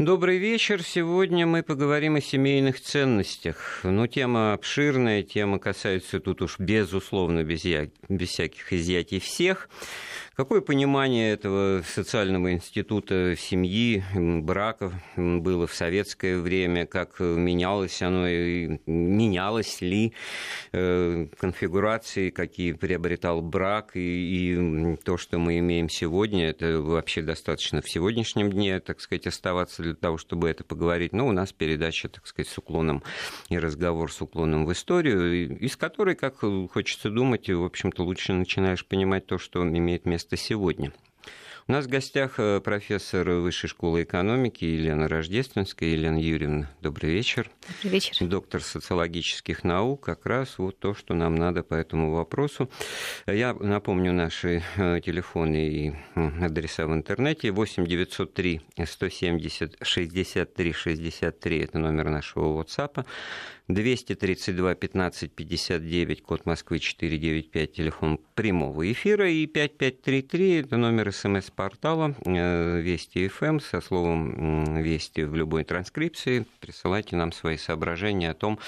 Добрый 0.00 0.38
вечер. 0.38 0.82
Сегодня 0.82 1.46
мы 1.46 1.62
поговорим 1.62 2.16
о 2.16 2.22
семейных 2.22 2.80
ценностях. 2.80 3.80
Ну, 3.82 4.06
тема 4.06 4.54
обширная, 4.54 5.22
тема 5.22 5.58
касается 5.58 6.20
тут 6.20 6.40
уж 6.40 6.58
безусловно, 6.58 7.44
без, 7.44 7.66
я... 7.66 7.90
без 8.08 8.30
всяких 8.30 8.72
изъятий 8.72 9.20
всех. 9.20 9.68
Какое 10.40 10.62
понимание 10.62 11.34
этого 11.34 11.82
социального 11.86 12.54
института 12.54 13.36
семьи, 13.36 14.02
брака 14.14 14.90
было 15.14 15.66
в 15.66 15.74
советское 15.74 16.38
время, 16.38 16.86
как 16.86 17.20
менялось 17.20 18.00
оно, 18.00 18.26
и 18.26 18.80
менялось 18.86 19.82
ли 19.82 20.14
э, 20.72 21.26
конфигурации, 21.38 22.30
какие 22.30 22.72
приобретал 22.72 23.42
брак, 23.42 23.90
и, 23.96 24.00
и 24.00 24.96
то, 25.04 25.18
что 25.18 25.36
мы 25.38 25.58
имеем 25.58 25.90
сегодня, 25.90 26.48
это 26.48 26.80
вообще 26.80 27.20
достаточно 27.20 27.82
в 27.82 27.90
сегодняшнем 27.90 28.50
дне, 28.50 28.80
так 28.80 29.02
сказать, 29.02 29.26
оставаться 29.26 29.82
для 29.82 29.94
того, 29.94 30.16
чтобы 30.16 30.48
это 30.48 30.64
поговорить. 30.64 31.12
Но 31.12 31.28
у 31.28 31.32
нас 31.32 31.52
передача, 31.52 32.08
так 32.08 32.26
сказать, 32.26 32.50
с 32.50 32.56
уклоном 32.56 33.02
и 33.50 33.58
разговор 33.58 34.10
с 34.10 34.22
уклоном 34.22 34.64
в 34.64 34.72
историю, 34.72 35.58
из 35.58 35.76
которой, 35.76 36.14
как 36.14 36.38
хочется 36.72 37.10
думать, 37.10 37.50
в 37.50 37.62
общем-то, 37.62 38.02
лучше 38.02 38.32
начинаешь 38.32 38.86
понимать 38.86 39.26
то, 39.26 39.36
что 39.36 39.62
имеет 39.62 40.06
место 40.06 40.29
место 40.30 40.36
сегодня. 40.36 40.92
У 41.68 41.72
нас 41.72 41.86
в 41.86 41.88
гостях 41.88 42.34
э, 42.38 42.60
профессор 42.60 43.30
Высшей 43.30 43.68
школы 43.68 44.02
экономики 44.02 44.64
Елена 44.64 45.08
Рождественская. 45.08 45.90
Елена 45.90 46.20
Юрьевна, 46.20 46.68
добрый 46.82 47.12
вечер. 47.12 47.48
Добрый 47.68 47.92
вечер. 47.92 48.26
Доктор 48.26 48.60
социологических 48.60 49.62
наук. 49.62 50.04
Как 50.04 50.26
раз 50.26 50.58
вот 50.58 50.78
то, 50.80 50.94
что 50.94 51.14
нам 51.14 51.36
надо 51.36 51.62
по 51.62 51.74
этому 51.74 52.12
вопросу. 52.12 52.68
Я 53.26 53.54
напомню 53.54 54.12
наши 54.12 54.62
э, 54.76 55.00
телефоны 55.04 55.68
и 55.68 55.92
адреса 56.16 56.86
в 56.86 56.92
интернете. 56.92 57.52
8 57.52 57.86
903 57.86 58.60
170 58.84 59.76
63 59.82 60.72
63 60.72 61.58
это 61.58 61.78
номер 61.78 62.10
нашего 62.10 62.60
WhatsApp. 62.60 63.04
232 63.74 64.74
15 64.74 65.32
59, 65.32 66.22
код 66.22 66.46
Москвы 66.46 66.78
495, 66.78 67.72
телефон 67.72 68.20
прямого 68.34 68.90
эфира, 68.90 69.30
и 69.30 69.46
5533, 69.46 70.60
это 70.60 70.76
номер 70.76 71.12
смс-портала 71.12 72.14
э, 72.24 72.80
Вести 72.80 73.28
ФМ 73.28 73.60
со 73.60 73.80
словом 73.80 74.82
Вести 74.82 75.22
в 75.22 75.34
любой 75.34 75.64
транскрипции. 75.64 76.46
Присылайте 76.60 77.16
нам 77.16 77.32
свои 77.32 77.56
соображения 77.56 78.30
о 78.30 78.34
том, 78.34 78.58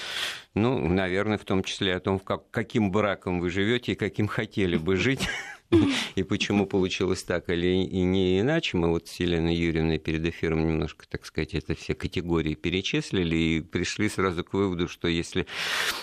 ну, 0.53 0.87
наверное, 0.87 1.37
в 1.37 1.45
том 1.45 1.63
числе 1.63 1.95
о 1.95 1.99
том, 1.99 2.19
как, 2.19 2.49
каким 2.51 2.91
браком 2.91 3.39
вы 3.39 3.49
живете 3.49 3.93
и 3.93 3.95
каким 3.95 4.27
хотели 4.27 4.77
бы 4.77 4.95
жить 4.95 5.27
и 6.15 6.23
почему 6.23 6.65
получилось 6.65 7.23
так 7.23 7.49
или 7.49 7.83
и 7.83 8.01
не 8.01 8.39
иначе. 8.39 8.77
Мы 8.77 8.89
вот 8.89 9.07
с 9.07 9.19
Еленой 9.19 9.55
Юрьевной 9.55 9.99
перед 9.99 10.25
эфиром 10.25 10.67
немножко, 10.67 11.07
так 11.07 11.25
сказать, 11.25 11.53
это 11.53 11.75
все 11.75 11.93
категории 11.93 12.55
перечислили 12.55 13.35
и 13.35 13.61
пришли 13.61 14.09
сразу 14.09 14.43
к 14.43 14.53
выводу, 14.53 14.87
что 14.87 15.07
если 15.07 15.47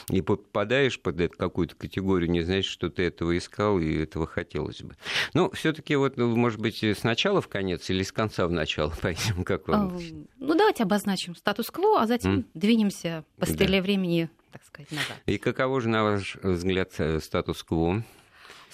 и 0.09 0.21
попадаешь 0.23 1.01
под 1.01 1.37
какую-то 1.37 1.75
категорию, 1.77 2.31
не 2.31 2.43
значит, 2.43 2.71
что 2.71 2.91
ты 2.91 3.03
этого 3.05 3.37
искал 3.37 3.79
и 3.79 3.95
этого 3.95 4.27
хотелось 4.27 4.83
бы. 4.83 4.97
Ну, 5.35 5.51
все 5.51 5.73
таки 5.73 5.97
вот, 5.97 6.17
ну, 6.17 6.35
может 6.37 6.61
быть, 6.61 6.85
сначала 6.99 7.41
в 7.41 7.49
конец 7.49 7.91
или 7.91 8.03
с 8.03 8.13
конца 8.13 8.47
в 8.47 8.53
начало 8.53 8.93
пойдем, 9.03 9.45
как 9.45 9.69
вам? 9.69 9.99
Ну, 10.39 10.55
давайте 10.55 10.85
обозначим 10.85 11.37
статус-кво, 11.37 12.01
а 12.03 12.07
затем 12.07 12.45
двинемся 12.55 13.25
по 13.39 13.47
стреле 13.47 13.79
да. 13.79 13.83
времени 13.83 14.31
так 14.53 14.65
сказать, 14.65 14.91
назад. 14.91 15.17
И 15.27 15.39
каково 15.39 15.81
же, 15.81 15.89
на 15.89 16.03
ваш 16.03 16.37
взгляд, 16.43 16.91
э, 16.99 17.21
статус-кво? 17.21 18.03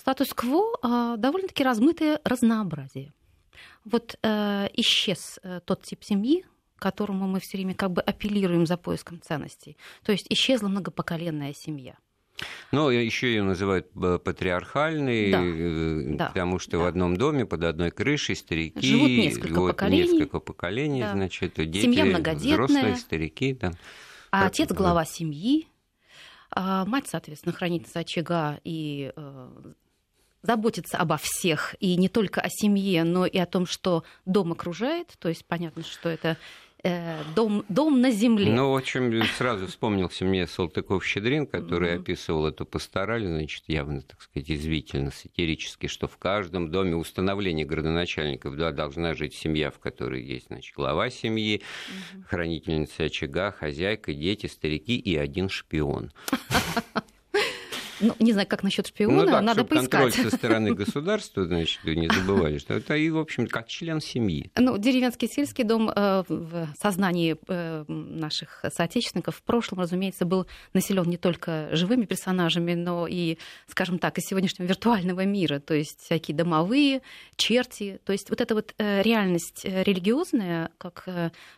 Статус-кво 0.06 0.78
а, 0.82 1.16
довольно-таки 1.16 1.64
размытое 1.64 2.20
разнообразие. 2.22 3.12
Вот 3.84 4.16
э, 4.22 4.68
исчез 4.74 5.40
э, 5.42 5.60
тот 5.64 5.82
тип 5.82 6.04
семьи, 6.04 6.44
к 6.76 6.82
которому 6.82 7.26
мы 7.26 7.40
все 7.40 7.56
время 7.56 7.74
как 7.74 7.90
бы 7.90 8.02
апеллируем 8.02 8.66
за 8.66 8.76
поиском 8.76 9.20
ценностей. 9.20 9.76
То 10.04 10.12
есть 10.12 10.26
исчезла 10.28 10.68
многопоколенная 10.68 11.52
семья. 11.54 11.96
Ну, 12.70 12.90
еще 12.90 13.28
ее 13.28 13.42
называют 13.42 13.88
э, 13.96 14.20
патриархальной, 14.22 16.16
да, 16.16 16.26
потому 16.28 16.60
что 16.60 16.72
да. 16.72 16.78
в 16.78 16.86
одном 16.86 17.16
доме 17.16 17.44
под 17.44 17.64
одной 17.64 17.90
крышей 17.90 18.36
старики, 18.36 18.80
живут 18.86 19.08
несколько 19.08 19.58
вот, 19.58 19.72
поколений, 19.72 20.02
несколько 20.02 20.38
поколений, 20.38 21.00
да. 21.00 21.12
значит, 21.14 21.54
дети, 21.56 21.82
Семья 21.82 22.04
взрослые, 22.34 22.94
старики, 22.94 23.54
да. 23.54 23.72
А 24.30 24.42
как, 24.42 24.52
отец 24.52 24.70
глава 24.70 25.04
семьи, 25.04 25.66
а 26.52 26.84
мать, 26.84 27.08
соответственно, 27.08 27.52
хранится 27.52 27.98
очага 27.98 28.60
и 28.62 29.12
заботиться 30.46 30.96
обо 30.96 31.16
всех, 31.16 31.74
и 31.80 31.96
не 31.96 32.08
только 32.08 32.40
о 32.40 32.48
семье, 32.48 33.04
но 33.04 33.26
и 33.26 33.38
о 33.38 33.46
том, 33.46 33.66
что 33.66 34.04
дом 34.24 34.52
окружает. 34.52 35.14
То 35.18 35.28
есть 35.28 35.44
понятно, 35.44 35.82
что 35.82 36.08
это 36.08 36.36
э, 36.84 37.20
дом, 37.34 37.64
дом 37.68 38.00
на 38.00 38.10
земле. 38.10 38.52
Ну, 38.52 38.72
в 38.72 38.76
общем, 38.76 39.22
сразу 39.36 39.66
вспомнился 39.66 40.24
мне 40.24 40.46
Салтыков-Щедрин, 40.46 41.46
который 41.46 41.90
mm-hmm. 41.90 42.00
описывал 42.00 42.46
эту 42.46 42.64
пастораль, 42.64 43.26
значит, 43.26 43.64
явно, 43.66 44.02
так 44.02 44.22
сказать, 44.22 44.50
извительно, 44.50 45.10
сатирически, 45.10 45.88
что 45.88 46.06
в 46.06 46.16
каждом 46.16 46.70
доме 46.70 46.94
установление 46.94 47.66
градоначальников 47.66 48.56
да, 48.56 48.70
должна 48.70 49.14
жить 49.14 49.34
семья, 49.34 49.70
в 49.70 49.78
которой 49.78 50.22
есть, 50.22 50.46
значит, 50.46 50.74
глава 50.76 51.10
семьи, 51.10 51.60
mm-hmm. 51.60 52.22
хранительница 52.24 53.04
очага, 53.04 53.50
хозяйка, 53.50 54.14
дети, 54.14 54.46
старики 54.46 54.96
и 54.96 55.16
один 55.16 55.48
шпион. 55.48 56.12
Ну, 58.00 58.14
не 58.18 58.32
знаю, 58.32 58.46
как 58.46 58.62
насчет 58.62 58.86
шпиона, 58.86 59.24
ну, 59.24 59.26
так, 59.26 59.42
надо 59.42 59.64
поискать. 59.64 59.90
контроль 59.90 60.30
со 60.30 60.36
стороны 60.36 60.74
государства, 60.74 61.44
значит, 61.44 61.84
не 61.84 62.08
забывали, 62.08 62.58
что 62.58 62.74
это 62.74 62.96
и, 62.96 63.10
в 63.10 63.18
общем, 63.18 63.46
как 63.46 63.68
член 63.68 64.00
семьи. 64.00 64.50
Ну, 64.56 64.76
деревенский 64.78 65.28
сельский 65.28 65.64
дом 65.64 65.90
э, 65.94 66.24
в 66.28 66.68
сознании 66.80 67.36
э, 67.48 67.84
наших 67.88 68.64
соотечественников 68.72 69.36
в 69.36 69.42
прошлом, 69.42 69.80
разумеется, 69.80 70.24
был 70.24 70.46
населен 70.74 71.04
не 71.04 71.16
только 71.16 71.68
живыми 71.72 72.04
персонажами, 72.04 72.74
но 72.74 73.06
и, 73.06 73.38
скажем 73.68 73.98
так, 73.98 74.18
из 74.18 74.24
сегодняшнего 74.24 74.66
виртуального 74.66 75.24
мира, 75.24 75.58
то 75.58 75.74
есть 75.74 76.00
всякие 76.00 76.36
домовые, 76.36 77.02
черти, 77.36 78.00
то 78.04 78.12
есть 78.12 78.30
вот 78.30 78.40
эта 78.40 78.54
вот 78.54 78.74
э, 78.78 79.02
реальность 79.02 79.64
религиозная, 79.64 80.70
как 80.78 81.08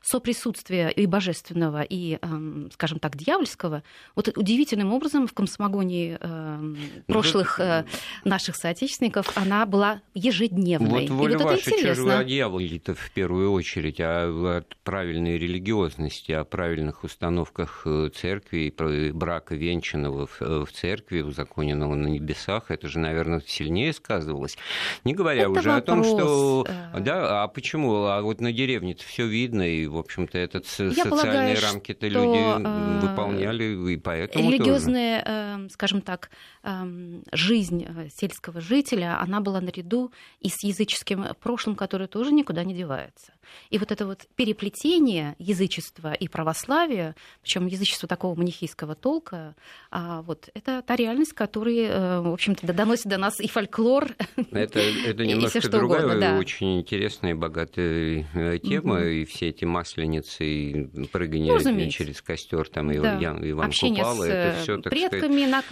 соприсутствие 0.03 0.93
и 0.93 1.07
божественного, 1.07 1.83
и, 1.83 2.19
эм, 2.23 2.71
скажем 2.73 2.99
так, 2.99 3.17
дьявольского, 3.17 3.83
вот 4.15 4.29
удивительным 4.37 4.93
образом 4.93 5.27
в 5.27 5.33
Комсомогонии 5.33 6.19
Эм, 6.29 6.77
прошлых 7.07 7.61
э, 7.61 7.85
наших 8.25 8.57
соотечественников, 8.57 9.37
она 9.37 9.65
была 9.67 10.03
ежедневной. 10.15 11.07
Вот 11.07 11.11
воля 11.11 11.39
вот 11.39 11.45
ваша, 11.45 11.71
интересно. 11.71 12.25
дьявол-то 12.25 12.95
в 12.95 13.11
первую 13.13 13.53
очередь, 13.53 14.01
о, 14.01 14.29
о 14.29 14.63
правильной 14.85 15.39
религиозности, 15.39 16.33
о 16.33 16.45
правильных 16.45 17.05
установках 17.05 17.83
э, 17.87 18.11
церкви, 18.15 18.73
брака 19.13 19.55
венчанного 19.55 20.27
в, 20.27 20.43
э, 20.43 20.65
в 20.65 20.73
церкви, 20.73 21.23
узаконенного 21.23 21.95
на 21.95 22.09
небесах, 22.09 22.71
это 22.71 22.89
же, 22.89 22.99
наверное, 22.99 23.43
сильнее 23.47 23.93
сказывалось. 23.93 24.59
Не 25.05 25.15
говоря 25.15 25.43
это 25.43 25.51
уже 25.51 25.71
вопрос. 25.71 25.83
о 25.83 25.87
том, 25.87 26.05
что... 26.05 26.67
Да, 26.99 27.43
а 27.43 27.49
почему? 27.49 28.05
А 28.05 28.21
вот 28.23 28.41
на 28.41 28.53
деревне-то 28.53 29.05
все 29.05 29.27
видно, 29.27 29.63
и, 29.63 29.87
в 29.87 29.97
общем-то, 29.97 30.37
этот 30.37 30.67
Я 30.79 31.05
социальные 31.05 31.59
рамки-то 31.59 32.09
люди 32.09 33.07
выполняли, 33.07 33.93
и 33.93 33.97
поэтому 33.97 34.51
Религиозные, 34.51 35.23
тоже. 35.23 35.71
скажем 35.71 36.01
так, 36.01 36.18
как 36.19 36.31
эм, 36.63 37.23
жизнь 37.33 37.85
э, 37.87 38.09
сельского 38.15 38.61
жителя, 38.61 39.21
она 39.21 39.41
была 39.41 39.61
наряду 39.61 40.13
и 40.41 40.49
с 40.49 40.65
языческим 40.65 41.27
прошлым, 41.41 41.77
которое 41.77 42.09
тоже 42.09 42.33
никуда 42.33 42.65
не 42.65 42.75
девается. 42.75 43.33
И 43.71 43.79
вот 43.79 43.93
это 43.93 44.07
вот 44.07 44.27
переплетение 44.37 45.35
язычества 45.39 46.13
и 46.13 46.29
православия, 46.29 47.15
причем 47.43 47.67
язычество 47.67 48.09
такого 48.09 48.35
манихийского 48.35 48.95
толка, 48.95 49.55
а, 49.91 50.23
вот, 50.23 50.51
это 50.55 50.83
та 50.83 50.97
реальность, 50.97 51.33
которая, 51.33 51.89
э, 51.89 52.21
в 52.21 52.33
общем-то, 52.33 52.71
доносит 52.73 53.07
до 53.07 53.19
нас 53.19 53.41
и 53.41 53.49
фольклор, 53.49 54.09
Это, 54.51 54.81
это 54.81 55.25
немножко 55.27 55.59
и 55.59 55.69
другая, 55.69 56.05
угодно, 56.05 56.21
да. 56.21 56.39
очень 56.39 56.81
интересная 56.81 57.31
и 57.31 57.35
богатая 57.35 58.27
э, 58.35 58.59
тема, 58.59 58.97
угу. 58.97 59.05
и 59.05 59.25
все 59.25 59.49
эти 59.49 59.65
масленицы, 59.65 60.45
и 60.45 61.07
прыгание 61.07 61.59
ну, 61.59 61.91
через 61.91 62.21
костер, 62.23 62.69
там, 62.69 62.91
и 62.91 62.99
да. 62.99 63.19
Иван 63.19 63.67
Общение 63.67 64.03
Купала, 64.03 64.25
это 64.25 64.63
все, 64.63 64.77
так 64.81 64.91
предками 64.91 65.47
сказать, 65.47 65.51
на 65.51 65.63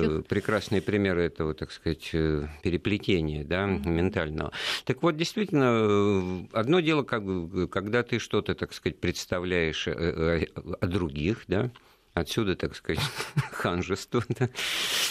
кладбищах. 0.00 0.26
Прекрасные 0.26 0.82
примеры 0.82 1.22
этого, 1.22 1.54
так 1.54 1.72
сказать, 1.72 2.10
переплетения, 2.10 3.44
да, 3.44 3.66
ментального. 3.66 4.52
Так 4.84 5.02
вот, 5.02 5.16
действительно, 5.16 6.46
одно 6.52 6.80
дело, 6.80 7.02
как 7.02 7.22
когда 7.70 8.02
ты 8.02 8.18
что-то, 8.18 8.54
так 8.54 8.72
сказать, 8.72 8.98
представляешь 9.00 9.88
э, 9.88 9.92
э, 9.92 10.44
о 10.80 10.86
других, 10.86 11.44
да, 11.48 11.70
Отсюда, 12.14 12.54
так 12.54 12.76
сказать, 12.76 13.02
ханжество. 13.50 14.24
Да? 14.28 14.48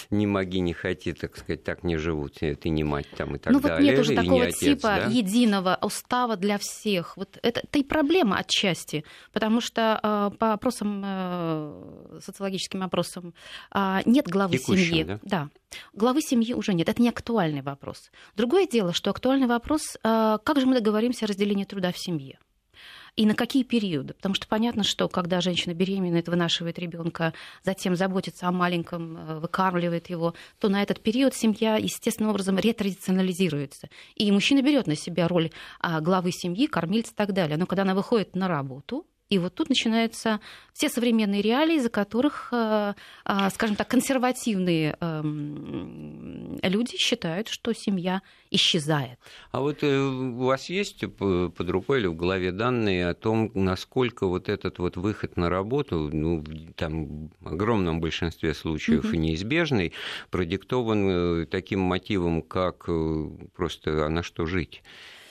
Не 0.09 0.27
моги, 0.27 0.57
не 0.59 0.73
хоти, 0.73 1.13
так 1.13 1.38
сказать, 1.38 1.63
так 1.63 1.83
не 1.83 1.97
живут. 1.97 2.35
Ты 2.35 2.69
не 2.69 2.83
мать 2.83 3.07
там 3.15 3.35
и 3.35 3.39
так 3.39 3.53
ну, 3.53 3.59
далее. 3.59 3.79
Ну 3.79 3.85
вот 3.85 3.91
нет 3.91 4.00
уже 4.00 4.15
такого 4.15 4.44
отец, 4.44 4.59
типа 4.59 4.88
да? 4.88 5.05
единого 5.09 5.77
устава 5.81 6.35
для 6.35 6.57
всех. 6.57 7.17
Вот 7.17 7.38
это, 7.41 7.61
это 7.61 7.79
и 7.79 7.83
проблема 7.83 8.38
отчасти. 8.38 9.03
Потому 9.31 9.61
что 9.61 10.00
э, 10.01 10.38
по 10.38 10.53
опросам, 10.53 11.01
э, 11.05 12.19
социологическим 12.21 12.83
опросам, 12.83 13.33
э, 13.73 14.00
нет 14.05 14.27
главы 14.27 14.57
Текущим, 14.57 14.85
семьи. 14.85 15.03
Да? 15.03 15.19
да. 15.23 15.50
Главы 15.94 16.21
семьи 16.21 16.53
уже 16.53 16.73
нет. 16.73 16.89
Это 16.89 17.01
не 17.01 17.09
актуальный 17.09 17.61
вопрос. 17.61 18.11
Другое 18.35 18.67
дело, 18.67 18.94
что 18.94 19.09
актуальный 19.09 19.47
вопрос, 19.47 19.97
э, 20.03 20.38
как 20.44 20.59
же 20.59 20.65
мы 20.65 20.75
договоримся 20.75 21.25
о 21.25 21.27
разделении 21.27 21.65
труда 21.65 21.91
в 21.91 21.97
семье. 21.97 22.39
И 23.15 23.25
на 23.25 23.36
какие 23.36 23.63
периоды. 23.63 24.13
Потому 24.13 24.36
что 24.36 24.48
понятно, 24.48 24.83
что 24.83 25.07
когда 25.07 25.42
женщина 25.42 25.74
беременна, 25.74 26.24
вынашивает 26.25 26.80
ребенка, 26.80 27.33
затем 27.63 27.95
заботится 27.95 28.48
о 28.48 28.51
маленьком, 28.51 29.18
э, 29.18 29.39
выкармливает 29.39 30.10
его, 30.10 30.33
то 30.60 30.69
на 30.69 30.81
этот 30.81 31.01
период 31.01 31.33
семья 31.36 31.75
естественным 31.75 32.31
образом 32.31 32.57
ретрадиционализируется. 32.57 33.89
И 34.15 34.31
мужчина 34.31 34.62
берет 34.62 34.88
на 34.88 34.95
себя 34.95 35.27
роль 35.27 35.51
а, 35.80 36.01
главы 36.01 36.31
семьи, 36.31 36.68
кормильца 36.68 37.12
и 37.12 37.15
так 37.15 37.33
далее. 37.33 37.57
Но 37.57 37.65
когда 37.65 37.83
она 37.83 37.95
выходит 37.95 38.36
на 38.36 38.48
работу, 38.48 39.06
и 39.30 39.40
вот 39.40 39.56
тут 39.56 39.70
начинаются 39.70 40.40
все 40.74 40.90
современные 40.90 41.42
реалии, 41.42 41.80
за 41.80 41.90
которых, 41.90 42.50
э, 42.52 42.94
а, 43.25 43.50
скажем 43.50 43.75
так, 43.75 43.88
консервативные 43.88 44.96
эм, 45.00 46.60
люди 46.62 46.98
считают, 46.98 47.48
что 47.48 47.74
семья 47.74 48.22
исчезает. 48.52 49.18
А 49.52 49.62
вот 49.62 49.84
э, 49.84 49.98
у 49.98 50.44
вас 50.44 50.70
есть 50.70 51.04
под 51.16 51.70
рукой 51.70 52.00
или 52.00 52.08
в 52.08 52.16
голове 52.16 52.52
данные 52.52 53.08
о 53.08 53.14
том, 53.14 53.50
насколько 53.56 54.28
вот 54.28 54.50
этот 54.50 54.78
вот 54.80 54.98
выход 54.98 55.36
на 55.38 55.50
работу, 55.50 56.10
ну, 56.12 56.44
там 56.75 57.30
в 57.40 57.54
огромном 57.54 58.02
большинстве 58.02 58.54
случаев 58.54 59.06
угу. 59.06 59.16
неизбежный, 59.16 59.94
продиктован 60.30 61.10
э, 61.10 61.46
таким 61.48 61.80
мотивом, 61.80 62.42
как 62.42 62.86
просто 63.56 64.06
а 64.06 64.10
на 64.10 64.22
что 64.22 64.46
жить? 64.46 64.84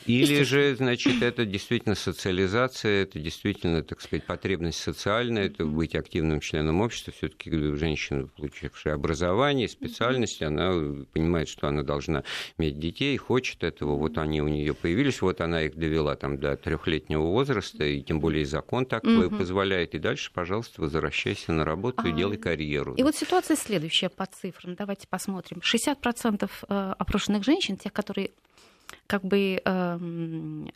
Или 0.06 0.42
же, 0.42 0.74
значит, 0.76 1.22
это 1.22 1.44
действительно 1.44 1.94
социализация, 1.94 3.02
это 3.02 3.18
действительно, 3.18 3.82
так 3.82 4.00
сказать, 4.00 4.24
потребность 4.24 4.78
социальная, 4.78 5.46
это 5.46 5.64
быть 5.64 5.94
активным 5.94 6.40
членом 6.40 6.80
общества. 6.80 7.12
Все-таки 7.16 7.50
женщина, 7.50 8.26
получившая 8.26 8.94
образование, 8.94 9.68
специальность, 9.68 10.42
она 10.42 10.72
понимает, 11.12 11.48
что 11.48 11.68
она 11.68 11.82
должна 11.82 12.24
иметь 12.58 12.78
детей, 12.78 13.16
хочет 13.16 13.62
этого. 13.64 13.96
Вот 13.96 14.18
они 14.18 14.40
у 14.42 14.48
нее 14.48 14.74
появились, 14.74 15.22
вот 15.22 15.40
она 15.40 15.62
их 15.62 15.76
довела 15.76 16.16
там 16.16 16.38
до 16.38 16.56
трехлетнего 16.56 17.22
возраста, 17.22 17.84
и 17.84 18.02
тем 18.02 18.20
более 18.20 18.44
закон 18.44 18.86
так 18.86 19.04
угу. 19.04 19.30
позволяет. 19.30 19.94
И 19.94 19.98
дальше, 19.98 20.30
пожалуйста, 20.32 20.80
возвращайся 20.82 21.52
на 21.52 21.64
работу 21.64 22.06
и 22.06 22.12
делай 22.12 22.36
карьеру. 22.36 22.94
И 22.94 23.02
вот 23.02 23.14
ситуация 23.14 23.56
следующая 23.56 24.08
по 24.08 24.26
цифрам. 24.26 24.74
Давайте 24.74 25.06
посмотрим. 25.08 25.60
60% 25.60 26.50
э, 26.68 26.94
опрошенных 26.98 27.44
женщин, 27.44 27.76
тех, 27.76 27.92
которые 27.92 28.30
как 29.12 29.24
бы 29.24 29.60
э, 29.62 29.98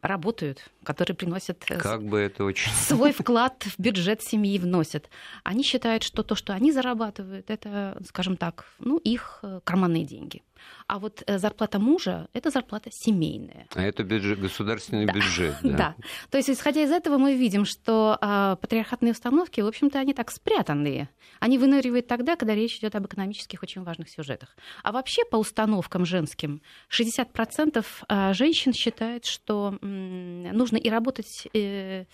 работают, 0.02 0.70
которые 0.84 1.16
приносят 1.16 1.64
э, 1.70 1.78
как 1.78 2.04
бы 2.04 2.18
это 2.18 2.44
очень... 2.44 2.70
свой 2.86 3.12
вклад 3.12 3.64
в 3.64 3.78
бюджет 3.78 4.22
семьи 4.22 4.58
вносят. 4.58 5.08
Они 5.42 5.62
считают, 5.62 6.02
что 6.02 6.22
то, 6.22 6.34
что 6.34 6.52
они 6.52 6.70
зарабатывают, 6.70 7.50
это, 7.50 7.96
скажем 8.06 8.36
так, 8.36 8.66
ну, 8.78 8.98
их 8.98 9.38
э, 9.42 9.60
карманные 9.64 10.04
деньги. 10.04 10.42
А 10.86 10.98
вот 10.98 11.22
э, 11.26 11.38
зарплата 11.38 11.78
мужа– 11.78 12.28
это 12.32 12.50
зарплата 12.50 12.90
семейная. 12.92 13.66
А 13.74 13.82
это 13.82 14.04
бюджет, 14.04 14.40
государственный 14.40 15.06
да. 15.06 15.12
бюджет. 15.12 15.54
Да. 15.66 15.76
да. 15.76 15.94
То 16.30 16.38
есть, 16.38 16.48
исходя 16.48 16.82
из 16.82 16.92
этого, 16.92 17.18
мы 17.18 17.34
видим, 17.34 17.64
что 17.64 18.16
а, 18.20 18.56
патриархатные 18.56 19.12
установки, 19.12 19.60
в 19.60 19.66
общем-то, 19.66 19.98
они 19.98 20.14
так 20.14 20.30
спрятанные. 20.30 21.08
Они 21.40 21.58
выныривают 21.58 22.06
тогда, 22.06 22.36
когда 22.36 22.54
речь 22.54 22.78
идет 22.78 22.94
об 22.94 23.06
экономических 23.06 23.62
очень 23.62 23.82
важных 23.82 24.08
сюжетах. 24.08 24.56
А 24.82 24.92
вообще, 24.92 25.24
по 25.24 25.36
установкам 25.36 26.06
женским, 26.06 26.62
60% 26.90 27.84
а, 28.08 28.25
женщин 28.34 28.72
считают, 28.72 29.24
что 29.24 29.78
нужно 29.80 30.76
и 30.76 30.88
работать, 30.88 31.48
э, 31.54 32.04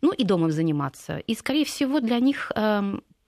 ну, 0.00 0.12
и 0.12 0.24
домом 0.24 0.50
заниматься. 0.50 1.18
И, 1.18 1.34
скорее 1.34 1.64
всего, 1.64 2.00
для 2.00 2.18
них 2.18 2.52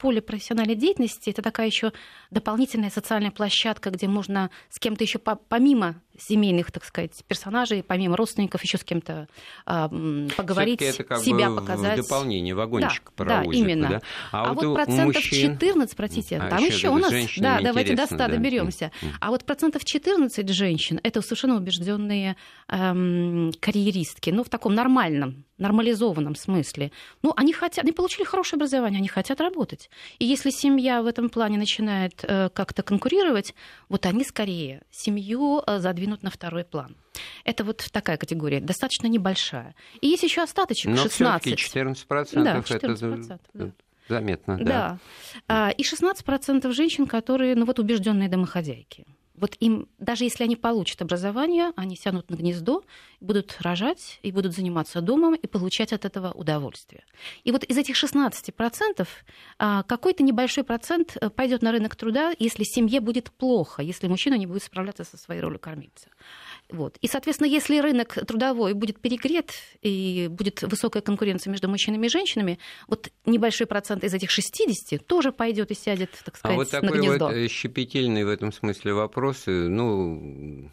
поле 0.03 0.21
профессиональной 0.21 0.75
деятельности 0.75 1.31
это 1.31 1.43
такая 1.43 1.69
еще 1.69 1.93
дополнительная 2.33 2.91
социальная 2.91 3.31
площадка, 3.31 3.91
где 3.91 4.09
можно 4.09 4.51
с 4.69 4.81
кем-то 4.81 5.05
еще 5.05 5.21
помимо 5.21 5.95
семейных, 6.19 6.71
так 6.71 6.85
сказать, 6.85 7.23
персонажей, 7.27 7.83
помимо 7.83 8.17
родственников, 8.17 8.63
еще 8.63 8.79
с 8.79 8.85
кем-то 8.85 9.29
э, 9.67 10.29
поговорить, 10.37 10.83
это 10.83 11.05
как 11.05 11.19
себя 11.21 11.51
бы 11.51 11.57
показать. 11.57 11.99
В 11.99 12.03
дополнение, 12.03 12.55
вагончик 12.55 13.05
да, 13.05 13.13
паровозика. 13.17 13.53
Да, 13.53 13.59
именно. 13.59 13.89
Да? 13.89 14.01
А, 14.31 14.51
а 14.51 14.53
вот, 14.53 14.65
вот 14.65 14.75
процентов 14.75 15.17
мужчин... 15.17 15.59
14, 15.59 15.97
простите, 15.97 16.39
а 16.39 16.49
там 16.49 16.65
еще 16.65 16.91
у 16.91 16.99
нас, 16.99 17.13
да, 17.37 17.61
давайте 17.61 17.95
до 17.95 18.07
100 18.07 18.17
да. 18.17 18.29
доберемся. 18.29 18.93
Mm-hmm. 19.03 19.11
А 19.21 19.31
вот 19.31 19.45
процентов 19.45 19.85
14 19.85 20.49
женщин 20.49 21.01
это 21.03 21.23
совершенно 21.23 21.57
убежденные 21.57 22.37
эм, 22.69 23.53
карьеристки, 23.61 24.31
ну 24.31 24.45
в 24.45 24.49
таком 24.49 24.75
нормальном, 24.75 25.45
нормализованном 25.59 26.35
смысле. 26.35 26.93
Ну 27.23 27.33
они 27.37 27.53
хотят, 27.53 27.85
они 27.85 27.93
получили 27.93 28.25
хорошее 28.25 28.59
образование, 28.59 28.99
они 28.99 29.09
хотят 29.09 29.41
работать. 29.41 29.91
И 30.19 30.25
если 30.25 30.51
семья 30.51 31.03
в 31.03 31.07
этом 31.07 31.29
плане 31.31 31.59
начинает 31.59 32.25
э, 32.25 32.51
как-то 32.53 32.83
конкурировать, 32.83 33.55
вот 33.89 34.07
они 34.07 34.25
скорее 34.25 34.83
семью 34.91 35.63
э, 35.67 35.79
задвинут 35.79 36.02
отодвинут 36.03 36.23
на 36.23 36.31
второй 36.31 36.65
план. 36.65 36.97
Это 37.45 37.65
вот 37.65 37.87
такая 37.93 38.17
категория, 38.17 38.61
достаточно 38.61 39.07
небольшая. 39.07 39.75
И 40.01 40.09
есть 40.09 40.23
еще 40.23 40.43
остаточек, 40.43 40.91
Но 40.91 40.97
16. 40.97 41.53
14%, 41.55 42.43
да, 42.43 42.59
14% 42.59 43.25
это 43.25 43.39
да. 43.55 43.71
заметно. 44.09 44.57
Да. 44.59 44.65
да. 44.65 44.99
А, 45.49 45.71
и 45.71 45.83
16% 45.83 46.73
женщин, 46.73 47.07
которые 47.07 47.55
ну, 47.55 47.65
вот, 47.65 47.79
убежденные 47.79 48.29
домохозяйки 48.29 49.07
вот 49.35 49.57
им, 49.61 49.89
даже 49.99 50.25
если 50.25 50.45
они 50.45 50.57
получат 50.57 51.01
образование, 51.03 51.73
они 51.77 51.97
сядут 51.97 52.31
на 52.31 52.37
гнездо, 52.37 52.85
будут 53.21 53.57
рожать 53.61 54.19
и 54.23 54.31
будут 54.31 54.55
заниматься 54.55 55.01
домом 55.01 55.35
и 55.35 55.47
получать 55.47 55.93
от 55.93 56.05
этого 56.05 56.33
удовольствие. 56.33 57.05
И 57.45 57.53
вот 57.53 57.65
из 57.65 57.79
этих 57.79 57.97
16% 58.03 59.09
а, 59.59 59.83
какой-то 59.85 60.23
небольшой 60.23 60.65
процент 60.65 61.17
э, 61.21 61.31
пойдет 61.31 61.63
на 61.63 61.73
рынок 61.73 61.97
труда, 61.97 62.33
если 62.39 62.65
семье 62.65 63.01
будет 63.01 63.31
плохо, 63.31 63.83
если 63.83 64.07
мужчина 64.07 64.35
не 64.35 64.47
будет 64.47 64.63
справляться 64.63 65.05
со 65.05 65.17
своей 65.17 65.41
ролью 65.41 65.59
кормильца. 65.59 66.09
Вот. 66.73 66.97
И, 67.03 67.07
соответственно, 67.07 67.49
если 67.49 67.79
рынок 67.79 68.15
трудовой 68.27 68.73
будет 68.73 68.99
перегрет 68.99 69.53
и 69.83 70.29
будет 70.31 70.63
высокая 70.63 71.03
конкуренция 71.03 71.51
между 71.51 71.69
мужчинами 71.69 72.07
и 72.07 72.09
женщинами, 72.09 72.59
вот 72.89 73.11
небольшой 73.27 73.67
процент 73.67 74.05
из 74.05 74.15
этих 74.15 74.31
60 74.31 75.07
тоже 75.07 75.33
пойдет 75.33 75.71
и 75.71 75.75
сядет, 75.75 76.11
так 76.25 76.37
сказать, 76.37 76.57
а 76.57 76.59
вот 76.59 76.71
такой 76.71 76.89
на 76.89 76.97
гнездо. 76.97 77.29
Вот 77.29 77.51
щепетильный 77.51 78.25
в 78.25 78.29
этом 78.29 78.53
смысле 78.53 78.95
вопрос, 78.95 79.45
ну, 79.47 80.71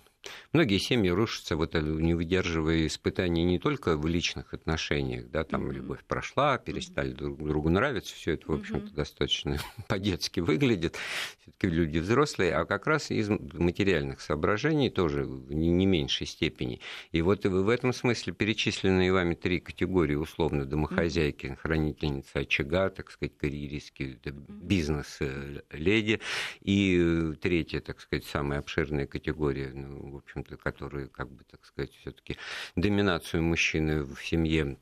Многие 0.52 0.80
семьи 0.80 1.12
рушатся, 1.12 1.56
вот, 1.56 1.76
э, 1.76 1.82
не 1.82 2.16
выдерживая 2.16 2.88
испытаний 2.88 3.44
не 3.44 3.60
только 3.60 3.96
в 3.96 4.08
личных 4.08 4.56
отношениях, 4.56 5.30
да, 5.30 5.44
там 5.44 5.68
mm-hmm. 5.68 5.74
любовь 5.74 6.04
прошла, 6.06 6.58
перестали 6.58 7.12
друг 7.12 7.38
другу 7.38 7.70
нравиться, 7.70 8.16
все 8.16 8.34
это, 8.34 8.52
в 8.52 8.56
общем-то, 8.56 8.88
mm-hmm. 8.88 8.96
достаточно 8.96 9.60
по-детски 9.88 10.40
выглядит, 10.40 10.98
все-таки 11.40 11.68
люди 11.68 12.00
взрослые, 12.00 12.56
а 12.56 12.66
как 12.66 12.88
раз 12.88 13.12
из 13.12 13.30
материальных 13.30 14.22
соображений 14.22 14.90
тоже 14.90 15.24
в 15.24 15.54
не 15.54 15.86
меньшей 15.86 16.26
степени. 16.26 16.80
И 17.12 17.22
вот 17.22 17.46
в 17.46 17.70
этом 17.70 17.94
смысле 17.94 18.34
перечисленные 18.34 19.14
вами 19.14 19.36
три 19.36 19.60
категории, 19.60 20.16
условно, 20.16 20.66
домохозяйки, 20.66 21.60
хранительницы 21.62 22.38
очага, 22.38 22.90
так 22.90 23.12
сказать, 23.12 23.38
карьеристки, 23.38 24.20
бизнес-леди, 24.26 26.22
и 26.62 26.98
э, 27.00 27.36
третья, 27.40 27.82
так 27.82 28.00
сказать, 28.02 28.26
самая 28.26 28.60
обширная 28.60 29.06
категория, 29.06 29.72
ну, 29.76 30.10
в 30.10 30.18
общем-то, 30.40 30.58
который, 30.58 31.08
как 31.08 31.30
бы, 31.30 31.44
так 31.44 31.66
сказать, 31.66 31.92
все-таки 32.02 32.38
доминацию 32.76 33.44
мужчины 33.44 34.04
в 34.04 34.20
семье 34.24 34.78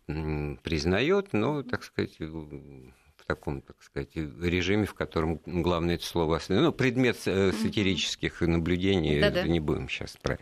признает, 0.64 1.34
но, 1.34 1.64
так 1.64 1.84
сказать, 1.84 2.18
таком, 3.28 3.62
так 3.62 3.76
сказать, 3.84 4.16
режиме, 4.16 4.86
в 4.86 4.94
котором 4.94 5.42
главное 5.46 5.96
это 5.96 6.06
слово 6.06 6.40
Ну, 6.48 6.72
предмет 6.72 7.18
э, 7.26 7.52
сатирических 7.52 8.40
наблюдений, 8.40 9.20
Да-да. 9.20 9.44
не 9.44 9.60
будем 9.60 9.90
сейчас 9.90 10.18
брать. 10.24 10.40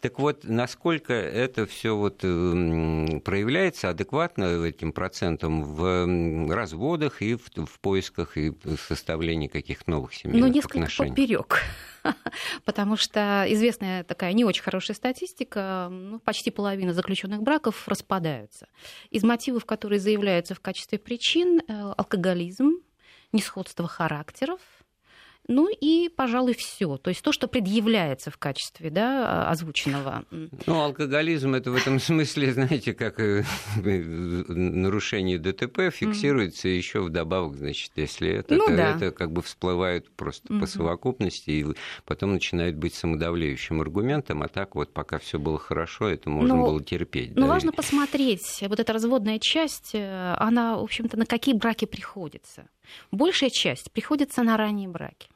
Так 0.00 0.18
вот, 0.18 0.42
насколько 0.42 1.12
это 1.12 1.64
все 1.66 1.96
вот 1.96 2.18
проявляется 2.18 3.90
адекватно 3.90 4.64
этим 4.64 4.92
процентам 4.92 5.62
в 5.62 6.52
разводах 6.52 7.22
и 7.22 7.36
в, 7.36 7.48
в 7.66 7.78
поисках 7.78 8.36
и 8.36 8.52
составлении 8.88 9.46
каких-то 9.46 9.88
новых 9.92 10.12
семейных 10.12 10.48
ну, 10.48 10.52
несколько 10.52 10.78
отношений? 10.78 11.10
поперек. 11.10 11.62
Потому 12.64 12.96
что 12.96 13.44
известная 13.48 14.04
такая 14.04 14.32
не 14.32 14.44
очень 14.44 14.62
хорошая 14.62 14.96
статистика, 14.96 15.88
ну, 15.90 16.18
почти 16.18 16.50
половина 16.50 16.92
заключенных 16.92 17.42
браков 17.42 17.88
распадаются. 17.88 18.68
Из 19.10 19.22
мотивов, 19.22 19.64
которые 19.64 20.00
заявляются 20.00 20.54
в 20.54 20.60
качестве 20.60 20.98
причин, 20.98 21.60
э, 21.60 21.94
алкоголизм, 21.96 22.72
несходство 23.32 23.88
характеров, 23.88 24.60
ну 25.46 25.68
и, 25.68 26.08
пожалуй, 26.08 26.54
все. 26.54 26.96
То 26.96 27.10
есть 27.10 27.22
то, 27.22 27.32
что 27.32 27.48
предъявляется 27.48 28.30
в 28.30 28.38
качестве 28.38 28.90
да, 28.90 29.48
озвученного. 29.50 30.24
Ну, 30.30 30.80
алкоголизм 30.80 31.54
это 31.54 31.70
в 31.70 31.76
этом 31.76 32.00
смысле, 32.00 32.52
знаете, 32.52 32.94
как 32.94 33.20
э, 33.20 33.44
нарушение 33.76 35.38
ДТП 35.38 35.90
фиксируется 35.92 36.68
mm-hmm. 36.68 36.76
еще 36.76 37.00
вдобавок, 37.02 37.56
значит, 37.56 37.92
если 37.96 38.30
это, 38.30 38.54
ну, 38.54 38.64
это, 38.64 38.76
да. 38.76 38.96
это 38.96 39.10
как 39.10 39.32
бы 39.32 39.42
всплывает 39.42 40.10
просто 40.10 40.48
mm-hmm. 40.48 40.60
по 40.60 40.66
совокупности 40.66 41.50
и 41.50 41.66
потом 42.06 42.32
начинает 42.32 42.76
быть 42.76 42.94
самодавляющим 42.94 43.80
аргументом, 43.80 44.42
а 44.42 44.48
так 44.48 44.74
вот 44.74 44.92
пока 44.94 45.18
все 45.18 45.38
было 45.38 45.58
хорошо, 45.58 46.08
это 46.08 46.30
можно 46.30 46.56
ну, 46.56 46.66
было 46.66 46.82
терпеть. 46.82 47.34
Ну, 47.34 47.42
да, 47.42 47.48
важно 47.48 47.72
посмотреть, 47.72 48.62
вот 48.62 48.80
эта 48.80 48.92
разводная 48.94 49.38
часть, 49.38 49.90
э, 49.94 50.34
она, 50.38 50.78
в 50.78 50.82
общем-то, 50.82 51.18
на 51.18 51.26
какие 51.26 51.54
браки 51.54 51.84
приходится. 51.84 52.66
Большая 53.10 53.50
часть 53.50 53.92
приходится 53.92 54.42
на 54.42 54.56
ранние 54.56 54.88
браки. 54.88 55.28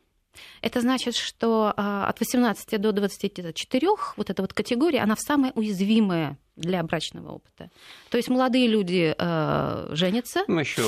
Это 0.61 0.81
значит, 0.81 1.15
что 1.15 1.73
а, 1.77 2.09
от 2.09 2.21
18 2.21 2.81
до 2.81 2.93
24 2.93 3.89
вот 4.17 4.31
эта 4.31 4.43
вот 4.43 4.53
категория, 4.53 5.01
она 5.01 5.15
в 5.15 5.21
самая 5.21 5.53
уязвимая 5.55 6.39
для 6.59 6.83
брачного 6.83 7.33
опыта. 7.33 7.71
То 8.11 8.17
есть 8.17 8.29
молодые 8.29 8.67
люди 8.67 9.15
э, 9.17 9.89
женятся. 9.93 10.43
Ну, 10.49 10.59
еще 10.59 10.83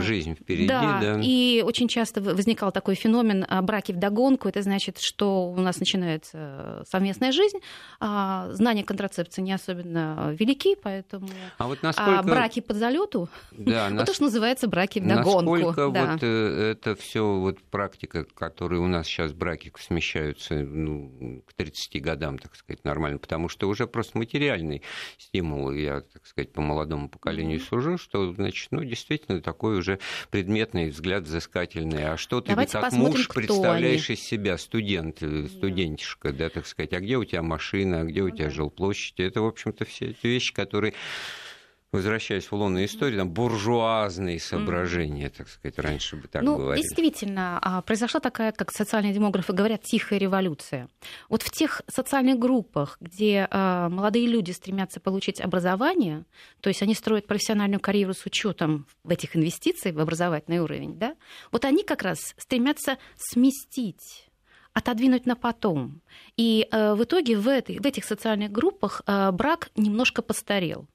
жизнь 0.00 0.34
впереди, 0.34 0.68
да, 0.68 0.98
да. 1.00 1.20
И 1.22 1.62
очень 1.64 1.88
часто 1.88 2.20
возникал 2.20 2.72
такой 2.72 2.94
феномен 2.94 3.44
а, 3.48 3.62
браки 3.62 3.92
в 3.92 3.96
догонку. 3.96 4.48
Это 4.48 4.62
значит, 4.62 4.98
что 5.00 5.48
у 5.50 5.56
нас 5.56 5.80
начинается 5.80 6.84
совместная 6.88 7.32
жизнь, 7.32 7.58
а 8.00 8.48
знания 8.52 8.84
контрацепции 8.84 9.42
не 9.42 9.52
особенно 9.52 10.34
велики, 10.38 10.76
поэтому 10.80 11.28
а 11.58 11.66
вот 11.66 11.82
насколько... 11.82 12.18
а 12.18 12.22
браки 12.22 12.60
по 12.60 12.74
залету, 12.74 13.28
да, 13.52 13.88
вот 13.92 14.06
то, 14.06 14.14
что 14.14 14.24
называется 14.24 14.68
браки 14.68 14.98
в 14.98 15.06
догонку. 15.06 15.56
Насколько 15.56 15.90
да. 15.90 16.12
вот 16.12 16.22
э, 16.22 16.70
это 16.72 16.94
все 16.94 17.26
вот 17.26 17.60
практика, 17.60 18.24
которая 18.24 18.80
у 18.80 18.86
нас 18.86 19.06
сейчас 19.06 19.32
браки 19.32 19.72
смещаются 19.78 20.54
ну, 20.54 21.42
к 21.46 21.54
30 21.54 22.02
годам, 22.02 22.38
так 22.38 22.54
сказать, 22.56 22.84
нормально, 22.84 23.18
потому 23.18 23.48
что 23.48 23.68
уже 23.68 23.86
просто 23.86 24.18
материальный 24.18 24.82
стимул, 25.16 25.72
я, 25.72 26.00
так 26.00 26.26
сказать, 26.26 26.52
по 26.52 26.60
молодому 26.60 27.08
поколению 27.08 27.58
mm-hmm. 27.58 27.68
сужу, 27.68 27.98
что, 27.98 28.32
значит, 28.32 28.68
ну, 28.70 28.84
действительно, 28.84 29.40
такой 29.40 29.78
уже 29.78 29.98
предметный 30.30 30.90
взгляд 30.90 31.24
взыскательный. 31.24 32.12
А 32.12 32.16
что 32.16 32.40
ты 32.40 32.50
Давайте 32.50 32.72
как 32.80 32.92
муж 32.92 33.28
представляешь 33.28 34.08
они. 34.08 34.16
из 34.16 34.22
себя, 34.22 34.58
студент, 34.58 35.22
yeah. 35.22 35.48
студентишка, 35.48 36.32
да, 36.32 36.48
так 36.48 36.66
сказать, 36.66 36.92
а 36.92 37.00
где 37.00 37.16
у 37.16 37.24
тебя 37.24 37.42
машина, 37.42 38.00
а 38.00 38.04
где 38.04 38.22
у 38.22 38.30
тебя 38.30 38.50
жилплощадь? 38.50 39.20
Это, 39.20 39.40
в 39.40 39.46
общем-то, 39.46 39.84
все 39.84 40.10
эти 40.10 40.26
вещи, 40.26 40.52
которые 40.52 40.94
возвращаясь 41.92 42.46
в 42.46 42.52
лунную 42.52 42.84
историю, 42.84 43.18
там 43.18 43.30
буржуазные 43.30 44.38
соображения, 44.40 45.30
так 45.30 45.48
сказать, 45.48 45.78
раньше 45.78 46.16
бы 46.16 46.28
так 46.28 46.42
ну, 46.42 46.56
говорили. 46.56 46.82
Действительно, 46.82 47.58
а, 47.62 47.80
произошла 47.82 48.20
такая, 48.20 48.52
как 48.52 48.70
социальные 48.72 49.14
демографы 49.14 49.52
говорят, 49.54 49.82
тихая 49.82 50.18
революция. 50.18 50.88
Вот 51.30 51.42
в 51.42 51.50
тех 51.50 51.82
социальных 51.88 52.38
группах, 52.38 52.98
где 53.00 53.48
а, 53.50 53.88
молодые 53.88 54.26
люди 54.26 54.50
стремятся 54.50 55.00
получить 55.00 55.40
образование, 55.40 56.24
то 56.60 56.68
есть 56.68 56.82
они 56.82 56.94
строят 56.94 57.26
профессиональную 57.26 57.80
карьеру 57.80 58.12
с 58.12 58.26
учетом 58.26 58.86
этих 59.08 59.34
инвестиций 59.34 59.92
в 59.92 60.00
образовательный 60.00 60.58
уровень, 60.58 60.98
да, 60.98 61.16
вот 61.52 61.64
они 61.64 61.84
как 61.84 62.02
раз 62.02 62.34
стремятся 62.36 62.98
сместить 63.16 64.28
отодвинуть 64.74 65.26
на 65.26 65.34
потом. 65.34 66.02
И 66.36 66.68
э, 66.70 66.94
в 66.94 67.02
итоге 67.02 67.36
в, 67.36 67.48
этой, 67.48 67.80
в 67.80 67.86
этих 67.86 68.04
социальных 68.04 68.52
группах 68.52 69.02
э, 69.06 69.32
брак 69.32 69.70
немножко 69.74 70.22
постарел. 70.22 70.86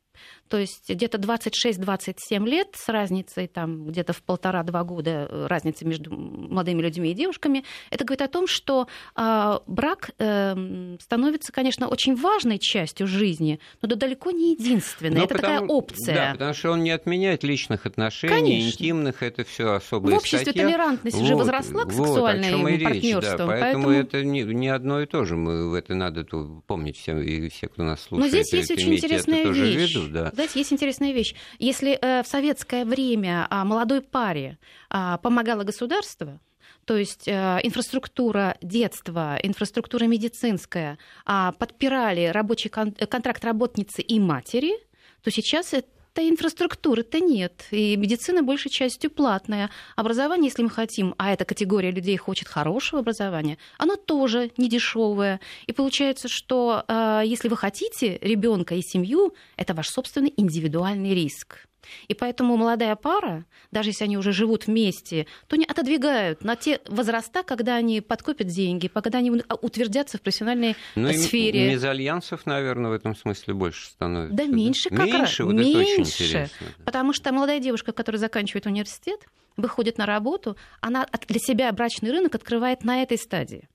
То 0.54 0.60
есть 0.60 0.88
где-то 0.88 1.18
26-27 1.18 2.48
лет 2.48 2.68
с 2.76 2.88
разницей 2.88 3.48
там 3.48 3.88
где-то 3.88 4.14
в 4.14 4.22
полтора-два 4.22 4.84
года 4.84 5.28
э, 5.28 5.48
разницы 5.48 5.84
между 5.84 6.12
молодыми 6.16 6.80
людьми 6.80 7.10
и 7.10 7.16
девушками, 7.16 7.64
это 7.90 8.06
говорит 8.06 8.22
о 8.22 8.28
том, 8.28 8.46
что 8.46 8.88
э, 9.16 9.60
брак 9.66 10.12
э, 10.20 10.96
становится, 11.02 11.52
конечно, 11.52 11.88
очень 11.88 12.16
важной 12.16 12.60
частью 12.60 13.08
жизни, 13.08 13.60
но 13.82 13.90
да 13.90 13.96
далеко 13.96 14.30
не 14.30 14.52
единственной. 14.52 15.18
Но 15.18 15.24
это 15.24 15.34
потому, 15.34 15.54
такая 15.54 15.68
опция. 15.68 16.16
Да, 16.16 16.32
потому 16.34 16.54
что 16.54 16.70
он 16.70 16.84
не 16.84 16.92
отменяет 16.92 17.44
личных 17.44 17.88
отношений, 17.88 18.36
конечно. 18.36 18.68
интимных, 18.68 19.24
это 19.24 19.44
все 19.44 19.74
особые 19.74 20.14
В 20.14 20.18
обществе 20.20 20.52
статья. 20.52 20.68
толерантность 20.68 21.18
вот, 21.18 21.24
уже 21.24 21.36
возросла 21.36 21.86
к 21.86 21.92
сексуальному 21.92 22.70
вот, 22.70 22.84
партнерству. 22.84 23.38
Да, 23.38 23.48
поэтому, 23.48 23.86
поэтому 23.86 23.90
это 23.90 24.24
не, 24.24 24.44
не 24.44 24.70
одно 24.70 25.02
и 25.02 25.08
то 25.08 25.26
же. 25.26 25.36
Мы 25.36 25.76
это 25.76 25.96
надо 25.96 26.24
помнить 26.68 26.98
все, 26.98 27.20
и 27.20 27.50
все, 27.50 27.70
кто 27.70 27.82
нас 27.82 28.04
слушает. 28.04 28.32
Но 28.32 28.40
здесь 28.40 28.54
есть 28.54 28.70
очень 28.70 28.94
интересная 28.94 29.48
вещь. 29.48 29.96
Виду, 29.96 30.08
да. 30.10 30.32
Знаете, 30.44 30.60
есть 30.60 30.74
интересная 30.74 31.14
вещь. 31.14 31.36
Если 31.58 31.94
э, 31.94 32.22
в 32.22 32.28
советское 32.28 32.84
время 32.84 33.48
а, 33.50 33.64
молодой 33.64 34.02
паре 34.02 34.58
а, 34.90 35.18
помогало 35.20 35.64
государство, 35.64 36.42
то 36.84 36.98
есть 36.98 37.30
э, 37.30 37.32
инфраструктура 37.64 38.58
детства, 38.62 39.40
инфраструктура 39.42 40.04
медицинская 40.04 40.98
а, 41.26 41.54
подпирали 41.54 42.26
рабочий 42.26 42.68
контракт 42.68 43.46
работницы 43.46 44.02
и 44.02 44.20
матери, 44.20 44.74
то 45.22 45.32
сейчас 45.32 45.74
это 46.14 46.22
то 46.22 46.30
инфраструктуры-то 46.30 47.20
нет. 47.20 47.66
И 47.72 47.96
медицина 47.98 48.44
большей 48.44 48.72
частью 48.72 49.10
платная. 49.10 49.70
Образование, 49.96 50.50
если 50.50 50.64
мы 50.64 50.70
хотим, 50.70 51.16
а 51.18 51.32
эта 51.32 51.46
категория 51.46 51.92
людей 51.92 52.18
хочет 52.18 52.48
хорошего 52.48 53.00
образования, 53.02 53.58
оно 53.78 53.96
тоже 53.96 54.52
не 54.58 54.70
дешевое. 54.70 55.40
И 55.68 55.74
получается, 55.74 56.28
что 56.28 56.84
э, 56.88 57.22
если 57.26 57.50
вы 57.50 57.58
хотите 57.58 58.18
ребенка 58.22 58.76
и 58.76 58.82
семью, 58.82 59.34
это 59.58 59.74
ваш 59.74 59.90
собственный 59.90 60.34
индивидуальный 60.38 61.16
риск. 61.16 61.66
И 62.08 62.14
поэтому 62.14 62.58
молодая 62.58 62.96
пара, 62.96 63.46
даже 63.72 63.90
если 63.90 64.06
они 64.06 64.18
уже 64.18 64.32
живут 64.32 64.68
вместе, 64.68 65.28
то 65.48 65.56
не 65.56 65.66
отодвигают 65.66 66.44
на 66.44 66.56
те 66.56 66.82
возраста, 66.88 67.44
когда 67.44 67.76
они 67.76 68.02
подкопят 68.02 68.48
деньги, 68.48 68.88
когда 68.88 69.20
они 69.20 69.32
утвердятся 69.32 70.18
в 70.18 70.22
профессиональной 70.22 70.76
ну, 70.96 71.12
сфере. 71.14 71.72
Мезальянсов, 71.72 72.46
наверное, 72.46 72.92
в 72.92 72.94
этом 72.94 73.16
смысле 73.16 73.54
больше 73.54 73.88
становится. 73.88 74.36
Да, 74.36 74.46
да? 74.46 74.52
меньше 74.52 74.90
как 74.90 75.06
меньше, 75.06 75.20
раз. 75.20 75.40
Вот 75.40 75.54
меньше. 75.54 76.50
Потому 76.86 77.14
что 77.14 77.32
молодая 77.32 77.60
девушка, 77.60 77.92
которая 77.92 78.20
заканчивает 78.20 78.66
университет, 78.66 79.20
выходит 79.58 79.98
на 79.98 80.06
работу, 80.06 80.58
она 80.82 81.08
для 81.28 81.40
себя 81.40 81.72
брачный 81.72 82.12
рынок 82.12 82.36
открывает 82.36 82.84
на 82.84 83.04
этой 83.04 83.18
стадии. 83.18 83.68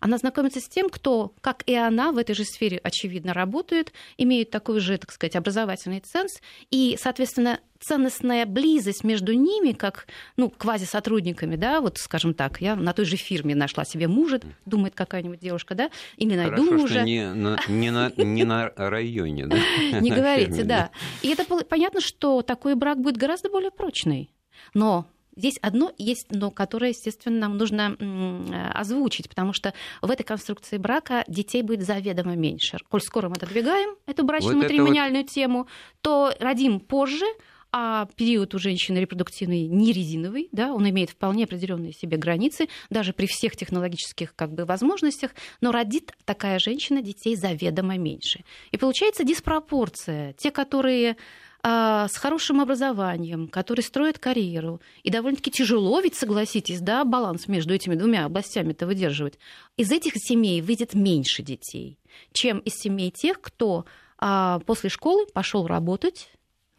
Она 0.00 0.18
знакомится 0.18 0.60
с 0.60 0.68
тем, 0.68 0.88
кто, 0.88 1.34
как 1.40 1.62
и 1.66 1.74
она, 1.74 2.12
в 2.12 2.18
этой 2.18 2.34
же 2.34 2.44
сфере, 2.44 2.80
очевидно, 2.82 3.34
работает, 3.34 3.92
имеет 4.18 4.50
такой 4.50 4.80
же, 4.80 4.98
так 4.98 5.12
сказать, 5.12 5.36
образовательный 5.36 6.00
ценз, 6.00 6.40
и, 6.70 6.96
соответственно, 7.00 7.60
ценностная 7.80 8.46
близость 8.46 9.04
между 9.04 9.32
ними, 9.32 9.72
как 9.72 10.06
ну, 10.36 10.50
квазисотрудниками, 10.50 11.56
да, 11.56 11.80
вот 11.80 11.98
скажем 11.98 12.34
так, 12.34 12.60
я 12.60 12.76
на 12.76 12.92
той 12.92 13.06
же 13.06 13.16
фирме 13.16 13.54
нашла 13.54 13.84
себе 13.84 14.06
мужа, 14.06 14.40
думает 14.66 14.94
какая-нибудь 14.94 15.40
девушка, 15.40 15.74
да, 15.74 15.90
или 16.16 16.36
найду 16.36 16.56
Хорошо, 16.56 16.72
мужа. 16.72 16.94
Что 16.94 17.02
не, 17.04 17.32
на, 17.32 17.58
не, 17.68 17.90
на, 17.90 18.12
не 18.16 18.44
на 18.44 18.70
районе, 18.76 19.46
да? 19.46 19.56
Не 20.00 20.10
говорите, 20.10 20.62
да. 20.62 20.90
И 21.22 21.28
это 21.28 21.44
понятно, 21.64 22.00
что 22.00 22.42
такой 22.42 22.74
брак 22.74 23.00
будет 23.00 23.16
гораздо 23.16 23.48
более 23.48 23.70
прочный. 23.70 24.30
Но 24.74 25.06
Здесь 25.36 25.58
одно 25.62 25.92
есть 25.96 26.28
но, 26.30 26.50
которое, 26.50 26.90
естественно, 26.90 27.38
нам 27.38 27.58
нужно 27.58 27.96
озвучить, 28.74 29.28
потому 29.28 29.52
что 29.52 29.74
в 30.02 30.10
этой 30.10 30.24
конструкции 30.24 30.76
брака 30.76 31.24
детей 31.28 31.62
будет 31.62 31.86
заведомо 31.86 32.34
меньше. 32.36 32.78
Коль 32.88 33.00
скоро 33.00 33.28
мы 33.28 33.36
отодвигаем 33.36 33.96
эту 34.06 34.24
брачно-матримониальную 34.24 35.22
вот... 35.22 35.30
тему, 35.30 35.66
то 36.00 36.32
родим 36.40 36.80
позже, 36.80 37.26
а 37.72 38.08
период 38.16 38.54
у 38.54 38.58
женщины 38.58 38.98
репродуктивный 38.98 39.68
не 39.68 39.92
резиновый, 39.92 40.48
да, 40.50 40.72
он 40.74 40.88
имеет 40.90 41.10
вполне 41.10 41.44
определенные 41.44 41.92
себе 41.92 42.16
границы, 42.16 42.68
даже 42.90 43.12
при 43.12 43.26
всех 43.26 43.56
технологических 43.56 44.34
как 44.34 44.52
бы, 44.52 44.64
возможностях, 44.64 45.30
но 45.60 45.70
родит 45.70 46.12
такая 46.24 46.58
женщина 46.58 47.00
детей 47.00 47.36
заведомо 47.36 47.96
меньше. 47.96 48.44
И 48.72 48.76
получается 48.76 49.22
диспропорция. 49.22 50.32
Те, 50.32 50.50
которые 50.50 51.16
с 51.62 52.16
хорошим 52.16 52.60
образованием, 52.60 53.48
которые 53.48 53.84
строят 53.84 54.18
карьеру. 54.18 54.80
И 55.02 55.10
довольно-таки 55.10 55.50
тяжело, 55.50 56.00
ведь 56.00 56.14
согласитесь, 56.14 56.80
да, 56.80 57.04
баланс 57.04 57.48
между 57.48 57.74
этими 57.74 57.94
двумя 57.94 58.24
областями 58.24 58.72
это 58.72 58.86
выдерживать. 58.86 59.38
Из 59.76 59.90
этих 59.90 60.14
семей 60.16 60.62
выйдет 60.62 60.94
меньше 60.94 61.42
детей, 61.42 61.98
чем 62.32 62.58
из 62.60 62.74
семей 62.74 63.10
тех, 63.10 63.40
кто 63.40 63.84
а, 64.18 64.60
после 64.60 64.90
школы 64.90 65.26
пошел 65.26 65.66
работать, 65.66 66.30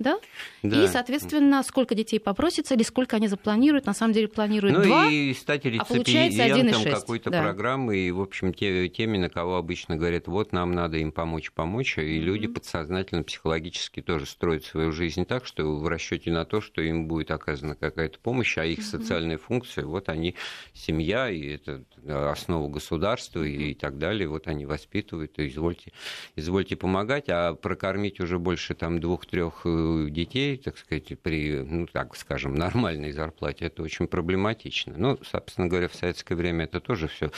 да? 0.02 0.20
да? 0.64 0.84
И, 0.84 0.88
соответственно, 0.88 1.64
сколько 1.64 1.96
детей 1.96 2.20
попросится 2.20 2.76
или 2.76 2.84
сколько 2.84 3.16
они 3.16 3.28
запланируют. 3.28 3.86
На 3.86 3.94
самом 3.94 4.14
деле 4.14 4.28
планируют 4.28 4.78
ну, 4.78 4.84
два, 4.84 5.08
и 5.10 5.34
стать 5.34 5.66
а 5.66 5.86
получается 5.86 6.44
1,6. 6.44 6.92
какой-то 6.92 7.30
да. 7.30 7.42
программы, 7.42 7.98
и, 7.98 8.12
в 8.12 8.22
общем, 8.22 8.54
те, 8.54 8.90
теми, 8.90 9.18
на 9.18 9.30
кого 9.30 9.58
обычно 9.58 9.96
говорят, 9.96 10.28
вот 10.28 10.52
нам 10.52 10.74
надо 10.74 10.98
им 10.98 11.12
помочь, 11.12 11.52
помочь, 11.52 11.98
и 11.98 12.02
mm-hmm. 12.02 12.20
люди 12.20 12.48
подсознательно, 12.48 13.24
психологически 13.24 14.02
тоже 14.02 14.26
строят 14.26 14.66
свою 14.66 14.92
жизнь 14.92 15.26
так, 15.26 15.46
что 15.46 15.78
в 15.78 15.88
расчете 15.88 16.32
на 16.32 16.46
то, 16.46 16.62
что 16.62 16.82
им 16.82 17.08
будет 17.08 17.32
оказана 17.32 17.76
какая-то 17.76 18.20
помощь, 18.20 18.58
а 18.58 18.66
их 18.66 18.80
mm-hmm. 18.80 18.84
социальная 18.84 19.38
функция, 19.38 19.86
вот 19.86 20.10
они, 20.10 20.36
семья, 20.74 21.30
и 21.30 21.56
это 21.56 21.84
основа 22.08 22.68
государства 22.68 23.44
mm-hmm. 23.44 23.72
и 23.72 23.74
так 23.76 23.98
далее, 23.98 24.28
вот 24.28 24.48
они 24.48 24.66
воспитывают, 24.66 25.38
и 25.38 25.48
извольте, 25.48 25.92
извольте 26.36 26.76
помогать, 26.76 27.26
а 27.30 27.54
прокормить 27.54 28.20
уже 28.20 28.40
больше 28.40 28.74
там 28.74 29.00
двух-трех 29.00 29.62
э, 30.00 30.10
детей, 30.10 30.58
так 30.58 30.78
сказать, 30.78 31.20
при, 31.22 31.62
ну, 31.62 31.88
так 31.88 32.16
скажем, 32.16 32.56
нормальной 32.56 33.12
зарплате, 33.12 33.66
это 33.66 33.84
очень 33.84 34.08
проблематично. 34.08 34.94
Ну, 34.98 35.20
собственно 35.24 35.68
говоря, 35.68 35.88
в 35.88 35.96
советское 35.96 36.36
время 36.36 36.66
это 36.66 36.80
тоже 36.80 37.08
все 37.08 37.32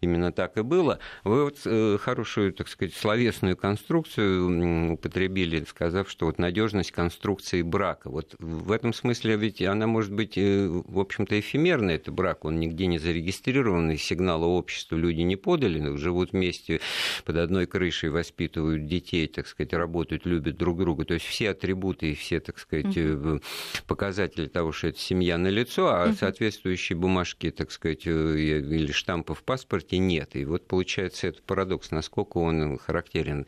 именно 0.00 0.32
так 0.32 0.56
и 0.56 0.62
было. 0.62 0.98
Вы 1.24 1.44
вот 1.44 1.58
э, 1.64 1.98
хорошую, 2.00 2.52
так 2.52 2.68
сказать, 2.68 2.94
словесную 2.94 3.56
конструкцию 3.56 4.92
употребили, 4.94 5.64
сказав, 5.64 6.10
что 6.10 6.26
вот 6.26 6.38
надежность 6.38 6.92
конструкции 6.92 7.62
брака. 7.62 8.10
Вот 8.10 8.34
в 8.38 8.72
этом 8.72 8.92
смысле 8.92 9.36
ведь 9.36 9.62
она 9.62 9.86
может 9.86 10.12
быть, 10.12 10.36
э, 10.36 10.66
в 10.68 10.98
общем-то, 10.98 11.38
эфемерная, 11.38 11.96
это 11.96 12.12
брак, 12.12 12.44
он 12.44 12.58
нигде 12.60 12.86
не 12.86 12.98
зарегистрированный, 12.98 13.98
сигнала 13.98 14.44
обществу 14.44 14.96
люди 14.96 15.20
не 15.20 15.36
подали, 15.36 15.80
но 15.80 15.96
живут 15.96 16.32
вместе 16.32 16.80
под 17.24 17.36
одной 17.36 17.66
крышей, 17.66 18.10
воспитывают 18.10 18.86
детей, 18.86 19.26
так 19.26 19.46
сказать, 19.46 19.72
работают, 19.72 20.26
любят 20.26 20.56
друг 20.56 20.78
друга. 20.78 21.04
То 21.04 21.14
есть 21.14 21.26
все 21.26 21.50
атрибуты 21.50 21.93
идут, 21.94 22.02
и 22.02 22.14
все, 22.14 22.40
так 22.40 22.58
сказать, 22.58 22.96
угу. 22.96 23.40
показатели 23.86 24.46
того, 24.46 24.72
что 24.72 24.88
это 24.88 24.98
семья 24.98 25.38
на 25.38 25.48
лицо, 25.48 25.88
а 25.88 26.06
угу. 26.06 26.14
соответствующие 26.14 26.96
бумажки, 26.96 27.50
так 27.50 27.70
сказать, 27.70 28.06
или 28.06 28.92
штампы 28.92 29.34
в 29.34 29.42
паспорте 29.42 29.98
нет. 29.98 30.36
И 30.36 30.44
вот 30.44 30.66
получается 30.66 31.28
этот 31.28 31.42
парадокс, 31.42 31.90
насколько 31.90 32.38
он 32.38 32.78
характерен 32.78 33.46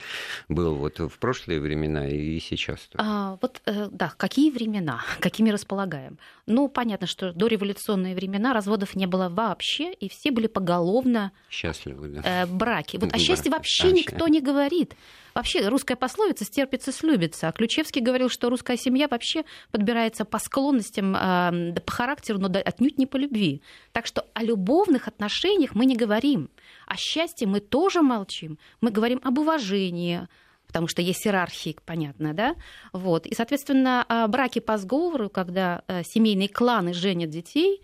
был 0.49 0.75
вот 0.75 0.99
в 0.99 1.19
прошлые 1.19 1.61
времена 1.61 2.09
и 2.09 2.39
сейчас. 2.41 2.89
А, 2.97 3.39
вот, 3.41 3.63
да, 3.65 4.13
какие 4.17 4.51
времена, 4.51 5.03
какими 5.21 5.51
располагаем? 5.51 6.19
Ну, 6.49 6.69
понятно, 6.69 7.09
что 7.09 7.33
до 7.33 7.49
революционные 7.49 8.15
времена 8.15 8.53
разводов 8.53 8.95
не 8.95 9.07
было 9.07 9.29
вообще, 9.29 9.93
и 9.93 10.09
все 10.09 10.31
были 10.31 10.47
поголовно 10.47 11.33
счастливы, 11.51 12.09
да. 12.09 12.45
э, 12.45 12.47
браки. 12.47 12.99
Вот 12.99 13.13
о 13.13 13.19
счастье 13.19 13.51
вообще 13.51 13.91
никто 13.91 14.29
не 14.29 14.41
говорит. 14.41 14.95
Вообще 15.35 15.69
русская 15.69 15.97
пословица 15.97 16.45
«стерпится, 16.45 16.93
слюбится». 16.93 17.49
А 17.49 17.53
Ключевский 17.53 18.01
говорил, 18.01 18.29
что 18.31 18.49
русская 18.49 18.77
семья 18.77 19.09
вообще 19.09 19.45
подбирается 19.73 20.25
по 20.25 20.39
склонностям, 20.39 21.17
э, 21.17 21.81
по 21.81 21.93
характеру, 21.93 22.39
но 22.39 22.49
отнюдь 22.49 22.97
не 22.97 23.07
по 23.07 23.17
любви. 23.17 23.61
Так 23.91 24.07
что 24.07 24.25
о 24.33 24.45
любовных 24.45 25.09
отношениях 25.09 25.75
мы 25.75 25.85
не 25.85 25.97
говорим. 25.97 26.49
О 26.87 26.97
счастье 26.97 27.49
мы 27.49 27.59
тоже 27.59 28.03
молчим. 28.03 28.57
Мы 28.81 28.93
говорим 28.93 29.21
об 29.25 29.39
уважении, 29.39 30.29
потому 30.77 30.89
что 30.89 31.01
есть 31.01 31.27
иерархии, 31.27 31.75
понятно, 31.87 32.35
да? 32.35 32.55
Вот. 32.93 33.27
И, 33.27 33.35
соответственно, 33.35 34.05
а, 34.11 34.29
браки 34.29 34.59
по 34.59 34.77
сговору, 34.77 35.31
когда 35.31 35.83
э, 35.89 36.03
семейные 36.05 36.51
кланы 36.51 36.93
женят 36.93 37.31
детей, 37.31 37.81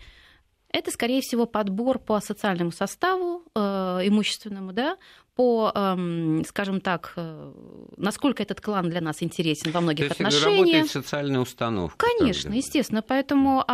это, 0.69 0.91
скорее 0.91 1.21
всего, 1.21 1.47
подбор 1.47 1.97
по 1.97 2.19
социальному 2.19 2.71
составу 2.71 3.45
э, 3.55 3.59
имущественному, 4.03 4.73
да, 4.73 4.97
по, 5.35 5.71
эм, 5.73 6.43
скажем 6.45 6.79
так, 6.79 7.13
э, 7.15 7.51
насколько 7.97 8.43
этот 8.43 8.61
клан 8.61 8.89
для 8.89 9.01
нас 9.01 9.23
интересен 9.23 9.71
во 9.71 9.81
многих 9.81 10.07
То 10.09 10.13
отношениях. 10.13 10.59
работает 10.59 10.91
социальная 10.91 11.39
установка. 11.39 12.05
Конечно, 12.17 12.43
тогда. 12.43 12.57
естественно. 12.57 13.01
Поэтому 13.01 13.65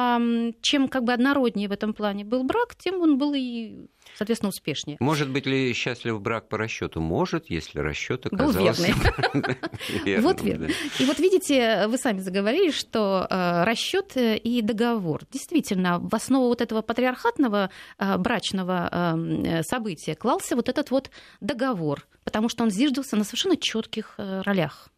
чем 0.62 0.88
как 0.88 1.04
бы 1.04 1.14
однороднее 1.14 1.68
в 1.68 1.72
этом 1.72 1.94
плане 1.94 2.24
был 2.24 2.44
брак, 2.44 2.76
тем 2.76 3.02
он 3.02 3.18
был 3.18 3.34
и 3.34 3.88
соответственно, 4.16 4.50
успешнее. 4.50 4.98
Может 5.00 5.30
быть 5.30 5.46
ли 5.46 5.74
счастлив 5.74 6.20
брак 6.22 6.50
по 6.50 6.58
расчету? 6.58 7.02
Может, 7.02 7.50
если 7.50 7.80
расчет 7.80 8.26
оказался... 8.26 8.60
Был 8.60 8.66
верный. 8.66 9.58
Вот 10.22 10.42
верно. 10.42 10.68
И 11.00 11.06
вот 11.06 11.20
видите, 11.20 11.88
вы 11.88 11.98
сами 11.98 12.20
заговорили, 12.20 12.72
что 12.72 13.28
э, 13.30 13.64
расчет 13.64 14.14
и 14.16 14.62
договор. 14.62 15.22
Действительно, 15.32 16.00
в 16.00 16.14
основу 16.14 16.48
вот 16.48 16.62
этого 16.62 16.82
патриархатного 16.82 17.70
э, 17.98 18.18
брачного 18.18 18.90
эм, 18.92 19.64
события 19.64 20.16
клался 20.16 20.56
вот 20.56 20.70
этот 20.70 20.92
вот 20.92 21.10
договор, 21.50 22.08
потому 22.24 22.50
что 22.50 22.64
он 22.64 22.70
зиждался 22.70 23.16
на 23.16 23.24
совершенно 23.24 23.58
четких 23.58 24.16
э, 24.18 24.42
ролях 24.42 24.90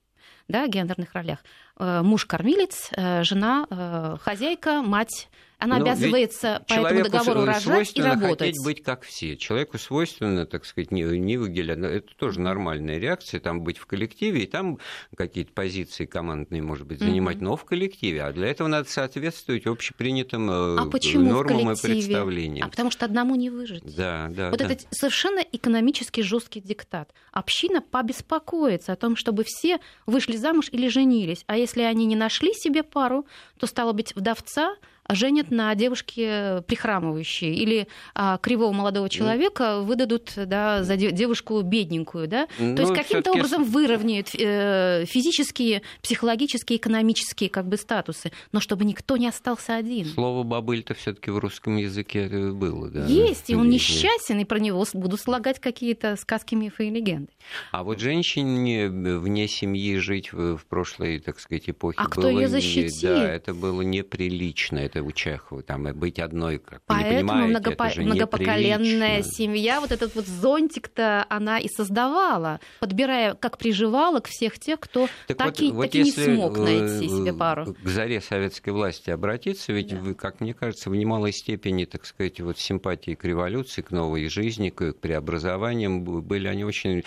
да, 0.47 0.67
гендерных 0.67 1.13
ролях. 1.13 1.39
Муж-кормилец, 1.79 2.91
жена, 3.23 4.19
хозяйка, 4.21 4.81
мать 4.81 5.29
она 5.61 5.77
Но 5.77 5.83
обязывается 5.83 6.65
по 6.67 6.73
этому 6.73 7.03
договору 7.03 7.45
рожать 7.45 7.95
и 7.95 8.01
работать. 8.01 8.39
хотеть 8.39 8.63
быть 8.63 8.81
как 8.81 9.03
все. 9.03 9.37
Человеку 9.37 9.77
свойственно, 9.77 10.47
так 10.47 10.65
сказать, 10.65 10.89
не, 10.89 11.03
не 11.03 11.37
выделять. 11.37 11.77
Это 11.77 12.15
тоже 12.15 12.39
нормальная 12.39 12.97
реакция, 12.97 13.39
там 13.39 13.61
быть 13.61 13.77
в 13.77 13.85
коллективе, 13.85 14.41
и 14.41 14.47
там 14.47 14.79
какие-то 15.15 15.53
позиции 15.53 16.07
командные, 16.07 16.63
может 16.63 16.87
быть, 16.87 16.97
занимать, 16.97 17.37
mm-hmm. 17.37 17.43
но 17.43 17.57
в 17.57 17.65
коллективе. 17.65 18.23
А 18.23 18.31
для 18.33 18.47
этого 18.47 18.67
надо 18.67 18.89
соответствовать 18.89 19.67
общепринятым 19.67 20.49
э, 20.49 20.77
а 20.79 20.85
почему 20.87 21.29
нормам 21.29 21.73
и 21.73 21.79
представлениям. 21.79 22.65
А 22.65 22.69
потому 22.71 22.89
что 22.89 23.05
одному 23.05 23.35
не 23.35 23.51
выжить. 23.51 23.83
Да, 23.83 24.29
да. 24.31 24.49
Вот 24.49 24.57
да. 24.57 24.65
это 24.65 24.83
совершенно 24.89 25.41
экономически 25.51 26.21
жесткий 26.21 26.61
диктат. 26.61 27.13
Община 27.31 27.81
побеспокоится 27.81 28.93
о 28.93 28.95
том, 28.95 29.15
чтобы 29.15 29.43
все 29.45 29.79
вышли 30.07 30.37
замуж 30.37 30.69
или 30.71 30.87
женились. 30.87 31.43
А 31.45 31.55
если 31.55 31.83
они 31.83 32.07
не 32.07 32.15
нашли 32.15 32.51
себе 32.55 32.81
пару, 32.81 33.27
то, 33.59 33.67
стало 33.67 33.93
быть, 33.93 34.15
вдовца 34.15 34.75
женят 35.15 35.51
на 35.51 35.73
девушке 35.75 36.63
прихрамывающей 36.67 37.53
или 37.53 37.87
а, 38.13 38.37
кривого 38.37 38.71
молодого 38.71 39.09
человека 39.09 39.81
выдадут 39.81 40.31
да, 40.35 40.83
за 40.83 40.97
девушку 40.97 41.61
бедненькую. 41.61 42.27
Да? 42.27 42.47
Ну, 42.59 42.75
То 42.75 42.83
есть 42.83 42.93
каким-то 42.93 43.31
образом 43.31 43.63
выровняют 43.63 44.29
э, 44.33 45.05
физические, 45.05 45.81
психологические, 46.01 46.77
экономические 46.77 47.49
как 47.49 47.67
бы, 47.67 47.77
статусы, 47.77 48.31
но 48.51 48.59
чтобы 48.59 48.85
никто 48.85 49.17
не 49.17 49.27
остался 49.27 49.75
один. 49.75 50.05
Слово 50.07 50.43
бабыль-то 50.43 50.93
все-таки 50.93 51.31
в 51.31 51.37
русском 51.39 51.77
языке 51.77 52.27
было. 52.51 52.89
Да? 52.89 53.05
Есть, 53.05 53.49
и 53.49 53.55
он 53.55 53.69
несчастен, 53.69 54.39
и 54.39 54.45
про 54.45 54.59
него 54.59 54.85
будут 54.93 55.21
слагать 55.21 55.59
какие-то 55.59 56.15
сказки, 56.15 56.55
мифы 56.55 56.87
и 56.87 56.89
легенды. 56.89 57.31
А 57.71 57.83
вот 57.83 57.99
женщине 57.99 58.89
вне 58.89 59.47
семьи 59.47 59.97
жить 59.97 60.33
в, 60.33 60.57
в 60.57 60.65
прошлой, 60.65 61.19
так 61.19 61.39
сказать, 61.39 61.69
эпохе 61.69 61.97
а 61.99 62.03
было... 62.03 62.09
кто 62.09 62.29
ее 62.29 62.47
защитит? 62.47 63.01
Да, 63.01 63.27
это 63.27 63.53
было 63.53 63.81
неприлично. 63.81 64.77
Это 64.79 65.00
у 65.01 65.11
Чехова, 65.11 65.63
там, 65.63 65.83
быть 65.93 66.19
одной, 66.19 66.59
как 66.59 66.81
Поэтому 66.85 67.11
не 67.11 67.17
понимаете, 67.19 67.49
многопо... 67.49 67.83
это 67.83 67.95
же 67.95 68.01
многопоколенная 68.03 69.23
семья, 69.23 69.81
вот 69.81 69.91
этот 69.91 70.15
вот 70.15 70.25
зонтик-то 70.25 71.25
она 71.29 71.59
и 71.59 71.67
создавала, 71.67 72.59
подбирая, 72.79 73.35
как 73.35 73.57
приживала 73.57 74.19
к 74.19 74.27
всех 74.27 74.59
тех, 74.59 74.79
кто 74.79 75.07
так, 75.27 75.37
так, 75.37 75.47
вот, 75.47 75.61
и, 75.61 75.71
вот 75.71 75.85
так 75.85 75.95
и 75.95 76.03
не 76.03 76.11
смог 76.11 76.57
найти 76.57 77.07
себе 77.07 77.33
пару. 77.33 77.73
К 77.73 77.87
заре 77.87 78.21
советской 78.21 78.71
власти 78.71 79.09
обратиться, 79.09 79.73
ведь, 79.73 79.89
да. 79.89 79.97
вы, 79.97 80.13
как 80.13 80.41
мне 80.41 80.53
кажется, 80.53 80.89
в 80.89 80.95
немалой 80.95 81.33
степени, 81.33 81.85
так 81.85 82.05
сказать, 82.05 82.39
вот 82.41 82.59
симпатии 82.59 83.15
к 83.15 83.23
революции, 83.23 83.81
к 83.81 83.91
новой 83.91 84.27
жизни, 84.29 84.69
к 84.69 84.93
преобразованиям, 84.93 86.03
были 86.03 86.47
они 86.47 86.63
очень 86.63 87.03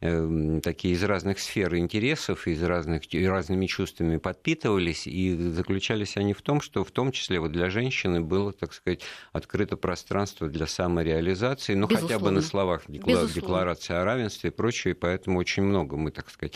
э, 0.00 0.60
такие 0.62 0.94
из 0.94 1.02
разных 1.04 1.38
сфер 1.38 1.74
интересов, 1.76 2.46
из 2.46 2.62
разных, 2.62 3.02
разными 3.12 3.66
чувствами 3.66 4.16
подпитывались, 4.16 5.06
и 5.06 5.34
заключались 5.34 6.16
они 6.16 6.32
в 6.32 6.42
том, 6.42 6.60
что 6.60 6.84
в 6.84 6.90
том 6.90 7.12
числе 7.12 7.27
вот 7.36 7.52
для 7.52 7.70
женщины 7.70 8.20
было, 8.20 8.52
так 8.52 8.72
сказать, 8.72 9.02
открыто 9.32 9.76
пространство 9.76 10.48
для 10.48 10.66
самореализации, 10.66 11.74
ну, 11.74 11.86
Безусловно. 11.86 12.14
хотя 12.14 12.24
бы 12.24 12.30
на 12.30 12.42
словах 12.42 12.82
декларации 12.86 13.94
о 13.94 14.04
равенстве 14.04 14.50
и 14.50 14.52
прочее, 14.52 14.94
и 14.94 14.96
поэтому 14.96 15.38
очень 15.38 15.62
много 15.62 15.96
мы, 15.96 16.10
так 16.10 16.30
сказать, 16.30 16.54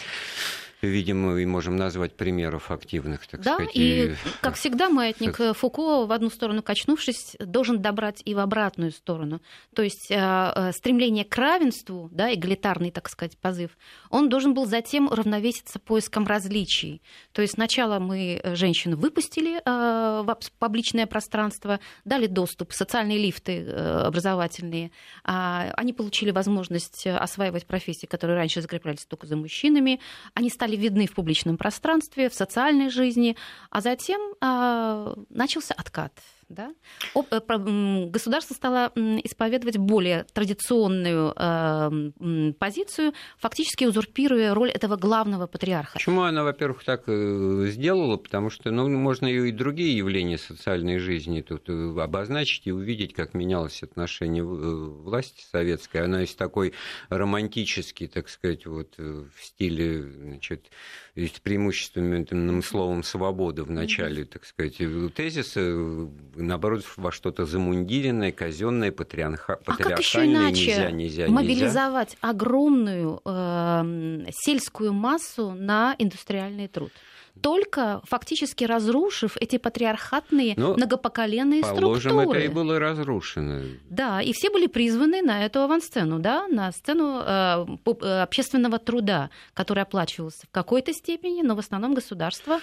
видимо, 0.83 1.39
и 1.39 1.47
можем 1.47 1.77
назвать 1.77 2.15
примеров 2.17 2.71
активных, 2.71 3.27
так 3.27 3.41
да, 3.41 3.55
сказать. 3.55 3.75
И, 3.75 4.07
и, 4.07 4.15
как 4.41 4.57
всегда, 4.57 4.89
маятник 4.91 5.57
Фуко, 5.57 6.07
в 6.07 6.13
одну 6.13 6.29
сторону 6.29 6.63
качнувшись, 6.63 7.37
должен 7.39 7.81
добрать 7.81 8.21
и 8.25 8.35
в 8.35 8.39
обратную 8.41 8.91
сторону. 8.91 9.41
То 9.75 9.83
есть 9.83 10.11
э, 10.11 10.17
э, 10.17 10.73
стремление 10.73 11.25
к 11.25 11.37
равенству, 11.37 12.09
да, 12.13 12.35
эгалитарный, 12.35 12.91
так 12.91 13.09
сказать, 13.09 13.39
позыв, 13.39 13.71
он 14.11 14.29
должен 14.29 14.55
был 14.55 14.67
затем 14.67 15.07
уравновеситься 15.07 15.79
поиском 15.79 16.27
различий. 16.27 17.01
То 17.33 17.43
есть 17.43 17.55
сначала 17.55 17.99
мы 17.99 18.41
э, 18.43 18.55
женщин 18.57 18.97
выпустили 18.97 19.63
в 19.65 20.37
публичное 20.59 21.07
пространство, 21.07 21.79
дали 22.05 22.27
доступ, 22.27 22.73
социальные 22.73 23.19
лифты 23.19 23.63
образовательные, 23.63 24.91
а, 25.25 25.73
они 25.77 25.93
получили 25.93 26.31
возможность 26.31 27.07
осваивать 27.07 27.67
профессии, 27.67 28.07
которые 28.07 28.37
раньше 28.37 28.61
закреплялись 28.61 29.05
только 29.05 29.27
за 29.27 29.37
мужчинами, 29.37 30.01
они 30.35 30.51
стали 30.51 30.72
стали 30.73 30.77
видны 30.77 31.07
в 31.07 31.15
публичном 31.15 31.57
пространстве, 31.57 32.29
в 32.29 32.35
социальной 32.35 32.91
жизни, 32.91 33.37
а 33.71 33.81
затем 33.81 34.21
э, 34.41 35.15
начался 35.31 35.75
откат. 35.75 36.13
Да? 36.53 36.75
Э, 37.15 38.07
государство 38.09 38.55
стало 38.55 38.93
исповедовать 39.25 39.79
более 39.79 40.25
традиционную 40.33 41.33
э, 41.37 42.53
позицию, 42.59 43.13
фактически 43.39 43.85
узурпируя 43.85 44.55
роль 44.55 44.71
этого 44.71 44.97
главного 44.97 45.47
патриарха. 45.47 45.95
Почему 45.95 46.23
она, 46.23 46.45
во-первых, 46.45 46.85
так 46.85 47.05
э, 47.07 47.67
сделала? 47.69 48.17
Потому 48.17 48.51
что 48.51 48.71
ну, 48.71 48.89
можно 48.89 49.27
и 49.27 49.51
другие 49.51 49.97
явления 49.97 50.39
социальной 50.39 50.99
жизни 50.99 51.41
тут 51.41 51.69
обозначить 51.69 52.67
и 52.67 52.73
увидеть, 52.73 53.15
как 53.15 53.35
менялось 53.35 53.83
отношение 53.83 54.45
власти 54.45 55.45
советской. 55.51 56.05
Она 56.05 56.21
есть 56.21 56.37
такой 56.37 56.75
романтический, 57.09 58.09
так 58.09 58.29
сказать, 58.29 58.67
вот 58.67 58.97
в 58.99 59.31
стиле 59.41 60.03
значит, 60.03 60.71
с 61.15 61.41
преимущественным 61.41 62.63
словом 62.63 63.03
свободы 63.03 63.65
в 63.65 63.71
начале, 63.71 64.25
так 64.25 64.47
сказать, 64.47 64.79
тезиса 65.15 66.09
наоборот, 66.35 66.85
во 66.97 67.13
что-то 67.13 67.45
замундиренное, 67.45 68.33
казенное, 68.33 68.93
патриарха... 68.93 69.55
а 69.55 69.57
патриархальное, 69.57 70.49
как 70.49 70.53
нельзя, 70.53 70.91
нельзя, 70.91 71.29
мобилизовать 71.29 72.11
нельзя. 72.11 72.29
огромную 72.31 73.21
э, 73.25 74.27
сельскую 74.33 74.95
массу 74.95 75.53
на 75.53 75.95
индустриальный 75.99 76.69
труд? 76.69 76.93
Только 77.41 78.03
фактически 78.05 78.65
разрушив 78.65 79.37
эти 79.41 79.59
патриархатные 79.59 80.55
ну, 80.57 80.75
многопоколенные 80.75 81.63
положим, 81.63 82.11
структуры. 82.13 82.39
это 82.39 82.47
и 82.47 82.49
было 82.49 82.79
разрушено. 82.79 83.63
Да, 83.89 84.21
и 84.21 84.33
все 84.33 84.51
были 84.51 84.67
призваны 84.67 85.23
на 85.23 85.45
эту 85.45 85.61
авансцену, 85.61 86.19
да, 86.19 86.47
на 86.49 86.71
сцену 86.73 87.21
э, 87.25 87.67
э 87.87 88.23
общественного 88.23 88.79
труда, 88.79 89.31
который 89.55 89.83
оплачивался 89.83 90.47
в 90.47 90.51
какой-то 90.51 90.93
степени, 90.93 91.43
но 91.43 91.55
в 91.55 91.59
основном 91.59 91.95
государство 91.95 92.61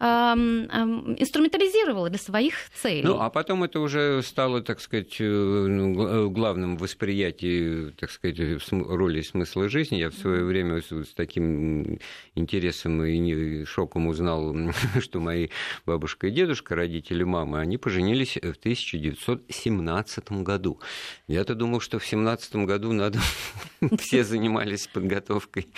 инструментализировала 0.00 2.08
для 2.08 2.18
своих 2.18 2.54
целей. 2.74 3.02
Ну, 3.02 3.20
а 3.20 3.28
потом 3.28 3.64
это 3.64 3.80
уже 3.80 4.22
стало, 4.22 4.62
так 4.62 4.80
сказать, 4.80 5.20
э, 5.20 5.24
ну, 5.24 6.06
э, 6.06 6.28
главным 6.28 6.78
восприятием, 6.78 7.92
так 7.98 8.10
сказать, 8.10 8.38
роли 8.70 9.20
смысла 9.20 9.68
жизни. 9.68 9.96
Я 9.96 10.10
в 10.10 10.14
свое 10.14 10.44
время 10.44 10.80
с 10.80 11.12
таким 11.14 11.98
интересом 12.34 13.04
и 13.04 13.64
шоком 13.64 14.06
узнал, 14.06 14.56
что 15.00 15.20
мои 15.20 15.48
бабушка 15.84 16.28
и 16.28 16.30
дедушка, 16.30 16.74
родители 16.74 17.22
мамы, 17.22 17.60
они 17.60 17.76
поженились 17.76 18.36
в 18.36 18.56
1917 18.58 20.32
году. 20.32 20.80
Я-то 21.28 21.54
думал, 21.54 21.80
что 21.80 21.98
в 21.98 22.06
17 22.06 22.56
году 22.56 22.92
надо 22.92 23.18
все 23.98 24.24
занимались 24.24 24.86
подготовкой 24.86 25.68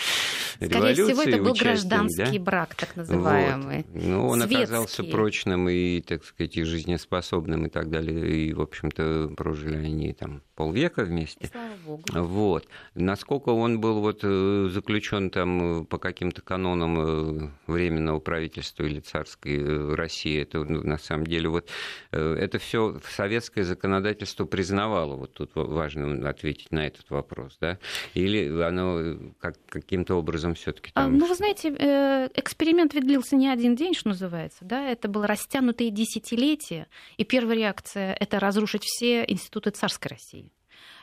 Скорее 0.56 0.94
всего, 0.94 1.22
это 1.22 1.42
был 1.42 1.54
гражданский 1.54 2.38
да? 2.38 2.44
брак, 2.44 2.74
так 2.74 2.96
называемый. 2.96 3.86
Вот. 3.92 4.02
Ну, 4.02 4.28
он 4.28 4.40
Светский. 4.40 4.56
оказался 4.56 5.04
прочным 5.04 5.68
и, 5.68 6.00
так 6.00 6.24
сказать, 6.24 6.56
и 6.56 6.64
жизнеспособным 6.64 7.66
и 7.66 7.68
так 7.68 7.90
далее. 7.90 8.30
И, 8.30 8.52
в 8.52 8.60
общем-то, 8.60 9.32
прожили 9.36 9.76
они 9.76 10.12
там 10.12 10.42
полвека 10.62 11.02
вместе. 11.02 11.48
Слава 11.50 11.74
богу. 11.84 12.02
Вот. 12.12 12.68
Насколько 12.94 13.48
он 13.48 13.80
был 13.80 14.00
вот 14.00 14.20
э, 14.22 14.68
заключен 14.70 15.28
там 15.30 15.84
по 15.86 15.98
каким-то 15.98 16.40
канонам 16.40 16.98
э, 17.00 17.50
временного 17.66 18.20
правительства 18.20 18.84
или 18.84 19.00
царской 19.00 19.58
э, 19.58 19.94
России, 19.94 20.40
это 20.40 20.62
ну, 20.62 20.84
на 20.84 20.98
самом 20.98 21.26
деле 21.26 21.48
вот 21.48 21.68
это 22.12 22.58
все 22.58 23.00
советское 23.10 23.64
законодательство 23.64 24.44
признавало. 24.44 25.16
Вот 25.16 25.32
тут 25.32 25.50
важно 25.54 26.28
ответить 26.28 26.70
на 26.70 26.86
этот 26.86 27.10
вопрос, 27.10 27.56
да? 27.60 27.78
Или 28.14 28.48
оно 28.62 29.16
как, 29.40 29.56
каким-то 29.68 30.14
образом 30.14 30.54
все-таки 30.54 30.92
а, 30.94 31.02
там... 31.02 31.18
Ну, 31.18 31.26
вы 31.26 31.34
знаете, 31.34 31.70
эксперимент 32.34 32.94
ведь 32.94 33.06
длился 33.06 33.34
не 33.34 33.48
один 33.48 33.74
день, 33.74 33.94
что 33.94 34.10
называется, 34.10 34.64
да? 34.64 34.88
Это 34.88 35.08
было 35.08 35.26
растянутые 35.26 35.90
десятилетия, 35.90 36.86
и 37.16 37.24
первая 37.24 37.56
реакция— 37.56 38.14
это 38.20 38.38
разрушить 38.38 38.84
все 38.84 39.24
институты 39.26 39.70
царской 39.70 40.10
России 40.10 40.51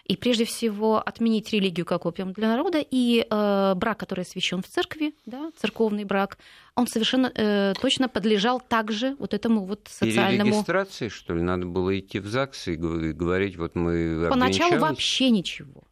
и 0.09 0.17
прежде 0.17 0.43
всего 0.43 0.97
отменить 0.97 1.53
религию 1.53 1.85
как 1.85 2.07
опиум 2.07 2.33
для 2.33 2.47
народа, 2.47 2.83
и 2.83 3.27
э, 3.29 3.73
брак, 3.75 3.99
который 3.99 4.21
освящен 4.21 4.63
в 4.63 4.67
церкви, 4.67 5.13
да, 5.27 5.51
церковный 5.55 6.03
брак, 6.03 6.39
он 6.75 6.87
совершенно 6.87 7.31
э, 7.33 7.73
точно 7.79 8.09
подлежал 8.09 8.59
также 8.59 9.15
вот 9.19 9.35
этому 9.35 9.65
вот 9.65 9.87
социальному... 9.87 10.49
регистрации, 10.49 11.09
что 11.09 11.35
ли, 11.35 11.43
надо 11.43 11.67
было 11.67 11.97
идти 11.97 12.17
в 12.17 12.25
ЗАГС 12.25 12.69
и 12.69 12.75
говорить, 12.75 13.55
вот 13.57 13.75
мы 13.75 14.27
Поначалу 14.29 14.79
вообще 14.79 15.29
ничего. 15.29 15.83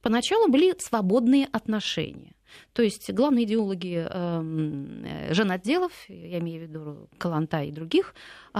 Поначалу 0.00 0.48
были 0.48 0.72
свободные 0.78 1.48
отношения. 1.50 2.34
То 2.76 2.82
есть 2.82 3.10
главные 3.10 3.46
идеологи 3.46 4.06
эм, 4.06 5.02
э, 5.02 5.32
женотделов, 5.32 5.92
я 6.08 6.40
имею 6.40 6.60
в 6.60 6.62
виду 6.68 7.08
Каланта 7.16 7.62
и 7.62 7.70
других, 7.70 8.14
э, 8.52 8.58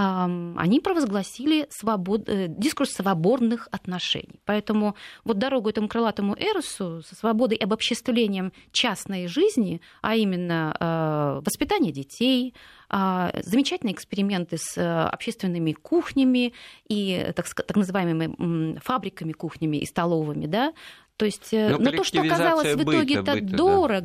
они 0.57 0.81
провозгласили 0.81 1.66
свобод... 1.68 2.26
э, 2.26 2.46
дискурс 2.48 2.92
свободных 2.92 3.68
отношений. 3.72 4.40
Поэтому 4.46 4.96
вот 5.24 5.37
дорогу 5.37 5.68
этому 5.68 5.88
крылатому 5.88 6.35
эросу 6.35 7.02
со 7.02 7.14
свободой 7.14 7.59
и 7.59 7.62
обобществлением 7.62 8.55
частной 8.72 9.26
жизни, 9.26 9.83
а 10.00 10.16
именно 10.16 10.74
э, 10.81 11.42
воспитание 11.44 11.92
детей, 11.92 12.55
э, 12.88 13.42
замечательные 13.42 13.92
эксперименты 13.92 14.57
с 14.57 14.79
э, 14.79 15.09
общественными 15.09 15.72
кухнями 15.72 16.55
и 16.88 17.33
так, 17.37 17.46
так 17.52 17.76
называемыми 17.76 18.79
фабриками 18.83 19.33
кухнями 19.33 19.76
и 19.76 19.85
столовыми, 19.85 20.46
да, 20.46 20.72
то 21.16 21.24
есть, 21.24 21.48
но, 21.52 21.79
но 21.79 21.92
то, 21.92 22.05
что 22.05 22.20
оказалось 22.20 22.74
в 22.74 22.83
итоге 22.83 23.20
это 23.20 23.40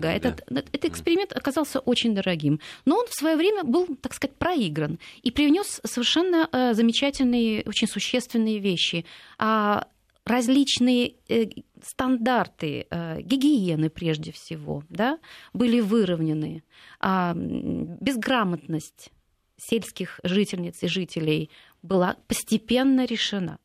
дорого, 0.01 0.19
да. 0.19 0.29
Этот, 0.29 0.43
да. 0.49 0.61
этот 0.71 0.85
эксперимент 0.85 1.33
оказался 1.33 1.79
очень 1.79 2.13
дорогим. 2.15 2.59
Но 2.85 2.97
он 2.97 3.07
в 3.07 3.13
свое 3.13 3.35
время 3.35 3.63
был, 3.63 3.87
так 4.01 4.13
сказать, 4.13 4.35
проигран 4.35 4.99
и 5.21 5.31
привнес 5.31 5.81
совершенно 5.83 6.49
э, 6.51 6.73
замечательные, 6.73 7.63
очень 7.65 7.87
существенные 7.87 8.59
вещи. 8.59 9.05
А 9.37 9.87
различные 10.25 11.13
э, 11.29 11.45
стандарты 11.83 12.85
гигиены 13.21 13.89
прежде 13.89 14.31
всего 14.31 14.83
да, 14.89 15.17
были 15.53 15.79
выровнены. 15.79 16.63
А 16.99 17.33
безграмотность 17.35 19.11
сельских 19.57 20.19
жительниц 20.23 20.83
и 20.83 20.87
жителей 20.87 21.49
была 21.81 22.17
постепенно 22.27 23.05
решена. 23.05 23.59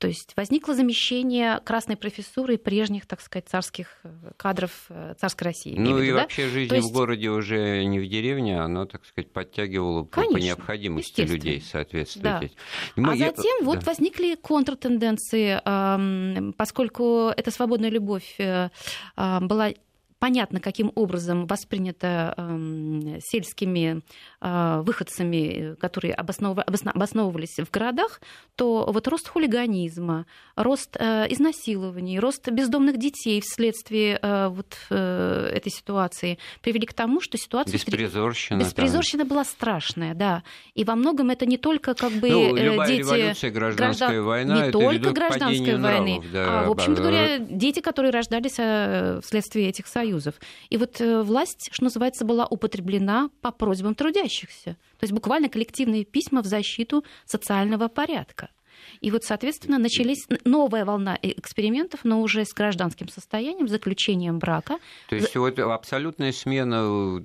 То 0.00 0.08
есть 0.08 0.32
возникло 0.34 0.74
замещение 0.74 1.60
красной 1.62 1.94
профессуры 1.94 2.56
прежних, 2.56 3.04
так 3.04 3.20
сказать, 3.20 3.50
царских 3.50 3.98
э, 4.02 4.32
кадров 4.38 4.86
э, 4.88 5.14
царской 5.20 5.48
России. 5.48 5.74
Ну 5.76 5.98
и 5.98 6.10
да? 6.10 6.22
вообще 6.22 6.48
жизнь 6.48 6.74
есть... 6.74 6.88
в 6.88 6.92
городе 6.92 7.28
уже 7.28 7.84
не 7.84 8.00
в 8.00 8.08
деревне, 8.08 8.62
она, 8.62 8.86
так 8.86 9.04
сказать, 9.04 9.30
подтягивала 9.30 10.04
Конечно, 10.04 10.32
по 10.32 10.42
необходимости 10.42 11.20
людей 11.20 11.60
соответствовать. 11.60 12.54
Да. 12.96 13.02
Мы... 13.02 13.12
А 13.12 13.16
затем 13.16 13.58
Я... 13.60 13.66
вот 13.66 13.80
да. 13.80 13.84
возникли 13.84 14.36
контртенденции, 14.36 15.60
поскольку 16.54 17.28
эта 17.36 17.50
свободная 17.50 17.90
любовь 17.90 18.36
э, 18.38 18.70
была 19.16 19.70
понятно, 20.20 20.60
каким 20.60 20.92
образом 20.94 21.46
воспринято 21.46 22.34
э, 22.36 23.18
сельскими 23.24 24.02
э, 24.40 24.82
выходцами, 24.84 25.74
которые 25.80 26.14
обоснов... 26.14 26.58
обосновывались 26.58 27.56
в 27.58 27.70
городах, 27.70 28.20
то 28.54 28.90
вот 28.92 29.08
рост 29.08 29.28
хулиганизма, 29.28 30.26
рост 30.56 30.96
э, 31.00 31.26
изнасилований, 31.30 32.20
рост 32.20 32.48
бездомных 32.50 32.98
детей 32.98 33.40
вследствие 33.40 34.18
э, 34.20 34.48
вот 34.48 34.76
этой 34.90 35.72
ситуации 35.72 36.38
привели 36.60 36.86
к 36.86 36.92
тому, 36.92 37.20
что 37.22 37.38
ситуация... 37.38 37.72
Беспризорщина. 37.72 38.58
Беспризорщина 38.58 39.22
там. 39.22 39.28
была 39.28 39.44
страшная, 39.44 40.14
да. 40.14 40.42
И 40.74 40.84
во 40.84 40.96
многом 40.96 41.30
это 41.30 41.46
не 41.46 41.56
только 41.56 41.94
как 41.94 42.12
бы 42.12 42.28
ну, 42.28 42.54
любая 42.56 42.88
дети... 42.88 43.00
революция, 43.00 43.50
гражданская 43.50 44.08
граждан... 44.08 44.24
война, 44.24 44.66
не 44.66 44.72
только 44.72 45.12
гражданской 45.12 45.78
войны, 45.78 46.18
нравов, 46.18 46.24
да, 46.30 46.60
а, 46.60 46.68
в 46.68 46.70
общем-то 46.72 47.00
говоря, 47.00 47.38
дети, 47.38 47.80
которые 47.80 48.12
рождались 48.12 48.58
вследствие 49.24 49.68
этих 49.68 49.86
союзов 49.86 50.09
союзов. 50.10 50.34
И 50.70 50.76
вот 50.76 51.00
э, 51.00 51.22
власть, 51.22 51.68
что 51.72 51.84
называется, 51.84 52.24
была 52.24 52.46
употреблена 52.46 53.30
по 53.40 53.50
просьбам 53.50 53.94
трудящихся. 53.94 54.76
То 54.98 55.04
есть 55.04 55.12
буквально 55.12 55.48
коллективные 55.48 56.04
письма 56.04 56.42
в 56.42 56.46
защиту 56.46 57.04
социального 57.24 57.88
порядка. 57.88 58.50
И 59.02 59.10
вот, 59.10 59.24
соответственно, 59.24 59.78
начались 59.78 60.26
новая 60.44 60.84
волна 60.84 61.18
экспериментов, 61.22 62.00
но 62.04 62.22
уже 62.22 62.44
с 62.44 62.54
гражданским 62.54 63.08
состоянием, 63.08 63.68
заключением 63.68 64.38
брака. 64.38 64.78
То 65.08 65.16
есть 65.16 65.36
вот 65.36 65.58
абсолютная 65.58 66.32
смена 66.32 67.20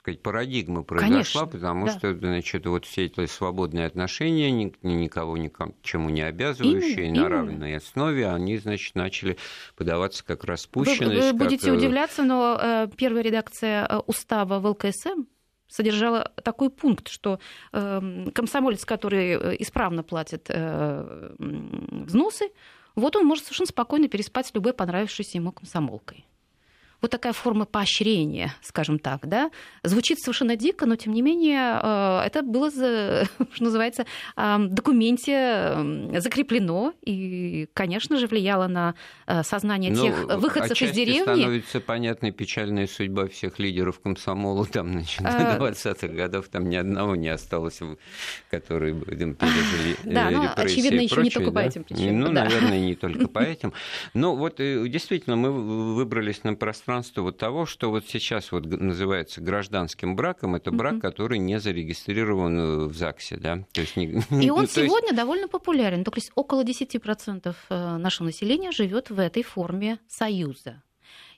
сказать, 0.00 0.22
парадигма 0.22 0.82
произошла, 0.82 1.42
Конечно, 1.42 1.46
потому 1.46 1.86
да. 1.86 1.92
что, 1.92 2.14
значит, 2.14 2.66
вот 2.66 2.86
все 2.86 3.04
эти 3.06 3.26
свободные 3.26 3.86
отношения, 3.86 4.50
никого 4.50 5.36
ни 5.36 5.48
к 5.48 5.72
чему 5.82 6.08
не 6.08 6.22
обязывающие, 6.22 7.08
именно, 7.08 7.22
на 7.22 7.28
равной 7.28 7.76
основе, 7.76 8.28
они, 8.28 8.56
значит, 8.58 8.94
начали 8.94 9.36
подаваться 9.76 10.24
как 10.24 10.44
распущенность. 10.44 11.20
Вы, 11.20 11.32
вы 11.32 11.32
будете 11.34 11.66
как... 11.66 11.74
Э, 11.74 11.76
удивляться, 11.76 12.22
но 12.22 12.58
э, 12.60 12.88
первая 12.96 13.22
редакция 13.22 13.86
э, 13.86 13.98
устава 14.06 14.58
в 14.58 14.66
ЛКСМ 14.66 15.24
содержала 15.68 16.32
такой 16.42 16.70
пункт, 16.70 17.08
что 17.08 17.38
э, 17.72 18.26
комсомолец, 18.34 18.84
который 18.86 19.56
исправно 19.62 20.02
платит 20.02 20.46
э, 20.48 21.34
взносы, 21.38 22.46
вот 22.94 23.16
он 23.16 23.26
может 23.26 23.44
совершенно 23.44 23.68
спокойно 23.68 24.08
переспать 24.08 24.46
с 24.46 24.54
любой 24.54 24.72
понравившейся 24.72 25.36
ему 25.36 25.52
комсомолкой 25.52 26.24
вот 27.00 27.10
такая 27.10 27.32
форма 27.32 27.64
поощрения, 27.64 28.54
скажем 28.62 28.98
так, 28.98 29.26
да, 29.26 29.50
звучит 29.82 30.18
совершенно 30.18 30.56
дико, 30.56 30.86
но 30.86 30.96
тем 30.96 31.12
не 31.12 31.22
менее 31.22 31.80
э, 31.82 32.22
это 32.26 32.42
было, 32.42 32.70
что 32.70 33.64
называется, 33.64 34.06
в 34.36 34.68
документе 34.68 35.76
закреплено 36.18 36.92
и, 37.02 37.68
конечно 37.74 38.16
же, 38.16 38.26
влияло 38.26 38.66
на 38.66 38.94
э, 39.26 39.42
сознание 39.42 39.92
ну, 39.92 40.02
тех 40.02 40.24
выходцев 40.38 40.80
из 40.82 40.92
деревни. 40.92 41.22
становится 41.22 41.80
понятной 41.80 42.32
печальная 42.32 42.86
судьба 42.86 43.28
всех 43.28 43.58
лидеров 43.58 44.00
комсомола, 44.00 44.66
там, 44.66 44.92
начиная 44.92 45.58
до 45.58 45.64
20-х 45.64 46.08
годов, 46.08 46.48
там 46.48 46.68
ни 46.68 46.76
одного 46.76 47.16
не 47.16 47.28
осталось, 47.28 47.80
которые 48.50 48.94
бы 48.94 49.04
пережили 49.34 49.96
Да, 50.04 50.30
ну, 50.30 50.48
очевидно, 50.56 51.00
еще 51.00 51.22
не 51.22 51.30
только 51.30 51.50
по 51.50 51.60
этим 51.60 51.84
причинам. 51.84 52.20
Ну, 52.20 52.32
наверное, 52.32 52.80
не 52.80 52.94
только 52.94 53.28
по 53.28 53.38
этим. 53.50 53.72
Но 54.14 54.36
вот 54.36 54.60
э, 54.60 54.86
действительно 54.88 55.36
мы 55.36 55.50
выбрались 55.94 56.44
на 56.44 56.54
пространство 56.54 56.89
пространство 56.90 57.22
вот 57.22 57.38
того, 57.38 57.66
что 57.66 57.90
вот 57.90 58.04
сейчас 58.08 58.50
вот 58.50 58.66
называется 58.66 59.40
гражданским 59.40 60.16
браком, 60.16 60.56
это 60.56 60.72
брак, 60.72 60.94
mm-hmm. 60.94 61.00
который 61.00 61.38
не 61.38 61.60
зарегистрирован 61.60 62.58
э, 62.58 62.86
в 62.86 62.94
ЗАГСе, 62.96 63.36
да? 63.36 63.64
То 63.72 63.82
есть, 63.82 63.96
не... 63.96 64.06
И 64.42 64.50
он 64.50 64.66
сегодня 64.66 65.10
есть... 65.10 65.16
довольно 65.16 65.46
популярен, 65.46 66.02
то 66.02 66.10
есть 66.16 66.32
около 66.34 66.64
10% 66.64 67.54
э, 67.70 67.96
нашего 67.96 68.26
населения 68.26 68.72
живет 68.72 69.10
в 69.10 69.20
этой 69.20 69.44
форме 69.44 69.98
союза. 70.08 70.82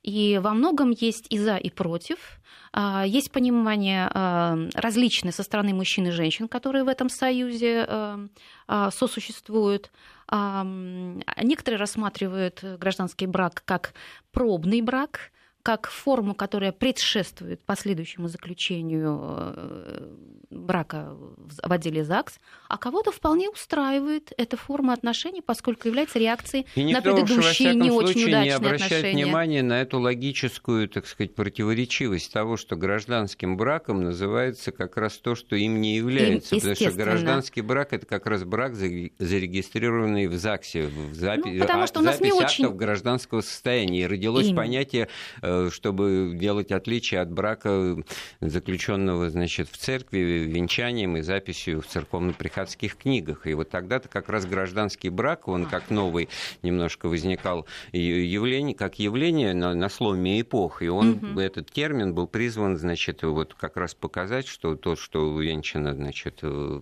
И 0.03 0.41
во 0.43 0.55
многом 0.55 0.91
есть 0.91 1.27
и 1.29 1.39
за, 1.39 1.57
и 1.57 1.71
против. 1.71 2.41
А, 2.73 3.05
есть 3.07 3.31
понимание 3.31 4.09
а, 4.13 4.59
различное 4.75 5.33
со 5.33 5.43
стороны 5.43 5.75
мужчин 5.75 6.07
и 6.07 6.11
женщин, 6.11 6.49
которые 6.49 6.85
в 6.85 6.89
этом 6.89 7.09
союзе 7.09 7.85
э, 7.87 8.29
а, 8.69 8.91
сосуществуют. 8.91 9.91
Некоторые 10.31 11.79
рассматривают 11.79 12.65
гражданский 12.79 13.27
брак 13.27 13.63
как 13.67 13.93
пробный 14.31 14.81
брак, 14.81 15.31
как 15.63 15.89
форму, 15.89 16.35
которая 16.35 16.73
предшествует 16.73 17.61
последующему 17.65 18.27
заключению 18.29 19.21
э, 19.23 20.15
брака 20.51 21.15
в 21.37 21.73
отделе 21.73 22.05
ЗАГС, 22.05 22.41
а 22.69 22.77
кого-то 22.79 23.13
вполне 23.13 23.49
устраивает 23.49 24.33
эта 24.37 24.57
форма 24.57 24.93
отношений, 24.93 25.41
поскольку 25.41 25.87
является 25.89 26.19
реакцией 26.19 26.67
И 26.75 26.83
на 26.85 26.89
никто 26.99 27.13
уж, 27.15 27.21
во 27.21 27.25
предыдущие 27.27 27.75
не 27.75 27.81
всяком 27.83 27.97
очень 27.97 28.07
случае, 28.07 28.27
удачные 28.29 28.45
не 28.45 28.51
обращает 28.51 28.93
отношения. 28.93 29.25
внимания 29.25 29.63
на 29.63 29.81
эту 29.81 30.01
логическую, 30.01 30.89
так 30.89 31.07
сказать, 31.07 31.35
противоречивость 31.37 32.33
того, 32.33 32.57
что 32.57 32.75
гражданским 32.77 33.57
браком 33.57 34.03
называется 34.03 34.73
как 34.73 34.97
раз 34.97 35.19
то, 35.19 35.35
что 35.37 35.55
им 35.55 35.81
не 35.81 35.97
является. 35.97 36.57
потому 36.57 36.75
что 36.75 36.91
гражданский 36.91 37.61
брак 37.61 37.93
это 37.93 38.07
как 38.07 38.27
раз 38.27 38.43
брак, 38.45 38.73
заре- 38.73 39.13
зарегистрированный 39.19 40.27
в 40.27 40.35
ЗАГСе, 40.35 40.89
в 40.89 41.13
запи- 41.13 41.53
Ну, 41.55 41.61
потому 41.61 41.85
а- 41.85 41.87
что 41.87 42.01
у 42.01 42.03
нас 42.03 42.21
не 42.21 42.33
очень- 42.33 42.69
гражданского 42.73 43.43
состояния. 43.43 44.03
И 44.03 44.07
родилось 44.07 44.47
Именно. 44.47 44.57
понятие, 44.63 45.09
э, 45.41 45.52
чтобы 45.71 46.33
делать 46.35 46.73
отличие 46.73 47.21
от 47.21 47.31
брака, 47.31 47.97
заключенного, 48.41 49.31
значит, 49.31 49.69
в 49.69 49.77
церкви, 49.77 50.19
венчанием 50.19 51.17
и 51.17 51.23
записью 51.23 51.81
в 51.81 51.87
церковно-приходских 51.87 52.97
книгах. 52.97 53.47
И 53.47 53.55
вот 53.55 53.71
тогда-то 53.71 54.09
как 54.09 54.29
раз 54.29 54.47
гражданский 54.47 55.09
брак, 55.11 55.49
он 55.49 55.67
как 55.67 55.91
новый 55.91 56.29
немножко 56.63 57.09
возникал 57.09 57.67
явление, 57.93 58.75
как 58.75 58.99
явление 58.99 59.55
на, 59.55 59.75
на 59.75 59.89
сломе 59.89 60.41
эпох. 60.41 60.83
И 60.83 60.89
он, 60.89 61.11
Мгм. 61.13 61.39
этот 61.39 61.71
термин 61.71 62.15
был 62.15 62.27
призван, 62.27 62.77
значит, 62.77 63.23
вот 63.23 63.55
как 63.55 63.77
раз 63.77 63.95
показать, 63.95 64.47
что 64.47 64.75
то, 64.77 64.97
что 64.97 65.39
венчано, 65.41 65.95
значит, 65.95 66.41
э, 66.43 66.81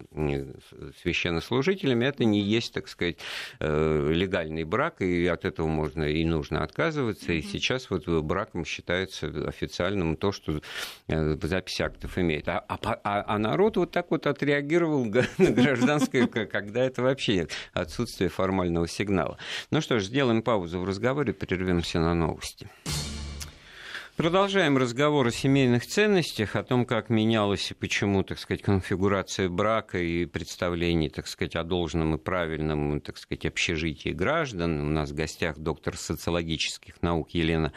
священнослужителями, 1.03 2.05
это 2.07 2.25
не 2.25 2.41
есть, 2.41 2.75
так 2.75 2.89
сказать, 2.89 3.17
э, 3.59 4.13
легальный 4.13 4.65
брак, 4.65 5.01
и 5.03 5.27
от 5.27 5.45
этого 5.45 5.67
можно 5.67 6.05
и 6.05 6.25
нужно 6.25 6.63
отказываться. 6.63 7.33
И 7.33 7.43
сейчас 7.43 7.91
вот 7.91 8.07
браком 8.61 8.64
считается 8.64 9.27
официальным 9.49 10.16
то, 10.16 10.33
что 10.33 10.61
э, 11.09 11.37
запись 11.42 11.81
актов 11.81 12.18
имеет. 12.18 12.49
А, 12.49 12.64
а 12.68 12.79
а- 13.05 13.25
а 13.27 13.38
народ 13.38 13.77
вот 13.77 13.90
так 13.90 14.11
вот 14.11 14.27
отреагировал 14.27 15.05
на 15.38 15.51
гражданское, 15.51 16.27
когда 16.27 16.85
это 16.85 17.03
вообще 17.03 17.46
отсутствие 17.73 18.29
формального 18.29 18.87
сигнала. 18.87 19.37
Ну 19.70 19.81
что 19.81 19.99
ж, 19.99 20.05
сделаем 20.05 20.42
паузу 20.42 20.81
в 20.81 20.85
разговоре, 20.85 21.33
прервемся 21.33 22.01
на 22.01 22.14
новости. 22.14 22.68
Продолжаем 24.20 24.77
разговор 24.77 25.29
о 25.29 25.31
семейных 25.31 25.87
ценностях, 25.87 26.55
о 26.55 26.62
том, 26.62 26.85
как 26.85 27.09
менялась 27.09 27.70
и 27.70 27.75
почему, 27.75 28.23
так 28.23 28.38
сказать, 28.38 28.61
конфигурация 28.61 29.49
брака 29.49 29.96
и 29.96 30.27
представлений, 30.27 31.09
так 31.09 31.27
сказать, 31.27 31.57
о 31.57 31.64
должном 31.64 32.16
и 32.16 32.18
правильном, 32.18 33.01
так 33.01 33.16
сказать, 33.16 33.46
общежитии 33.46 34.11
граждан. 34.11 34.79
У 34.79 34.90
нас 34.90 35.12
в 35.12 35.14
гостях 35.14 35.57
доктор 35.57 35.96
социологических 35.96 37.01
наук 37.01 37.31
Елена 37.31 37.73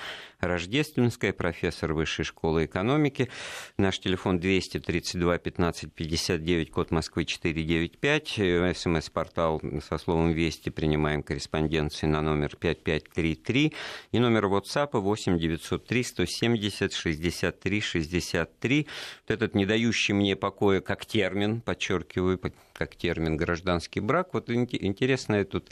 Рождественская, 0.48 1.34
профессор 1.34 1.94
Высшей 1.94 2.26
школы 2.26 2.66
экономики. 2.66 3.30
Наш 3.78 4.00
телефон 4.00 4.40
232 4.40 5.38
15 5.38 5.94
59, 5.94 6.72
код 6.72 6.92
Москвы 6.92 7.26
495. 7.26 8.40
Э, 8.40 8.74
СМС-портал 8.74 9.62
со 9.88 9.98
словом 9.98 10.32
«Вести» 10.32 10.70
принимаем 10.70 11.24
корреспонденции 11.24 12.08
на 12.08 12.22
номер 12.22 12.56
5533. 12.56 13.74
И 14.12 14.20
номер 14.20 14.46
WhatsApp 14.46 14.90
8 15.00 15.38
903 15.38 16.04
170 16.04 16.94
63 16.94 17.82
63. 17.82 18.88
Вот 19.28 19.32
этот 19.32 19.56
не 19.56 19.66
дающий 19.66 20.14
мне 20.14 20.36
покоя 20.36 20.82
как 20.82 21.06
термин, 21.06 21.62
подчеркиваю, 21.62 22.38
по- 22.38 22.52
как 22.74 22.96
термин 22.96 23.38
гражданский 23.38 24.00
брак. 24.00 24.34
Вот 24.34 24.50
ин- 24.50 24.68
интересное 24.72 25.46
тут 25.46 25.70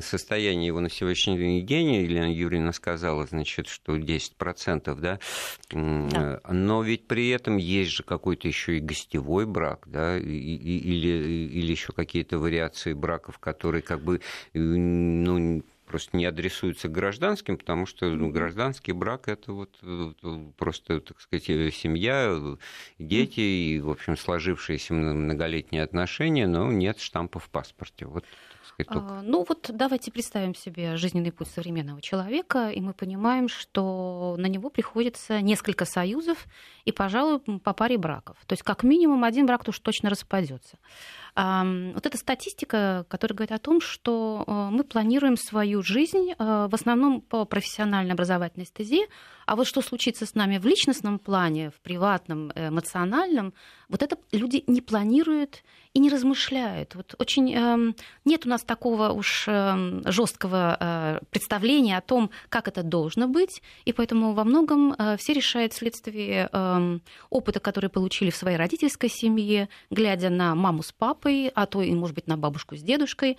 состояние 0.00 0.68
его 0.68 0.80
на 0.80 0.90
сегодняшний 0.90 1.62
день. 1.62 1.94
Елена 1.94 2.32
Юрьевна 2.32 2.72
сказала, 2.72 3.26
значит, 3.26 3.68
что 3.68 3.96
10%, 3.96 5.00
да? 5.00 5.18
Да. 5.70 6.40
Но 6.50 6.82
ведь 6.82 7.06
при 7.06 7.28
этом 7.28 7.56
есть 7.58 7.90
же 7.90 8.02
какой-то 8.02 8.48
еще 8.48 8.78
и 8.78 8.80
гостевой 8.80 9.46
брак, 9.46 9.84
да, 9.86 10.18
или, 10.18 11.48
или 11.48 11.70
еще 11.70 11.92
какие-то 11.92 12.38
вариации 12.38 12.92
браков, 12.94 13.38
которые 13.38 13.82
как 13.82 14.02
бы, 14.02 14.20
э, 14.54 14.58
ну, 14.58 15.62
просто 15.86 16.16
не 16.16 16.24
адресуются 16.26 16.88
к 16.88 16.92
гражданским, 16.92 17.56
потому 17.58 17.86
что 17.86 18.06
ну, 18.06 18.30
гражданский 18.30 18.92
брак 18.92 19.28
это 19.28 19.52
вот 19.52 19.70
просто, 20.56 21.00
так 21.00 21.20
сказать, 21.20 21.48
э, 21.48 21.70
семья, 21.70 22.36
дети 22.98 23.40
и, 23.40 23.80
в 23.80 23.90
общем, 23.90 24.16
сложившиеся 24.16 24.94
мно- 24.94 25.14
многолетние 25.14 25.82
отношения, 25.82 26.46
но 26.46 26.70
нет 26.72 26.98
штампа 27.00 27.38
в 27.38 27.48
паспорте. 27.50 28.06
Вот, 28.06 28.24
сказать, 28.64 28.88
только 28.88 29.18
А, 29.18 29.22
Ну 29.22 29.44
вот 29.48 29.70
давайте 29.72 30.10
представим 30.10 30.54
себе 30.54 30.96
жизненный 30.96 31.32
путь 31.32 31.48
современного 31.48 32.00
человека, 32.00 32.70
и 32.70 32.80
мы 32.80 32.92
понимаем, 32.92 33.48
что 33.48 34.36
на 34.38 34.46
него 34.46 34.70
приходится 34.70 35.40
несколько 35.40 35.84
союзов 35.84 36.46
и, 36.84 36.92
пожалуй, 36.92 37.40
по 37.40 37.72
паре 37.72 37.98
браков. 37.98 38.36
То 38.46 38.52
есть 38.52 38.62
как 38.62 38.82
минимум 38.82 39.24
один 39.24 39.46
брак 39.46 39.66
уж 39.66 39.78
точно 39.78 40.10
распадется. 40.10 40.78
Вот 41.36 42.06
эта 42.06 42.16
статистика, 42.16 43.06
которая 43.08 43.34
говорит 43.36 43.52
о 43.52 43.58
том, 43.58 43.80
что 43.80 44.44
э, 44.46 44.68
мы 44.70 44.84
планируем 44.84 45.36
свою 45.36 45.82
жизнь 45.82 46.30
э, 46.30 46.34
в 46.38 46.72
основном 46.72 47.22
по 47.22 47.44
профессиональной 47.44 48.12
образовательной 48.12 48.66
стезе, 48.66 49.08
а 49.44 49.56
вот 49.56 49.66
что 49.66 49.82
случится 49.82 50.26
с 50.26 50.36
нами 50.36 50.58
в 50.58 50.64
личностном 50.64 51.18
плане, 51.18 51.70
в 51.70 51.80
приватном, 51.80 52.52
эмоциональном, 52.52 53.52
вот 53.88 54.04
это 54.04 54.16
люди 54.30 54.62
не 54.68 54.80
планируют 54.80 55.64
и 55.92 55.98
не 55.98 56.08
размышляют. 56.08 56.94
Вот 56.94 57.16
очень 57.18 57.52
эм, 57.52 57.96
нет 58.24 58.46
у 58.46 58.48
нас 58.48 58.62
такого 58.62 59.10
уж 59.10 59.46
жесткого 59.46 60.76
э, 60.78 61.18
представления 61.30 61.98
о 61.98 62.00
том, 62.00 62.30
как 62.48 62.68
это 62.68 62.84
должно 62.84 63.26
быть, 63.26 63.60
и 63.84 63.92
поэтому 63.92 64.34
во 64.34 64.44
многом 64.44 64.94
все 65.18 65.32
решают 65.32 65.72
вследствие 65.72 66.48
опыта, 67.30 67.60
который 67.60 67.90
получили 67.90 68.30
в 68.30 68.36
своей 68.36 68.56
родительской 68.56 69.08
семье, 69.08 69.68
глядя 69.90 70.30
на 70.30 70.54
маму 70.54 70.82
с 70.82 70.92
папой, 70.92 71.50
а 71.54 71.66
то 71.66 71.82
и, 71.82 71.92
может 71.92 72.14
быть, 72.14 72.26
на 72.26 72.36
бабушку 72.36 72.76
с 72.76 72.82
дедушкой. 72.82 73.38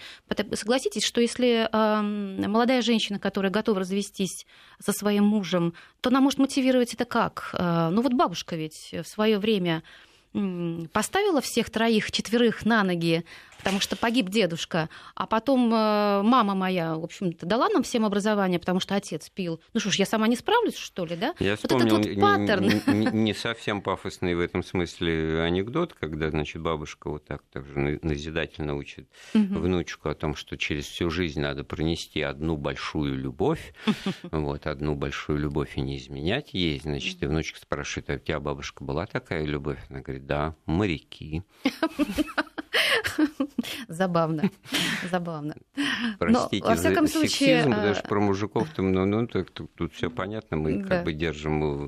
Согласитесь, 0.54 1.04
что 1.06 1.22
если 1.22 1.70
молодая 1.72 2.82
женщина, 2.82 3.20
которая 3.20 3.52
готова 3.52 3.80
развестись 3.80 4.46
со 4.80 4.92
своим 4.92 5.26
мужем, 5.26 5.74
то 6.02 6.10
она 6.10 6.22
может 6.22 6.40
мотивировать 6.40 6.94
это 6.94 7.06
как? 7.06 7.50
Э, 7.54 7.90
Ну 7.92 8.02
вот 8.02 8.14
бабушка 8.14 8.56
ведь 8.56 8.94
в 8.94 9.08
свое 9.08 9.40
время 9.40 9.84
поставила 10.92 11.42
всех 11.42 11.70
троих, 11.70 12.12
четверых 12.12 12.66
на 12.66 12.84
ноги, 12.84 13.24
потому 13.58 13.80
что 13.80 13.96
погиб 13.96 14.30
дедушка, 14.30 14.90
а 15.16 15.26
потом 15.26 15.74
э, 15.74 16.22
мама 16.22 16.54
моя, 16.54 16.96
в 16.98 17.04
общем-то, 17.04 17.46
дала 17.48 17.68
нам 17.70 17.82
всем 17.84 18.06
образование, 18.06 18.60
потому 18.60 18.80
что 18.80 18.96
отец 18.96 19.30
пил. 19.30 19.60
Ну 19.74 19.80
что 19.80 19.90
ж, 19.92 19.96
я 19.96 20.06
сама 20.06 20.28
не 20.28 20.36
справлюсь, 20.36 20.76
что 20.76 21.06
ли, 21.06 21.16
да? 21.16 21.34
Я 21.40 21.52
вот 21.52 21.60
этот 21.66 21.72
вспомнил 21.72 21.98
вот 21.98 22.06
не- 22.06 22.22
паттерн. 22.22 22.64
не, 22.64 23.06
не- 23.06 23.12
не 23.24 23.34
совсем 23.34 23.82
пафосный 23.82 24.36
в 24.36 24.40
этом 24.40 24.62
смысле 24.64 25.42
анекдот, 25.42 25.94
когда, 25.94 26.30
значит, 26.30 26.62
бабушка 26.62 27.10
вот 27.10 27.26
так 27.26 27.42
также 27.52 27.80
на- 27.80 28.00
назидательно 28.04 28.76
учит 28.76 29.08
Мгм. 29.34 29.60
внучку 29.62 30.10
о 30.10 30.16
том, 30.16 30.36
что 30.36 30.58
через 30.58 30.86
всю 30.86 31.10
жизнь 31.10 31.40
надо 31.42 31.64
пронести 31.64 32.22
одну 32.22 32.58
большую 32.58 33.16
любовь, 33.18 33.74
вот, 34.32 34.68
одну 34.68 34.94
большую 34.96 35.40
любовь 35.40 35.76
и 35.78 35.82
не 35.82 35.98
изменять 35.98 36.54
ей, 36.54 36.80
значит, 36.80 37.24
и 37.24 37.26
внучка 37.26 37.60
спрашивает, 37.60 38.10
а 38.12 38.14
у 38.14 38.20
тебя 38.20 38.40
бабушка 38.40 38.84
была 38.84 39.08
такая 39.08 39.44
любовь? 39.46 39.80
Она 39.90 40.02
говорит, 40.02 40.25
да, 40.26 40.56
моряки. 40.66 41.44
Забавно, 43.88 44.50
забавно. 45.10 45.56
Простите 46.20 46.66
во 46.66 46.76
всяком 46.76 47.08
за 47.08 47.14
случае, 47.14 47.30
сексизм, 47.64 47.72
э, 47.72 47.76
потому 47.76 47.96
что 47.96 48.08
про 48.08 48.20
мужиков 48.22 48.70
там, 48.76 48.92
ну, 48.92 49.06
ну 49.06 49.28
так, 49.28 49.50
тут, 49.52 49.94
все 49.94 50.10
понятно, 50.10 50.58
мы 50.58 50.80
Да. 50.84 50.88
как 50.88 51.04
бы 51.06 51.14
держим 51.14 51.86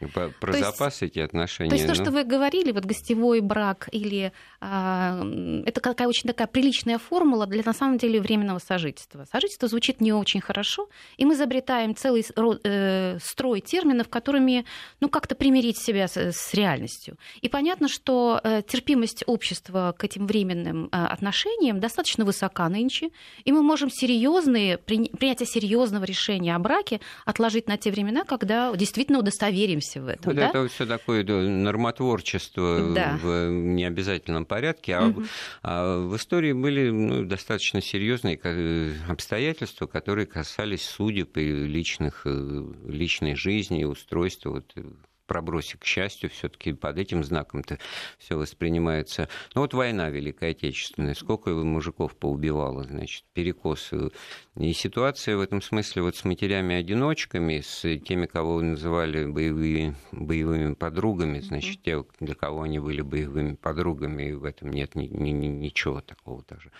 э, 0.00 0.06
по- 0.14 0.28
про 0.40 0.52
То 0.52 0.58
есть- 0.58 0.70
запас 0.70 1.02
эти 1.02 1.18
отношения. 1.18 1.70
То 1.70 1.76
есть 1.76 1.86
то, 1.86 1.94
но- 1.94 2.02
что 2.02 2.10
вы 2.10 2.24
говорили, 2.24 2.72
вот 2.72 2.84
гостевой 2.84 3.40
брак 3.40 3.88
или 3.92 4.32
а, 4.60 5.22
это 5.66 5.80
какая 5.80 6.08
очень 6.08 6.28
такая 6.28 6.46
приличная 6.46 6.98
формула 6.98 7.46
для 7.46 7.62
на 7.64 7.72
самом 7.74 7.98
деле 7.98 8.20
временного 8.20 8.58
сожительства. 8.58 9.26
Сожительство 9.30 9.68
звучит 9.68 10.00
не 10.00 10.12
очень 10.12 10.40
хорошо, 10.40 10.88
и 11.18 11.24
мы 11.24 11.34
изобретаем 11.34 11.94
целый 11.94 12.24
э, 12.64 13.18
строй 13.20 13.60
терминов, 13.60 14.08
которыми 14.08 14.64
ну 15.00 15.08
как-то 15.08 15.34
примирить 15.34 15.78
себя 15.78 16.08
с, 16.08 16.16
с 16.16 16.54
реальностью. 16.54 17.16
И 17.42 17.48
понятно, 17.48 17.61
что 17.88 18.40
э, 18.42 18.62
терпимость 18.66 19.24
общества 19.26 19.94
к 19.98 20.04
этим 20.04 20.26
временным 20.26 20.86
э, 20.86 20.88
отношениям 20.96 21.80
достаточно 21.80 22.24
высока 22.24 22.68
нынче, 22.68 23.10
и 23.44 23.52
мы 23.52 23.62
можем 23.62 23.90
серьезные 23.90 24.78
принятие 24.78 25.46
серьезного 25.46 26.04
решения 26.04 26.54
о 26.54 26.58
браке 26.58 27.00
отложить 27.24 27.68
на 27.68 27.76
те 27.76 27.90
времена, 27.90 28.24
когда 28.24 28.74
действительно 28.76 29.18
удостоверимся 29.18 30.00
в 30.02 30.08
этом. 30.08 30.24
Вот 30.32 30.36
да? 30.36 30.48
это 30.48 30.68
все 30.68 30.86
такое 30.86 31.24
нормотворчество 31.24 32.92
Да. 32.94 33.18
в 33.22 33.48
необязательном 33.50 34.44
порядке. 34.44 34.94
А, 34.96 35.02
Мгм. 35.02 35.26
а 35.62 35.98
в 36.06 36.16
истории 36.16 36.52
были 36.52 36.90
ну, 36.90 37.24
достаточно 37.24 37.80
серьезные 37.80 38.36
ка- 38.36 38.92
обстоятельства, 39.08 39.86
которые 39.86 40.26
касались 40.26 40.84
судеб 40.84 41.36
и 41.36 41.50
личных, 41.66 42.22
э, 42.24 42.64
личной 42.86 43.34
жизни, 43.36 43.84
устройства 43.84 44.50
вот, 44.50 44.72
э, 44.76 44.82
пробросик 45.26 45.80
к 45.80 45.84
счастью, 45.84 46.30
все-таки 46.30 46.72
под 46.72 46.98
этим 46.98 47.24
знаком-то 47.24 47.78
все 48.18 48.36
воспринимается. 48.36 49.28
Ну 49.54 49.62
вот 49.62 49.74
война 49.74 50.10
Великая 50.10 50.50
Отечественная, 50.50 51.14
сколько 51.14 51.50
мужиков 51.50 52.16
поубивало, 52.16 52.84
значит, 52.84 53.24
перекосы. 53.32 54.10
И 54.56 54.72
ситуация 54.72 55.36
в 55.36 55.40
этом 55.40 55.62
смысле 55.62 56.02
вот 56.02 56.16
с 56.16 56.24
матерями-одиночками, 56.24 57.60
с 57.60 57.98
теми, 58.00 58.26
кого 58.26 58.60
называли 58.60 59.24
боевые, 59.24 59.94
боевыми 60.12 60.74
подругами, 60.74 61.40
значит, 61.40 61.82
те, 61.82 62.04
для 62.20 62.34
кого 62.34 62.62
они 62.62 62.78
были 62.78 63.00
боевыми 63.00 63.54
подругами, 63.54 64.30
и 64.30 64.32
в 64.32 64.44
этом 64.44 64.70
нет 64.70 64.94
ни, 64.94 65.06
ни, 65.06 65.30
ни, 65.30 65.46
ничего 65.46 66.00
такого 66.00 66.44
даже 66.48 66.70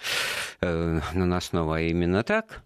э, 0.61 1.01
наносного, 1.15 1.77
а 1.77 1.81
именно 1.81 2.23
так. 2.23 2.63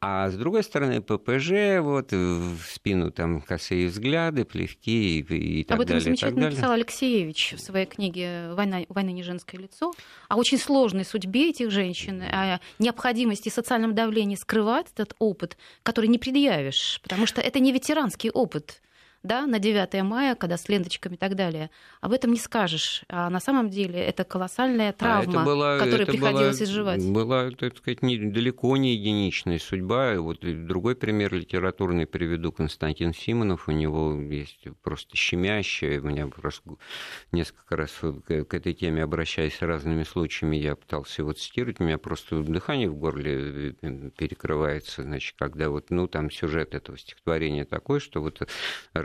А 0.00 0.30
с 0.30 0.36
другой 0.36 0.62
стороны, 0.62 1.00
ППЖ, 1.00 1.80
вот 1.80 2.12
в 2.12 2.58
спину 2.66 3.10
там 3.10 3.40
косые 3.40 3.88
взгляды, 3.88 4.44
плевки 4.44 5.18
и, 5.18 5.23
и 5.30 5.64
так 5.64 5.76
Об 5.76 5.82
этом 5.82 5.98
далее. 5.98 6.04
замечательно 6.04 6.50
написал 6.50 6.72
Алексеевич 6.72 7.54
в 7.56 7.60
своей 7.60 7.86
книге 7.86 8.52
«Война, 8.54 8.80
«Война 8.88 9.12
не 9.12 9.22
женское 9.22 9.58
лицо», 9.58 9.92
о 10.28 10.36
очень 10.36 10.58
сложной 10.58 11.04
судьбе 11.04 11.50
этих 11.50 11.70
женщин, 11.70 12.22
о 12.22 12.60
необходимости 12.78 13.48
социальном 13.48 13.94
давлении 13.94 14.36
скрывать 14.36 14.86
этот 14.94 15.14
опыт, 15.18 15.56
который 15.82 16.06
не 16.06 16.18
предъявишь, 16.18 17.00
потому 17.02 17.26
что 17.26 17.40
это 17.40 17.60
не 17.60 17.72
ветеранский 17.72 18.30
опыт 18.30 18.80
да, 19.24 19.46
на 19.46 19.58
9 19.58 20.02
мая, 20.02 20.34
когда 20.34 20.58
с 20.58 20.68
ленточками 20.68 21.14
и 21.14 21.16
так 21.16 21.34
далее. 21.34 21.70
Об 22.02 22.12
этом 22.12 22.30
не 22.30 22.38
скажешь. 22.38 23.04
А 23.08 23.30
на 23.30 23.40
самом 23.40 23.70
деле 23.70 23.98
это 23.98 24.22
колоссальная 24.22 24.92
травма, 24.92 25.32
а 25.32 25.36
это 25.36 25.44
была, 25.44 25.78
которую 25.78 26.02
это 26.02 26.12
приходилось 26.12 26.58
была, 26.58 26.64
изживать. 26.64 27.04
Была, 27.04 27.50
так 27.50 27.76
сказать, 27.78 28.02
не, 28.02 28.18
далеко 28.18 28.76
не 28.76 28.94
единичная 28.94 29.58
судьба. 29.58 30.16
Вот 30.20 30.40
другой 30.66 30.94
пример 30.94 31.32
литературный 31.34 32.06
приведу 32.06 32.52
Константин 32.52 33.14
Симонов. 33.14 33.66
У 33.66 33.72
него 33.72 34.14
есть 34.14 34.66
просто 34.82 35.16
щемящее. 35.16 36.00
У 36.00 36.04
меня 36.04 36.26
просто 36.26 36.76
несколько 37.32 37.76
раз 37.76 37.92
к, 38.26 38.30
этой 38.30 38.74
теме 38.74 39.02
обращаясь 39.02 39.60
разными 39.62 40.02
случаями, 40.02 40.56
я 40.56 40.76
пытался 40.76 41.22
его 41.22 41.32
цитировать. 41.32 41.80
У 41.80 41.84
меня 41.84 41.96
просто 41.96 42.42
дыхание 42.42 42.90
в 42.90 42.96
горле 42.96 43.74
э, 43.80 44.10
перекрывается, 44.16 45.02
значит, 45.02 45.34
когда 45.38 45.70
вот, 45.70 45.88
ну, 45.88 46.06
там 46.08 46.30
сюжет 46.30 46.74
этого 46.74 46.98
стихотворения 46.98 47.64
такой, 47.64 48.00
что 48.00 48.20
вот 48.20 48.42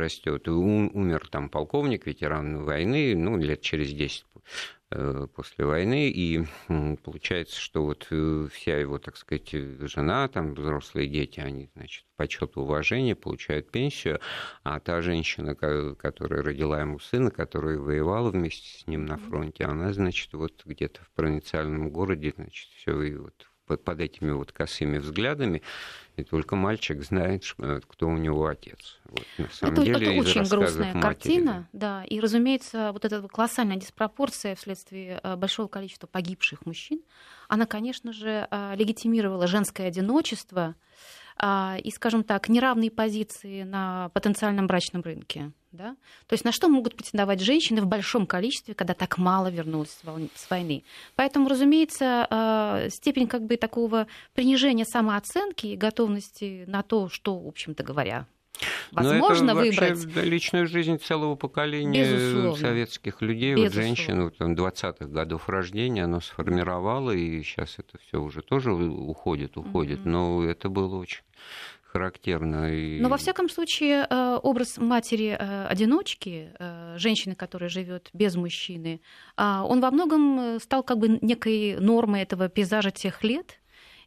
растет. 0.09 0.47
Умер 0.47 1.27
там 1.29 1.49
полковник, 1.49 2.05
ветеран 2.05 2.63
войны, 2.63 3.15
ну, 3.15 3.37
лет 3.37 3.61
через 3.61 3.93
10 3.93 4.25
э, 4.91 5.27
после 5.35 5.65
войны, 5.65 6.09
и 6.09 6.45
получается, 7.03 7.59
что 7.59 7.83
вот 7.85 8.07
э, 8.09 8.47
вся 8.51 8.79
его, 8.79 8.97
так 8.97 9.17
сказать, 9.17 9.51
жена, 9.51 10.27
там 10.27 10.55
взрослые 10.55 11.07
дети, 11.07 11.39
они, 11.39 11.69
значит, 11.75 12.05
почет 12.17 12.55
и 12.55 12.59
уважение, 12.59 13.15
получают 13.15 13.69
пенсию, 13.69 14.19
а 14.63 14.79
та 14.79 15.01
женщина, 15.01 15.53
которая 15.53 16.41
родила 16.41 16.81
ему 16.81 16.99
сына, 16.99 17.29
которая 17.29 17.77
воевала 17.77 18.31
вместе 18.31 18.79
с 18.79 18.87
ним 18.87 19.05
на 19.05 19.17
фронте, 19.17 19.65
она, 19.65 19.93
значит, 19.93 20.33
вот 20.33 20.63
где-то 20.65 21.01
в 21.03 21.11
провинциальном 21.11 21.91
городе, 21.91 22.33
значит, 22.35 22.69
все 22.77 22.99
и 23.03 23.15
вот 23.15 23.48
под, 23.77 23.99
этими 23.99 24.31
вот 24.31 24.51
косыми 24.51 24.97
взглядами, 24.97 25.61
и 26.15 26.23
только 26.23 26.55
мальчик 26.55 27.03
знает, 27.03 27.43
кто 27.87 28.07
у 28.07 28.17
него 28.17 28.47
отец. 28.47 28.99
Вот, 29.05 29.25
на 29.37 29.49
самом 29.49 29.73
это, 29.73 29.83
деле, 29.85 30.07
это 30.07 30.29
очень 30.29 30.43
грустная 30.43 30.93
матери, 30.93 31.01
картина, 31.01 31.69
да. 31.73 32.03
И, 32.05 32.19
разумеется, 32.19 32.91
вот 32.91 33.05
эта 33.05 33.25
колоссальная 33.27 33.77
диспропорция 33.77 34.55
вследствие 34.55 35.19
э, 35.23 35.35
большого 35.35 35.67
количества 35.67 36.07
погибших 36.07 36.65
мужчин, 36.65 37.01
она, 37.47 37.65
конечно 37.65 38.11
же, 38.11 38.47
э, 38.49 38.75
легитимировала 38.75 39.47
женское 39.47 39.87
одиночество, 39.87 40.75
и, 41.41 41.89
скажем 41.95 42.25
так, 42.25 42.49
неравные 42.49 42.91
позиции 42.91 43.63
на 43.63 44.09
потенциальном 44.09 44.67
брачном 44.67 45.01
рынке. 45.03 45.53
Да? 45.71 45.95
То 46.27 46.33
есть 46.33 46.45
на 46.45 46.51
что 46.51 46.67
могут 46.67 46.95
претендовать 46.95 47.41
женщины 47.41 47.81
в 47.81 47.85
большом 47.85 48.25
количестве, 48.25 48.73
когда 48.73 48.95
так 48.95 49.19
мало 49.19 49.51
вернулось 49.51 49.99
с 50.35 50.49
войны. 50.49 50.83
Поэтому, 51.15 51.47
разумеется, 51.47 52.25
а, 52.29 52.89
степень 52.89 53.27
как 53.27 53.43
бы 53.45 53.55
такого 53.55 54.07
принижения 54.33 54.85
самооценки 54.85 55.67
и 55.67 55.75
готовности 55.75 56.63
на 56.65 56.81
то, 56.81 57.07
что, 57.09 57.37
в 57.37 57.47
общем-то 57.47 57.83
говоря, 57.83 58.25
возможно 58.91 59.53
Но 59.53 59.63
это 59.63 59.95
выбрать. 59.95 60.25
личную 60.25 60.67
жизнь 60.67 60.97
целого 60.97 61.35
поколения 61.35 62.03
Безусловно. 62.03 62.55
советских 62.55 63.21
людей, 63.21 63.55
вот 63.55 63.71
женщин 63.71 64.23
вот, 64.23 64.37
там, 64.37 64.55
20-х 64.55 65.05
годов 65.05 65.49
рождения, 65.49 66.05
оно 66.05 66.19
сформировало, 66.19 67.11
и 67.11 67.43
сейчас 67.43 67.77
это 67.77 67.99
все 68.07 68.19
уже 68.19 68.41
тоже 68.41 68.73
уходит, 68.73 69.55
уходит. 69.55 69.99
Mm-hmm. 69.99 70.09
Но 70.09 70.43
это 70.43 70.69
было 70.69 70.95
очень 70.95 71.21
характерно. 71.91 72.71
И... 72.73 72.99
Но 72.99 73.09
во 73.09 73.17
всяком 73.17 73.49
случае 73.49 74.05
э, 74.09 74.39
образ 74.43 74.77
матери-одиночки, 74.77 76.51
э, 76.59 76.95
женщины, 76.97 77.35
которая 77.35 77.69
живет 77.69 78.09
без 78.13 78.35
мужчины, 78.35 79.01
а, 79.35 79.63
он 79.63 79.81
во 79.81 79.91
многом 79.91 80.59
стал 80.59 80.83
как 80.83 80.97
бы 80.99 81.19
некой 81.21 81.77
нормой 81.79 82.21
этого 82.21 82.47
пейзажа 82.49 82.91
тех 82.91 83.23
лет, 83.23 83.59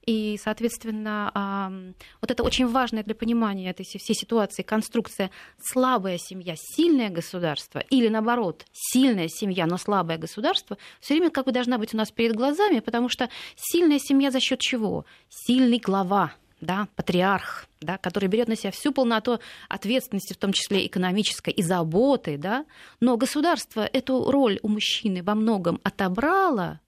и, 0.05 0.37
соответственно, 0.43 1.95
вот 2.21 2.31
это 2.31 2.43
очень 2.43 2.67
важная 2.67 3.05
для 3.05 3.15
понимания 3.15 3.71
этой 3.71 3.85
всей 3.85 4.15
ситуации 4.15 4.63
конструкция 4.63 5.31
слабая 5.61 6.19
семья, 6.19 6.55
сильное 6.57 7.09
государство, 7.09 7.79
или 7.79 8.09
наоборот, 8.09 8.67
сильная 8.73 9.29
семья, 9.29 9.67
но 9.67 9.77
слабое 9.77 10.19
государство, 10.19 10.77
все 11.01 11.15
время 11.15 11.31
как 11.31 11.45
бы 11.47 11.53
должна 11.53 11.79
быть 11.79 11.95
у 11.95 11.97
нас 11.97 12.11
перед 12.11 12.35
глазами, 12.35 12.81
потому 12.81 13.09
что 13.09 13.29
сильная 13.55 14.01
семья 14.01 14.33
за 14.33 14.41
счет 14.41 14.59
чего? 14.59 15.05
Сильный 15.29 15.79
глава, 15.79 16.33
да, 16.63 16.89
патриарх, 16.97 17.67
да, 17.81 17.99
который 17.99 18.29
берет 18.29 18.49
на 18.49 18.57
себя 18.57 18.71
всю 18.71 18.93
полноту 18.93 19.41
ответственности, 19.69 20.33
в 20.33 20.39
том 20.39 20.53
числе 20.53 20.87
экономической 20.87 21.51
и 21.51 21.63
заботы, 21.63 22.39
да, 22.39 22.65
но 23.01 23.17
государство 23.17 23.81
эту 23.81 24.31
роль 24.31 24.59
у 24.63 24.69
мужчины 24.69 25.23
во 25.23 25.35
многом 25.35 25.81
отобрало, 25.83 26.81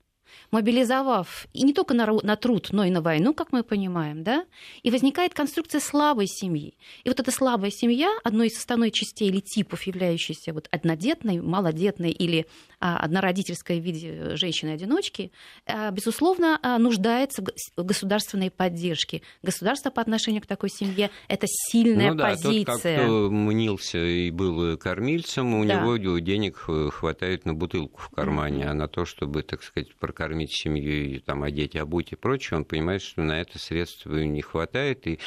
мобилизовав 0.50 1.46
и 1.52 1.62
не 1.62 1.72
только 1.72 1.94
на, 1.94 2.06
на 2.06 2.36
труд, 2.36 2.68
но 2.72 2.84
и 2.84 2.90
на 2.90 3.00
войну, 3.00 3.34
как 3.34 3.52
мы 3.52 3.62
понимаем, 3.62 4.22
да, 4.22 4.44
и 4.82 4.90
возникает 4.90 5.34
конструкция 5.34 5.80
слабой 5.80 6.26
семьи. 6.26 6.74
И 7.04 7.08
вот 7.08 7.20
эта 7.20 7.30
слабая 7.30 7.70
семья, 7.70 8.10
одной 8.24 8.48
из 8.48 8.54
составной 8.54 8.90
частей 8.90 9.28
или 9.28 9.40
типов, 9.40 9.82
являющейся 9.82 10.52
вот 10.52 10.68
однодетной, 10.70 11.40
малодетной 11.40 12.10
или 12.10 12.46
а, 12.80 12.98
однородительской 12.98 13.80
в 13.80 13.82
виде 13.82 14.36
женщины-одиночки, 14.36 15.32
а, 15.66 15.90
безусловно, 15.90 16.58
а, 16.62 16.78
нуждается 16.78 17.42
в 17.76 17.84
государственной 17.84 18.50
поддержке. 18.50 19.22
Государство 19.42 19.90
по 19.90 20.02
отношению 20.02 20.42
к 20.42 20.46
такой 20.46 20.70
семье– 20.70 21.10
это 21.28 21.46
сильная 21.48 22.10
ну, 22.10 22.16
да, 22.16 22.30
позиция. 22.30 22.64
Тот, 22.64 22.66
как 22.66 22.80
кто 22.80 23.30
мнился 23.30 23.98
и 23.98 24.30
был 24.30 24.76
кормильцем, 24.76 25.54
у 25.54 25.64
да. 25.64 25.80
него 25.80 26.18
денег 26.18 26.68
хватает 26.92 27.44
на 27.44 27.54
бутылку 27.54 28.00
в 28.00 28.08
кармане, 28.10 28.64
mm-hmm. 28.64 28.70
а 28.70 28.74
на 28.74 28.88
то, 28.88 29.04
чтобы, 29.04 29.42
так 29.42 29.62
сказать, 29.62 29.94
прокормить 29.96 30.23
семью 30.52 31.14
и 31.14 31.18
там, 31.18 31.42
одеть, 31.42 31.76
обуть 31.76 32.12
и 32.12 32.16
прочее, 32.16 32.58
он 32.58 32.64
понимает, 32.64 33.02
что 33.02 33.22
на 33.22 33.40
это 33.40 33.58
средств 33.58 34.06
не 34.06 34.42
хватает. 34.42 35.06
И, 35.06 35.18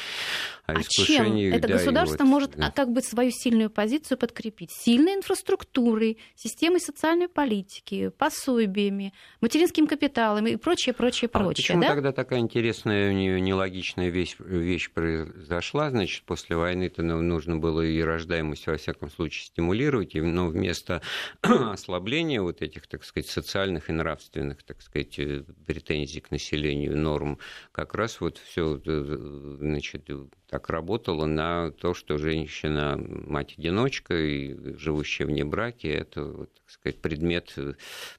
а, 0.65 0.73
а 0.73 0.83
чем 0.83 1.35
это 1.35 1.67
да, 1.67 1.73
государство 1.75 2.23
вот, 2.23 2.29
может 2.29 2.51
да. 2.55 2.71
как 2.71 2.91
бы 2.91 3.01
свою 3.01 3.31
сильную 3.31 3.69
позицию 3.69 4.17
подкрепить? 4.17 4.71
Сильной 4.71 5.15
инфраструктурой, 5.15 6.17
системой 6.35 6.79
социальной 6.79 7.27
политики, 7.27 8.09
пособиями, 8.17 9.13
материнским 9.41 9.87
капиталом 9.87 10.47
и 10.47 10.55
прочее, 10.55 10.93
прочее, 10.93 11.29
а 11.31 11.37
прочее. 11.37 11.55
Почему 11.55 11.81
да? 11.81 11.87
тогда 11.89 12.11
такая 12.11 12.39
интересная, 12.39 13.13
нелогичная 13.13 14.09
вещь, 14.09 14.35
вещь 14.39 14.91
произошла? 14.91 15.89
Значит, 15.89 16.23
после 16.23 16.55
войны-то 16.55 17.03
нужно 17.03 17.57
было 17.57 17.81
и 17.81 18.01
рождаемость, 18.01 18.67
во 18.67 18.77
всяком 18.77 19.09
случае, 19.09 19.45
стимулировать, 19.45 20.13
но 20.15 20.47
вместо 20.47 21.01
ослабления 21.41 22.41
вот 22.41 22.61
этих, 22.61 22.87
так 22.87 23.03
сказать, 23.03 23.29
социальных 23.29 23.89
и 23.89 23.93
нравственных, 23.93 24.63
так 24.63 24.81
сказать, 24.87 25.19
э, 25.19 25.43
претензий 25.65 26.21
к 26.21 26.31
населению, 26.31 26.97
норм, 26.97 27.39
как 27.71 27.93
раз 27.93 28.19
вот 28.21 28.37
все, 28.37 28.81
э, 28.83 29.57
значит, 29.59 30.09
так 30.49 30.69
работало 30.69 31.25
на 31.25 31.71
то, 31.71 31.93
что 31.93 32.17
женщина, 32.17 32.97
мать-одиночка 32.97 34.15
и 34.15 34.77
живущая 34.77 35.27
вне 35.27 35.45
браки, 35.45 35.87
это, 35.87 36.45
так 36.45 36.69
сказать, 36.69 37.01
предмет, 37.01 37.55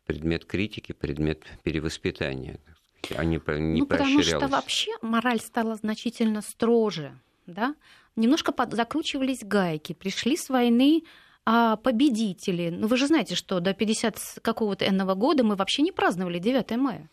предмет 0.07 0.45
критики, 0.45 0.93
предмет 0.93 1.45
перевоспитания. 1.63 2.61
А 3.17 3.25
не, 3.25 3.41
не 3.61 3.81
ну, 3.81 3.87
потому 3.87 4.23
что 4.23 4.49
вообще 4.49 4.91
мораль 5.03 5.41
стала 5.41 5.77
значительно 5.77 6.43
строже, 6.43 7.19
да? 7.47 7.75
Немножко 8.17 8.53
под, 8.53 8.75
закручивались 8.75 9.45
гайки, 9.45 9.93
пришли 9.93 10.37
с 10.37 10.49
войны 10.49 11.05
а 11.51 11.77
победители. 11.77 12.69
Ну, 12.69 12.89
вы 12.89 12.99
же 12.99 13.07
знаете, 13.07 13.35
что 13.35 13.61
до 13.61 13.73
50 13.73 14.41
какого-то 14.43 14.87
энного 14.87 15.15
года 15.15 15.45
мы 15.45 15.57
вообще 15.57 15.81
не 15.81 15.93
праздновали 15.93 16.39
9 16.39 16.77
мая. 16.77 17.09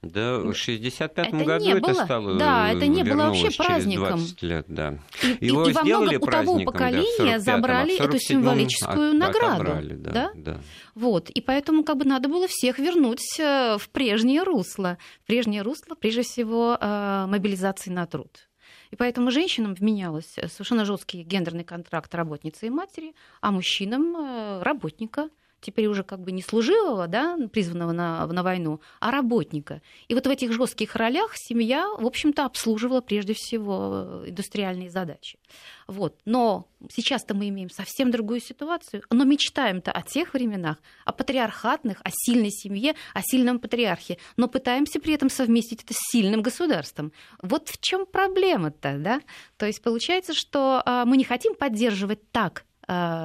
Да, 0.00 0.38
в 0.38 0.50
65-м 0.50 1.44
году 1.44 1.68
это 1.68 1.80
было, 1.80 2.04
стало 2.04 2.38
Да, 2.38 2.70
это 2.70 2.86
не 2.86 3.02
было 3.02 3.26
вообще 3.26 3.50
праздником. 3.50 4.20
лет, 4.42 4.64
да. 4.68 5.00
И, 5.40 5.46
Его 5.46 5.66
и, 5.66 5.70
и 5.70 5.74
во 5.74 5.82
многом 5.82 6.22
у 6.22 6.26
того 6.26 6.60
поколения 6.60 7.38
да, 7.38 7.38
забрали 7.40 8.00
эту 8.00 8.20
символическую 8.20 9.12
награду. 9.12 9.62
Отобрали, 9.62 9.94
да, 9.94 10.10
да? 10.12 10.30
Да. 10.36 10.60
Вот. 10.94 11.28
И 11.30 11.40
поэтому 11.40 11.82
как 11.82 11.96
бы 11.96 12.04
надо 12.04 12.28
было 12.28 12.46
всех 12.48 12.78
вернуть 12.78 13.40
э, 13.40 13.76
в 13.76 13.88
прежнее 13.90 14.44
русло. 14.44 14.98
В 15.24 15.26
прежнее 15.26 15.62
русло, 15.62 15.96
прежде 15.96 16.22
всего, 16.22 16.78
э, 16.80 17.26
мобилизации 17.26 17.90
на 17.90 18.06
труд. 18.06 18.49
И 18.90 18.96
поэтому 18.96 19.30
женщинам 19.30 19.74
вменялось 19.74 20.36
совершенно 20.48 20.84
жесткий 20.84 21.22
гендерный 21.22 21.64
контракт 21.64 22.14
работницы 22.14 22.66
и 22.66 22.70
матери, 22.70 23.14
а 23.40 23.50
мужчинам 23.50 24.16
э, 24.16 24.62
работника 24.62 25.30
теперь 25.60 25.86
уже 25.86 26.02
как 26.02 26.20
бы 26.20 26.32
не 26.32 26.42
служивого, 26.42 27.06
да, 27.06 27.36
призванного 27.52 27.92
на, 27.92 28.26
на 28.26 28.42
войну, 28.42 28.80
а 29.00 29.10
работника. 29.10 29.82
И 30.08 30.14
вот 30.14 30.26
в 30.26 30.30
этих 30.30 30.52
жестких 30.52 30.96
ролях 30.96 31.32
семья, 31.36 31.88
в 31.98 32.06
общем-то, 32.06 32.44
обслуживала 32.44 33.00
прежде 33.00 33.34
всего 33.34 34.22
индустриальные 34.26 34.90
задачи. 34.90 35.38
Вот. 35.86 36.18
Но 36.24 36.68
сейчас-то 36.88 37.34
мы 37.34 37.48
имеем 37.48 37.70
совсем 37.70 38.10
другую 38.10 38.40
ситуацию, 38.40 39.02
но 39.10 39.24
мечтаем-то 39.24 39.92
о 39.92 40.02
тех 40.02 40.34
временах, 40.34 40.78
о 41.04 41.12
патриархатных, 41.12 42.00
о 42.04 42.10
сильной 42.12 42.50
семье, 42.50 42.94
о 43.14 43.22
сильном 43.22 43.58
патриархе, 43.58 44.18
но 44.36 44.48
пытаемся 44.48 45.00
при 45.00 45.14
этом 45.14 45.28
совместить 45.28 45.82
это 45.82 45.94
с 45.94 45.98
сильным 46.12 46.42
государством. 46.42 47.12
Вот 47.42 47.68
в 47.68 47.80
чем 47.80 48.06
проблема-то, 48.06 48.98
да? 48.98 49.20
То 49.56 49.66
есть 49.66 49.82
получается, 49.82 50.32
что 50.34 50.82
а, 50.84 51.04
мы 51.04 51.16
не 51.16 51.24
хотим 51.24 51.54
поддерживать 51.54 52.30
так 52.30 52.64
Э, 52.64 52.69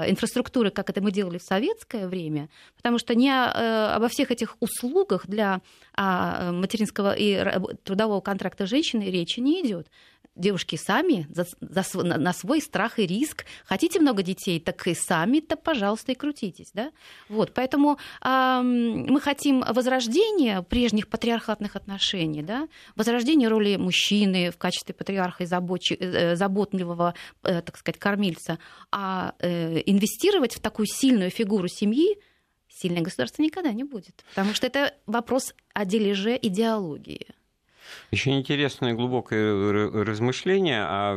инфраструктуры, 0.07 0.70
как 0.70 0.89
это 0.89 1.01
мы 1.01 1.11
делали 1.11 1.38
в 1.38 1.43
советское 1.43 2.07
время, 2.07 2.49
потому 2.78 2.99
что 2.99 3.16
не 3.16 3.30
э, 3.30 3.88
обо 3.93 4.07
всех 4.07 4.32
этих 4.32 4.57
услугах 4.59 5.28
для 5.28 5.61
а, 5.93 6.51
материнского 6.51 7.13
и 7.13 7.43
трудового 7.84 8.22
контракта 8.22 8.66
женщины 8.66 9.03
речи 9.03 9.39
не 9.39 9.61
идет 9.61 9.88
девушки 10.36 10.76
сами 10.76 11.28
за, 11.30 11.46
за, 11.62 12.04
на 12.04 12.34
свой 12.34 12.62
страх 12.62 13.00
и 13.00 13.06
риск. 13.06 13.46
Хотите 13.66 14.00
много 14.00 14.24
детей, 14.24 14.60
так 14.60 14.86
и 14.88 14.94
сами-то, 14.94 15.56
пожалуйста, 15.56 16.12
и 16.12 16.16
крутитесь. 16.16 16.72
Да? 16.74 16.92
Вот, 17.30 17.54
поэтому 17.54 17.98
э, 18.22 18.62
мы 18.62 19.20
хотим 19.22 19.62
возрождения 19.62 20.62
прежних 20.62 21.08
патриархатных 21.08 21.76
отношений, 21.76 22.44
да? 22.44 22.68
возрождения 22.96 23.48
роли 23.48 23.78
мужчины 23.78 24.52
в 24.52 24.58
качестве 24.58 24.94
патриарха 24.94 25.44
и 25.44 25.46
забочи, 25.46 25.94
э, 25.94 26.36
заботливого, 26.36 27.14
э, 27.44 27.62
так 27.62 27.78
сказать, 27.78 28.00
кормильца, 28.00 28.60
а 28.92 29.34
э, 29.40 29.82
инвестировать 29.86 30.56
в 30.56 30.60
такую 30.60 30.88
сильную 30.88 31.30
фигуру 31.30 31.68
семьи 31.68 32.18
сильное 32.76 33.02
государство 33.02 33.42
никогда 33.42 33.72
не 33.72 33.84
будет. 33.84 34.24
Потому 34.30 34.54
что 34.54 34.68
это 34.68 34.94
вопрос 35.06 35.54
о 35.74 35.86
дележе 35.86 36.38
идеологии. 36.42 37.28
Еще 38.12 38.32
интересное 38.32 38.94
глубокое 38.94 40.04
размышление, 40.04 40.84
а 40.88 41.16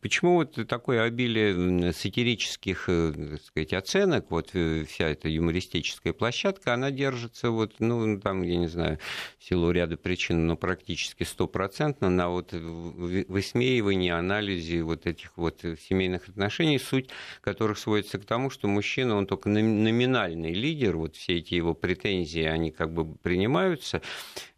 почему 0.00 0.34
вот 0.34 0.58
такое 0.68 1.02
обилие 1.02 1.92
сатирических 1.92 2.84
э, 2.88 3.12
так 3.30 3.42
сказать, 3.42 3.72
оценок, 3.72 4.30
вот 4.30 4.50
э, 4.54 4.84
вся 4.84 5.08
эта 5.08 5.28
юмористическая 5.28 6.12
площадка, 6.12 6.74
она 6.74 6.90
держится 6.90 7.50
вот, 7.50 7.74
ну, 7.78 8.18
там, 8.20 8.42
я 8.42 8.56
не 8.56 8.68
знаю, 8.68 8.98
в 9.38 9.44
силу 9.44 9.70
ряда 9.70 9.96
причин, 9.96 10.46
но 10.46 10.56
практически 10.56 11.24
стопроцентно 11.24 12.10
на 12.10 12.28
вот 12.28 12.52
высмеивании, 12.52 14.10
анализе 14.10 14.82
вот 14.82 15.06
этих 15.06 15.32
вот 15.36 15.60
семейных 15.88 16.28
отношений, 16.28 16.78
суть 16.78 17.10
которых 17.40 17.78
сводится 17.78 18.18
к 18.18 18.24
тому, 18.24 18.50
что 18.50 18.68
мужчина, 18.68 19.16
он 19.16 19.26
только 19.26 19.48
номинальный 19.48 20.52
лидер, 20.52 20.96
вот 20.96 21.16
все 21.16 21.38
эти 21.38 21.54
его 21.54 21.74
претензии, 21.74 22.42
они 22.42 22.70
как 22.70 22.92
бы 22.92 23.14
принимаются, 23.16 24.02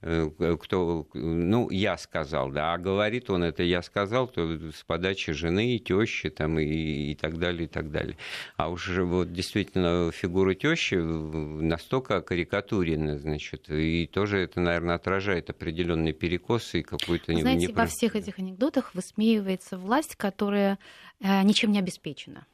э, 0.00 0.30
ну, 1.12 1.70
я 1.70 1.96
сказал, 1.96 2.50
да, 2.50 2.74
а 2.74 2.78
говорит 2.78 3.30
он 3.30 3.44
это 3.44 3.62
я 3.62 3.82
сказал, 3.82 4.28
то 4.28 4.70
с 4.70 4.82
подачи 4.84 5.32
жены, 5.32 5.78
тещи 5.78 6.30
там 6.30 6.58
и, 6.58 7.12
и 7.12 7.14
так 7.14 7.38
далее, 7.38 7.64
и 7.64 7.68
так 7.68 7.90
далее. 7.90 8.16
А 8.56 8.68
уж 8.68 8.88
вот 8.88 9.32
действительно 9.32 10.10
фигура 10.12 10.54
тещи 10.54 10.94
настолько 10.94 12.20
карикатурена, 12.20 13.18
значит, 13.18 13.70
и 13.70 14.06
тоже 14.06 14.38
это, 14.38 14.60
наверное, 14.60 14.96
отражает 14.96 15.50
определенные 15.50 16.12
перекосы 16.12 16.80
и 16.80 16.82
какую-то... 16.82 17.32
Знаете, 17.32 17.66
непро... 17.66 17.82
во 17.82 17.86
всех 17.86 18.16
этих 18.16 18.38
анекдотах 18.38 18.94
высмеивается 18.94 19.78
власть, 19.78 20.16
которая 20.16 20.78
э, 21.20 21.42
ничем 21.42 21.72
не 21.72 21.78
обеспечена. 21.78 22.46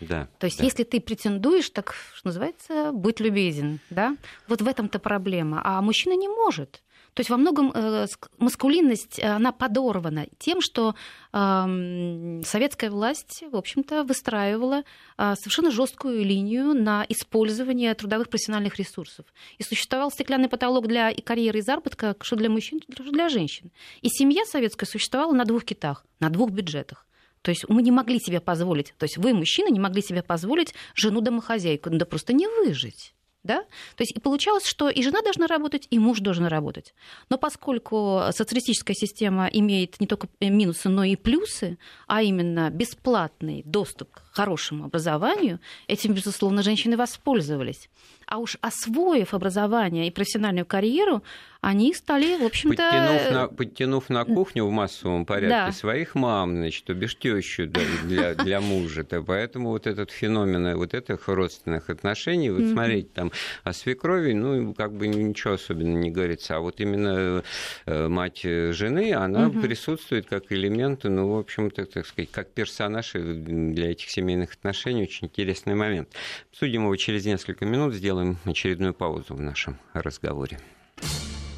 Да, 0.00 0.28
То 0.38 0.46
есть, 0.46 0.58
да. 0.58 0.64
если 0.64 0.84
ты 0.84 1.00
претендуешь, 1.00 1.70
так, 1.70 1.94
что 2.14 2.28
называется, 2.28 2.90
будь 2.92 3.20
любезен, 3.20 3.80
да? 3.90 4.16
Вот 4.48 4.60
в 4.60 4.66
этом-то 4.66 4.98
проблема. 4.98 5.60
А 5.64 5.80
мужчина 5.80 6.14
не 6.14 6.28
может. 6.28 6.82
То 7.14 7.20
есть 7.20 7.30
во 7.30 7.36
многом 7.36 7.70
э, 7.72 8.06
маскулинность, 8.38 9.20
э, 9.20 9.26
она 9.26 9.52
подорвана 9.52 10.26
тем, 10.38 10.60
что 10.60 10.94
советская 11.32 12.90
власть, 12.90 13.42
в 13.50 13.56
общем-то, 13.56 14.04
выстраивала 14.04 14.84
э, 15.18 15.34
совершенно 15.36 15.72
жесткую 15.72 16.24
линию 16.24 16.74
на 16.74 17.04
использование 17.08 17.92
трудовых 17.94 18.28
профессиональных 18.28 18.76
ресурсов. 18.76 19.26
И 19.58 19.64
существовал 19.64 20.12
стеклянный 20.12 20.48
потолок 20.48 20.86
для 20.86 21.10
и 21.10 21.20
карьеры 21.20 21.58
и 21.58 21.62
заработка, 21.62 22.14
что 22.20 22.36
для 22.36 22.48
мужчин, 22.48 22.80
что 22.92 23.10
для 23.10 23.28
женщин. 23.28 23.72
И 24.00 24.08
семья 24.08 24.44
советская 24.44 24.88
существовала 24.88 25.32
на 25.32 25.44
двух 25.44 25.64
китах, 25.64 26.04
на 26.20 26.30
двух 26.30 26.50
бюджетах. 26.50 27.04
То 27.42 27.50
есть 27.50 27.68
мы 27.68 27.82
не 27.82 27.90
могли 27.90 28.20
себе 28.20 28.40
позволить, 28.40 28.94
то 28.96 29.04
есть 29.04 29.18
вы, 29.18 29.34
мужчины, 29.34 29.70
не 29.70 29.80
могли 29.80 30.02
себе 30.02 30.22
позволить 30.22 30.72
жену-домохозяйку, 30.94 31.90
да 31.90 32.06
просто 32.06 32.32
не 32.32 32.46
выжить 32.46 33.12
да? 33.44 33.60
То 33.96 34.02
есть 34.02 34.12
и 34.12 34.20
получалось, 34.20 34.66
что 34.66 34.88
и 34.88 35.02
жена 35.02 35.22
должна 35.22 35.46
работать, 35.46 35.86
и 35.90 35.98
муж 35.98 36.20
должен 36.20 36.46
работать. 36.46 36.94
Но 37.28 37.38
поскольку 37.38 38.22
социалистическая 38.32 38.94
система 38.94 39.46
имеет 39.46 40.00
не 40.00 40.06
только 40.06 40.28
минусы, 40.40 40.88
но 40.88 41.04
и 41.04 41.14
плюсы, 41.14 41.78
а 42.08 42.22
именно 42.22 42.70
бесплатный 42.70 43.62
доступ 43.64 44.08
хорошему 44.34 44.84
образованию, 44.84 45.60
этим, 45.86 46.12
безусловно, 46.12 46.62
женщины 46.62 46.96
воспользовались. 46.96 47.88
А 48.26 48.38
уж 48.38 48.56
освоив 48.60 49.34
образование 49.34 50.08
и 50.08 50.10
профессиональную 50.10 50.66
карьеру, 50.66 51.22
они 51.60 51.94
стали, 51.94 52.36
в 52.36 52.44
общем-то... 52.44 52.76
Подтянув 52.76 53.30
на, 53.30 53.48
подтянув 53.48 54.10
на 54.10 54.24
кухню 54.24 54.66
в 54.66 54.70
массовом 54.70 55.24
порядке 55.24 55.48
да. 55.48 55.72
своих 55.72 56.14
мам, 56.14 56.56
значит, 56.56 56.94
бишь 56.94 57.16
тещу 57.16 57.66
для, 57.66 58.34
для, 58.34 58.60
мужа. 58.60 59.00
-то. 59.00 59.24
Поэтому 59.26 59.70
вот 59.70 59.86
этот 59.86 60.10
феномен 60.10 60.76
вот 60.76 60.92
этих 60.92 61.26
родственных 61.28 61.88
отношений, 61.88 62.50
вот 62.50 62.64
смотрите, 62.70 63.08
там 63.14 63.32
о 63.62 63.72
свекрови, 63.72 64.32
ну, 64.32 64.74
как 64.74 64.92
бы 64.92 65.08
ничего 65.08 65.54
особенно 65.54 65.96
не 65.96 66.10
говорится. 66.10 66.56
А 66.56 66.60
вот 66.60 66.80
именно 66.80 67.42
э, 67.86 68.08
мать 68.08 68.42
жены, 68.42 69.14
она 69.14 69.48
присутствует 69.48 70.26
как 70.26 70.52
элемент, 70.52 71.04
ну, 71.04 71.28
в 71.28 71.38
общем-то, 71.38 71.86
так 71.86 72.06
сказать, 72.06 72.30
как 72.30 72.50
персонаж 72.50 73.12
для 73.14 73.90
этих 73.90 74.10
семейных 74.24 74.54
отношений. 74.54 75.02
Очень 75.02 75.28
интересный 75.28 75.74
момент. 75.74 76.08
Обсудим 76.50 76.84
его 76.84 76.96
через 76.96 77.26
несколько 77.26 77.66
минут, 77.66 77.92
сделаем 77.94 78.38
очередную 78.44 78.94
паузу 78.94 79.34
в 79.34 79.40
нашем 79.40 79.78
разговоре. 79.92 80.58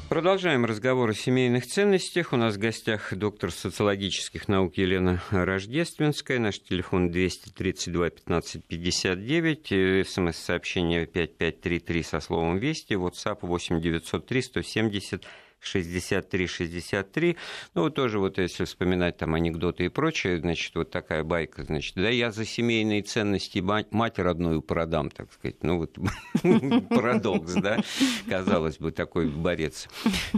Продолжаем 0.09 0.65
разговор 0.65 1.09
о 1.09 1.13
семейных 1.13 1.65
ценностях. 1.65 2.31
У 2.33 2.37
нас 2.37 2.55
в 2.55 2.59
гостях 2.59 3.13
доктор 3.13 3.51
социологических 3.51 4.47
наук 4.47 4.77
Елена 4.77 5.21
Рождественская. 5.31 6.39
Наш 6.39 6.59
телефон 6.59 7.11
232 7.11 8.09
15 8.09 8.65
59. 8.65 10.07
СМС-сообщение 10.07 11.05
5533 11.05 12.03
со 12.03 12.19
словом 12.21 12.57
«Вести». 12.57 12.93
WhatsApp 12.93 13.39
8 13.41 13.81
903 13.81 14.41
170 14.41 15.25
63-63. 15.63 17.35
Ну, 17.73 17.89
тоже 17.89 18.19
вот 18.19 18.37
если 18.37 18.65
вспоминать 18.65 19.17
там 19.17 19.33
анекдоты 19.35 19.85
и 19.85 19.89
прочее, 19.89 20.39
значит, 20.39 20.73
вот 20.75 20.91
такая 20.91 21.23
байка, 21.23 21.63
значит, 21.63 21.95
да 21.95 22.09
я 22.09 22.31
за 22.31 22.45
семейные 22.45 23.01
ценности 23.01 23.59
мать, 23.59 24.19
родную 24.19 24.61
продам, 24.61 25.09
так 25.09 25.31
сказать. 25.33 25.63
Ну, 25.63 25.77
вот 25.79 25.97
парадокс, 26.89 27.53
да, 27.53 27.79
казалось 28.27 28.77
бы, 28.77 28.91
такой 28.91 29.27
борец. 29.27 29.87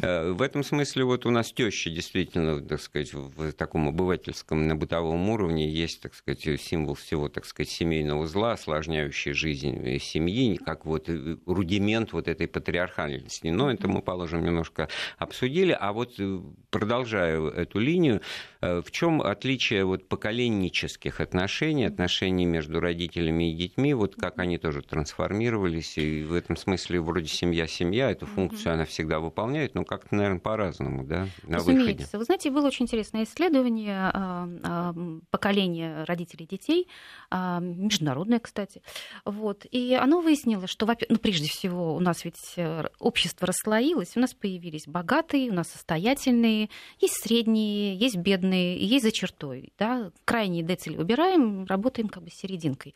Э, 0.01 0.31
в 0.31 0.41
этом 0.41 0.63
смысле 0.63 1.03
вот 1.05 1.25
у 1.25 1.31
нас 1.31 1.51
теща 1.51 1.89
действительно, 1.89 2.61
так 2.61 2.81
сказать, 2.81 3.13
в 3.13 3.51
таком 3.53 3.87
обывательском, 3.87 4.67
на 4.67 4.75
бытовом 4.75 5.29
уровне 5.29 5.69
есть, 5.69 6.01
так 6.01 6.13
сказать, 6.15 6.61
символ 6.61 6.95
всего, 6.95 7.29
так 7.29 7.45
сказать, 7.45 7.69
семейного 7.69 8.27
зла, 8.27 8.53
осложняющий 8.53 9.33
жизнь 9.33 9.99
семьи, 9.99 10.55
как 10.57 10.85
вот 10.85 11.09
рудимент 11.45 12.13
вот 12.13 12.27
этой 12.27 12.47
патриархальности. 12.47 13.47
Но 13.47 13.71
это 13.71 13.87
мы 13.87 14.01
положим 14.01 14.43
немножко 14.43 14.89
обсудили. 15.17 15.75
А 15.79 15.93
вот 15.93 16.19
э, 16.19 16.41
продолжая 16.69 17.41
эту 17.49 17.79
линию, 17.79 18.21
э, 18.61 18.81
в 18.81 18.91
чем 18.91 19.21
отличие 19.21 19.85
вот 19.85 20.07
поколеннических 20.07 21.19
отношений, 21.19 21.85
отношений 21.85 22.45
между 22.45 22.79
родителями 22.79 23.51
и 23.51 23.55
детьми, 23.55 23.93
вот 23.93 24.15
как 24.15 24.39
они 24.39 24.57
тоже 24.57 24.81
трансформировались, 24.81 25.97
и 25.97 26.23
в 26.23 26.33
этом 26.33 26.55
смысле 26.55 27.01
вроде 27.01 27.27
семья-семья, 27.27 28.11
эту 28.11 28.25
функцию 28.25 28.73
она 28.73 28.85
всегда 28.85 29.19
выполняет, 29.19 29.75
но 29.75 29.83
как-то, 29.83 30.15
наверное, 30.15 30.39
по-разному, 30.39 31.03
да, 31.03 31.27
на 31.43 31.57
Разумеется. 31.57 31.91
выходе. 31.91 32.07
Вы 32.13 32.23
знаете, 32.23 32.51
было 32.51 32.67
очень 32.67 32.85
интересное 32.85 33.23
исследование 33.23 34.11
а, 34.13 34.49
а, 34.63 34.95
поколения 35.29 36.03
родителей 36.05 36.45
и 36.45 36.49
детей, 36.49 36.87
а, 37.29 37.59
международное, 37.59 38.39
кстати, 38.39 38.81
вот, 39.25 39.65
и 39.69 39.93
оно 39.93 40.21
выяснило, 40.21 40.67
что, 40.67 40.87
ну, 41.09 41.17
прежде 41.17 41.49
всего, 41.49 41.95
у 41.95 41.99
нас 41.99 42.25
ведь 42.25 42.53
э, 42.57 42.87
общество 42.99 43.47
расслоилось, 43.47 44.15
у 44.15 44.19
нас 44.19 44.33
появились 44.33 44.87
богатые, 44.99 45.49
у 45.49 45.53
нас 45.53 45.69
состоятельные, 45.69 46.69
есть 46.99 47.23
средние, 47.23 47.95
есть 47.95 48.17
бедные, 48.17 48.77
есть 48.77 49.05
за 49.05 49.11
чертой. 49.11 49.71
Да? 49.79 50.11
Крайние 50.25 50.61
децили 50.61 50.97
убираем, 50.97 51.65
работаем 51.65 52.09
как 52.09 52.23
бы 52.23 52.29
серединкой. 52.29 52.93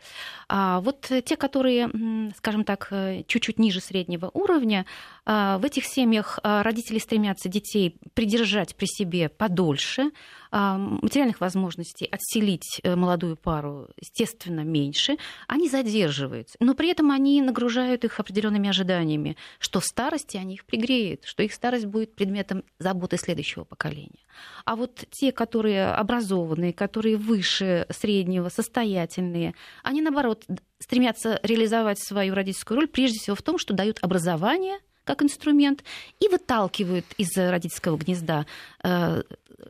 А 0.49 0.81
вот 0.81 1.09
те, 1.25 1.37
которые, 1.37 1.89
скажем 2.37 2.65
так, 2.65 2.91
чуть-чуть 3.27 3.57
ниже 3.57 3.79
среднего 3.79 4.29
уровня, 4.33 4.85
В 5.25 5.61
этих 5.63 5.85
семьях 5.85 6.39
родители 6.43 6.99
стремятся 6.99 7.47
детей 7.49 7.97
придержать 8.13 8.75
при 8.75 8.85
себе 8.85 9.29
подольше, 9.29 10.11
материальных 10.53 11.41
возможностей 11.41 12.05
отселить 12.05 12.79
э, 12.83 12.95
молодую 12.95 13.35
пару, 13.35 13.89
естественно, 13.99 14.59
меньше, 14.59 15.17
они 15.47 15.67
задерживаются. 15.67 16.55
Но 16.59 16.75
при 16.75 16.89
этом 16.89 17.09
они 17.09 17.41
нагружают 17.41 18.05
их 18.05 18.19
определенными 18.19 18.69
ожиданиями, 18.69 19.35
что 19.57 19.79
в 19.79 19.85
старости 19.85 20.37
они 20.37 20.53
их 20.53 20.65
пригреют, 20.65 21.25
что 21.25 21.41
их 21.41 21.53
старость 21.53 21.85
будет 21.85 22.15
предметом 22.15 22.63
заботы 22.77 23.17
следующего 23.17 23.63
поколения. 23.63 24.19
А 24.63 24.75
вот 24.75 25.05
те, 25.09 25.31
которые 25.31 25.87
образованные, 25.87 26.71
которые 26.71 27.17
выше 27.17 27.87
среднего, 27.89 28.49
состоятельные, 28.49 29.55
они, 29.81 30.03
наоборот, 30.03 30.45
стремятся 30.77 31.39
реализовать 31.41 31.97
свою 31.97 32.35
родительскую 32.35 32.81
роль 32.81 32.87
прежде 32.87 33.17
всего 33.17 33.35
в 33.35 33.41
том, 33.41 33.57
что 33.57 33.73
дают 33.73 33.97
образование– 34.03 34.77
как 35.03 35.21
инструмент 35.21 35.83
и 36.19 36.27
выталкивают 36.27 37.05
из 37.17 37.35
родительского 37.35 37.97
гнезда 37.97 38.45
э, 38.83 39.23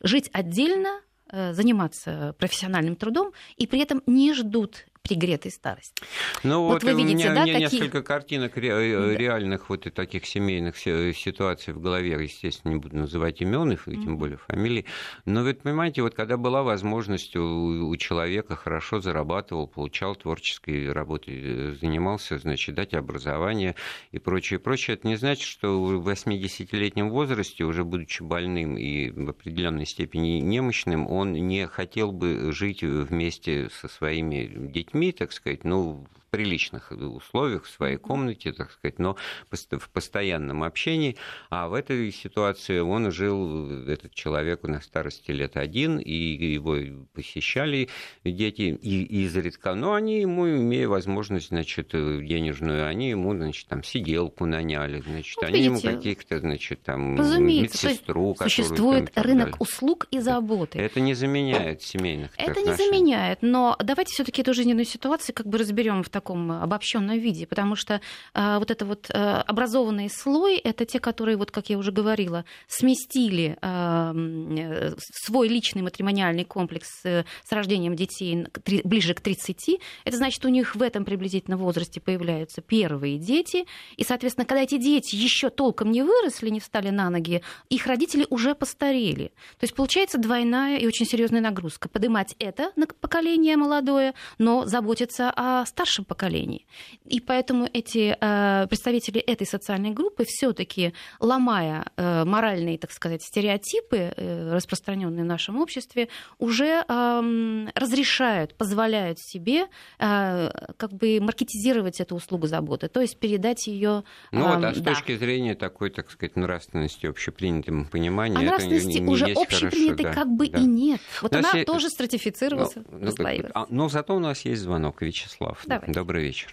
жить 0.03 0.29
отдельно, 0.34 1.01
э, 1.31 1.53
заниматься 1.53 2.36
профессиональным 2.38 2.95
трудом 2.95 3.34
и 3.57 3.67
при 3.67 3.79
этом 3.79 4.03
не 4.05 4.34
ждут 4.34 4.86
пригретой 5.04 5.51
старости. 5.51 6.01
Ну 6.43 6.64
вот, 6.64 6.82
вот 6.82 6.84
вы 6.84 6.93
видите, 6.93 7.28
у 7.28 7.32
меня, 7.32 7.36
да, 7.36 7.41
у 7.41 7.45
меня 7.45 7.66
какие... 7.66 7.82
несколько 7.82 8.04
картинок 8.04 8.56
ре- 8.56 8.70
э, 8.70 9.16
реальных 9.18 9.70
вот 9.70 9.86
и 9.86 9.89
таких 9.89 10.26
семейных 10.26 10.78
ситуаций 10.78 11.74
в 11.74 11.82
голове, 11.82 12.12
естественно, 12.12 12.72
не 12.72 12.80
буду 12.80 12.95
называть 12.95 13.41
имен, 13.41 13.74
и 13.74 13.76
тем 13.76 14.18
более 14.18 14.38
фамилии. 14.38 14.86
Но 15.26 15.43
вы 15.43 15.54
понимаете, 15.54 16.01
вот 16.04 16.16
когда 16.16 16.38
была 16.38 16.64
возможность 16.64 17.36
у, 17.36 17.89
у 17.89 17.97
человека 17.97 18.56
хорошо 18.56 19.01
зарабатывал, 19.01 19.68
получал 19.68 20.16
творческой 20.16 20.89
работой, 20.93 21.41
э, 21.43 21.76
занимался, 21.82 22.38
значит, 22.38 22.76
дать 22.76 22.93
образование 22.93 23.76
и 24.12 24.20
прочее, 24.20 24.60
прочее, 24.60 24.95
это 24.95 25.06
не 25.06 25.18
значит, 25.18 25.45
что 25.45 25.84
в 25.84 26.10
80-летнем 26.10 27.10
возрасте, 27.10 27.66
уже 27.66 27.84
будучи 27.84 28.24
больным 28.24 28.78
и 28.78 29.10
в 29.10 29.30
определенной 29.30 29.86
степени 29.86 30.39
немощным, 30.39 31.12
он 31.12 31.34
не 31.34 31.68
хотел 31.68 32.14
бы 32.14 32.54
жить 32.54 32.84
вместе 32.84 33.70
со 33.70 33.89
своими 33.89 34.49
детьми 34.72 34.93
детьми, 34.94 35.12
так 35.12 35.34
сказать, 35.34 35.64
ну, 35.64 36.06
приличных 36.34 36.91
условиях, 36.91 37.65
в 37.65 37.69
своей 37.69 37.97
комнате, 37.97 38.53
так 38.53 38.71
сказать, 38.71 38.97
но 38.97 39.15
в 39.51 39.89
постоянном 39.91 40.63
общении. 40.63 41.15
А 41.51 41.67
в 41.67 41.75
этой 41.75 42.11
ситуации 42.11 42.79
он 42.79 43.11
жил, 43.11 43.88
этот 43.88 44.15
человек, 44.15 44.63
на 44.63 44.81
старости 44.81 45.29
лет 45.29 45.57
один, 45.57 45.99
и 45.99 46.11
его 46.11 46.77
посещали 47.13 47.88
дети 48.25 48.75
и 48.81 49.03
изредка. 49.25 49.75
Но 49.75 49.93
они 49.93 50.21
ему, 50.21 50.47
имея 50.47 50.88
возможность, 50.88 51.49
значит, 51.49 51.89
денежную, 51.91 52.88
они 52.88 53.11
ему, 53.11 53.36
значит, 53.36 53.67
там 53.67 53.84
сиделку 53.84 54.47
наняли, 54.47 55.01
значит, 55.01 55.36
вот 55.36 55.45
они 55.45 55.59
видите, 55.59 55.88
ему 55.88 55.97
каких-то, 55.97 56.39
значит, 56.39 56.81
там 56.81 57.13
медсестру. 57.45 58.36
Существует 58.39 59.11
там, 59.13 59.23
рынок 59.23 59.45
далее. 59.51 59.57
услуг 59.59 60.07
и 60.09 60.19
заботы. 60.19 60.79
Это 60.79 60.99
не 60.99 61.13
заменяет 61.13 61.84
семейных 61.84 62.31
Это 62.38 62.53
отношений. 62.53 62.71
не 62.71 62.75
заменяет, 62.75 63.39
но 63.43 63.77
давайте 63.84 64.13
все-таки 64.13 64.41
эту 64.41 64.55
жизненную 64.55 64.86
ситуацию 64.86 65.36
как 65.36 65.45
бы 65.45 65.59
разберем 65.59 66.01
в 66.01 66.09
таком 66.09 66.22
таком 66.24 66.51
обобщенном 66.51 67.19
виде, 67.19 67.45
потому 67.45 67.76
что 67.76 67.99
э, 68.34 68.57
вот 68.57 68.71
это 68.71 68.86
вот 68.86 69.09
э, 69.09 69.13
образованный 69.13 70.09
слой 70.09 70.55
это 70.55 70.86
те, 70.86 70.99
которые, 70.99 71.36
вот 71.36 71.51
как 71.51 71.69
я 71.69 71.78
уже 71.78 71.91
говорила, 71.91 72.45
сместили 72.67 73.57
э, 73.61 74.93
свой 75.26 75.49
личный 75.49 75.82
матримониальный 75.82 76.45
комплекс 76.45 76.88
с 77.03 77.51
рождением 77.51 77.95
детей 77.95 78.47
ближе 78.86 79.13
к 79.13 79.19
30. 79.21 79.82
Это 80.05 80.17
значит, 80.17 80.45
у 80.45 80.49
них 80.49 80.76
в 80.76 80.82
этом 80.82 81.03
приблизительно 81.03 81.57
возрасте 81.57 81.99
появляются 81.99 82.61
первые 82.61 83.17
дети, 83.17 83.65
и, 83.97 84.03
соответственно, 84.03 84.45
когда 84.45 84.61
эти 84.61 84.78
дети 84.78 85.15
еще 85.15 85.49
толком 85.49 85.91
не 85.91 86.03
выросли, 86.03 86.49
не 86.49 86.61
встали 86.61 86.89
на 86.89 87.09
ноги, 87.09 87.41
их 87.69 87.86
родители 87.86 88.26
уже 88.30 88.55
постарели. 88.55 89.28
То 89.59 89.63
есть 89.63 89.76
получается 89.76 90.17
двойная 90.17 90.78
и 90.78 90.88
очень 90.88 91.05
серьезная 91.05 91.41
нагрузка. 91.41 91.89
Поднимать 91.89 92.36
это 92.39 92.71
на 92.78 92.88
поколение 92.88 93.57
молодое, 93.57 94.13
но 94.38 94.65
заботиться 94.65 95.34
о 95.36 95.65
старшем 95.65 96.05
поколений. 96.14 96.68
И 97.05 97.20
поэтому 97.20 97.68
эти 97.74 98.16
э, 98.20 98.68
представители 98.68 99.20
этой 99.20 99.47
социальной 99.47 99.89
группы 99.89 100.26
все-таки, 100.28 100.93
ломая 101.20 101.86
э, 101.97 102.24
моральные, 102.24 102.78
так 102.78 102.91
сказать, 102.91 103.24
стереотипы, 103.24 104.14
э, 104.16 104.53
распространенные 104.53 105.24
в 105.24 105.28
нашем 105.28 105.59
обществе, 105.59 106.07
уже 106.38 106.86
эм, 106.88 107.68
разрешают, 107.74 108.55
позволяют 108.55 109.18
себе 109.20 109.68
как 109.97 110.91
бы 110.91 111.20
маркетизировать 111.22 112.01
эту 112.01 112.16
услугу 112.16 112.47
заботы, 112.47 112.88
то 112.88 113.01
есть 113.01 113.20
передать 113.20 113.68
ее. 113.68 114.03
Ну 114.32 114.47
вот, 114.47 114.64
а 114.64 114.74
с 114.74 114.78
да. 114.80 114.93
точки 114.93 115.16
зрения 115.18 115.55
такой, 115.55 115.89
так 115.89 116.11
сказать, 116.11 116.36
нравственности, 116.36 117.07
общепринятым 117.07 117.86
понимания, 117.86 118.38
а 118.38 118.41
нравственности 118.41 118.97
это 118.97 119.01
не, 119.01 119.09
уже 119.09 119.26
общепринятой 119.26 120.05
да, 120.05 120.14
как 120.14 120.28
бы 120.28 120.47
да. 120.47 120.59
и 120.59 120.66
нет. 120.66 121.01
Вот 121.22 121.36
она 121.36 121.51
есть... 121.53 121.68
тоже 121.68 121.89
стратифицировалась, 121.89 122.76
ну, 122.76 122.84
ну, 123.01 123.14
а, 123.53 123.66
но 123.70 123.89
зато 123.89 124.16
у 124.16 124.20
нас 124.20 124.45
есть 124.45 124.61
звонок, 124.61 125.01
Вячеслав. 125.01 125.61
Давай. 125.66 125.89
Добрый 126.04 126.24
вечер. 126.24 126.49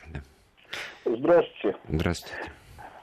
Здравствуйте. 1.04 1.76
Здравствуйте. 1.88 2.52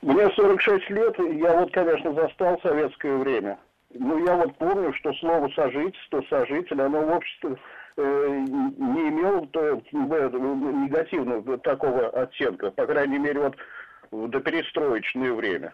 Мне 0.02 0.30
46 0.30 0.90
лет, 0.92 1.20
и 1.20 1.40
я 1.40 1.60
вот, 1.60 1.74
конечно, 1.74 2.14
застал 2.14 2.58
советское 2.62 3.18
время. 3.18 3.60
Но 3.94 4.18
я 4.20 4.34
вот 4.38 4.58
помню, 4.58 4.94
что 4.94 5.12
слово 5.16 5.50
сожительство, 5.50 6.24
сожитель, 6.30 6.82
оно 6.82 7.02
в 7.02 7.12
обществе 7.12 7.58
э, 7.98 8.46
не 8.78 9.10
имело 9.10 9.46
то, 9.48 9.82
негативного 9.92 11.58
такого 11.58 12.08
оттенка, 12.12 12.72
по 12.72 12.86
крайней 12.86 13.20
мере, 13.20 13.42
вот 13.42 13.58
в 14.12 14.30
доперестроечное 14.30 15.34
время. 15.34 15.74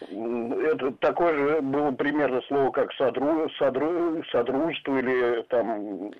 Это 0.00 0.92
такое 1.00 1.34
же 1.34 1.60
было 1.60 1.90
примерно 1.90 2.40
слово, 2.42 2.70
как 2.70 2.92
содру, 2.92 3.50
содру, 3.58 4.22
содружество 4.30 4.96
или 4.96 5.42
там 5.48 6.12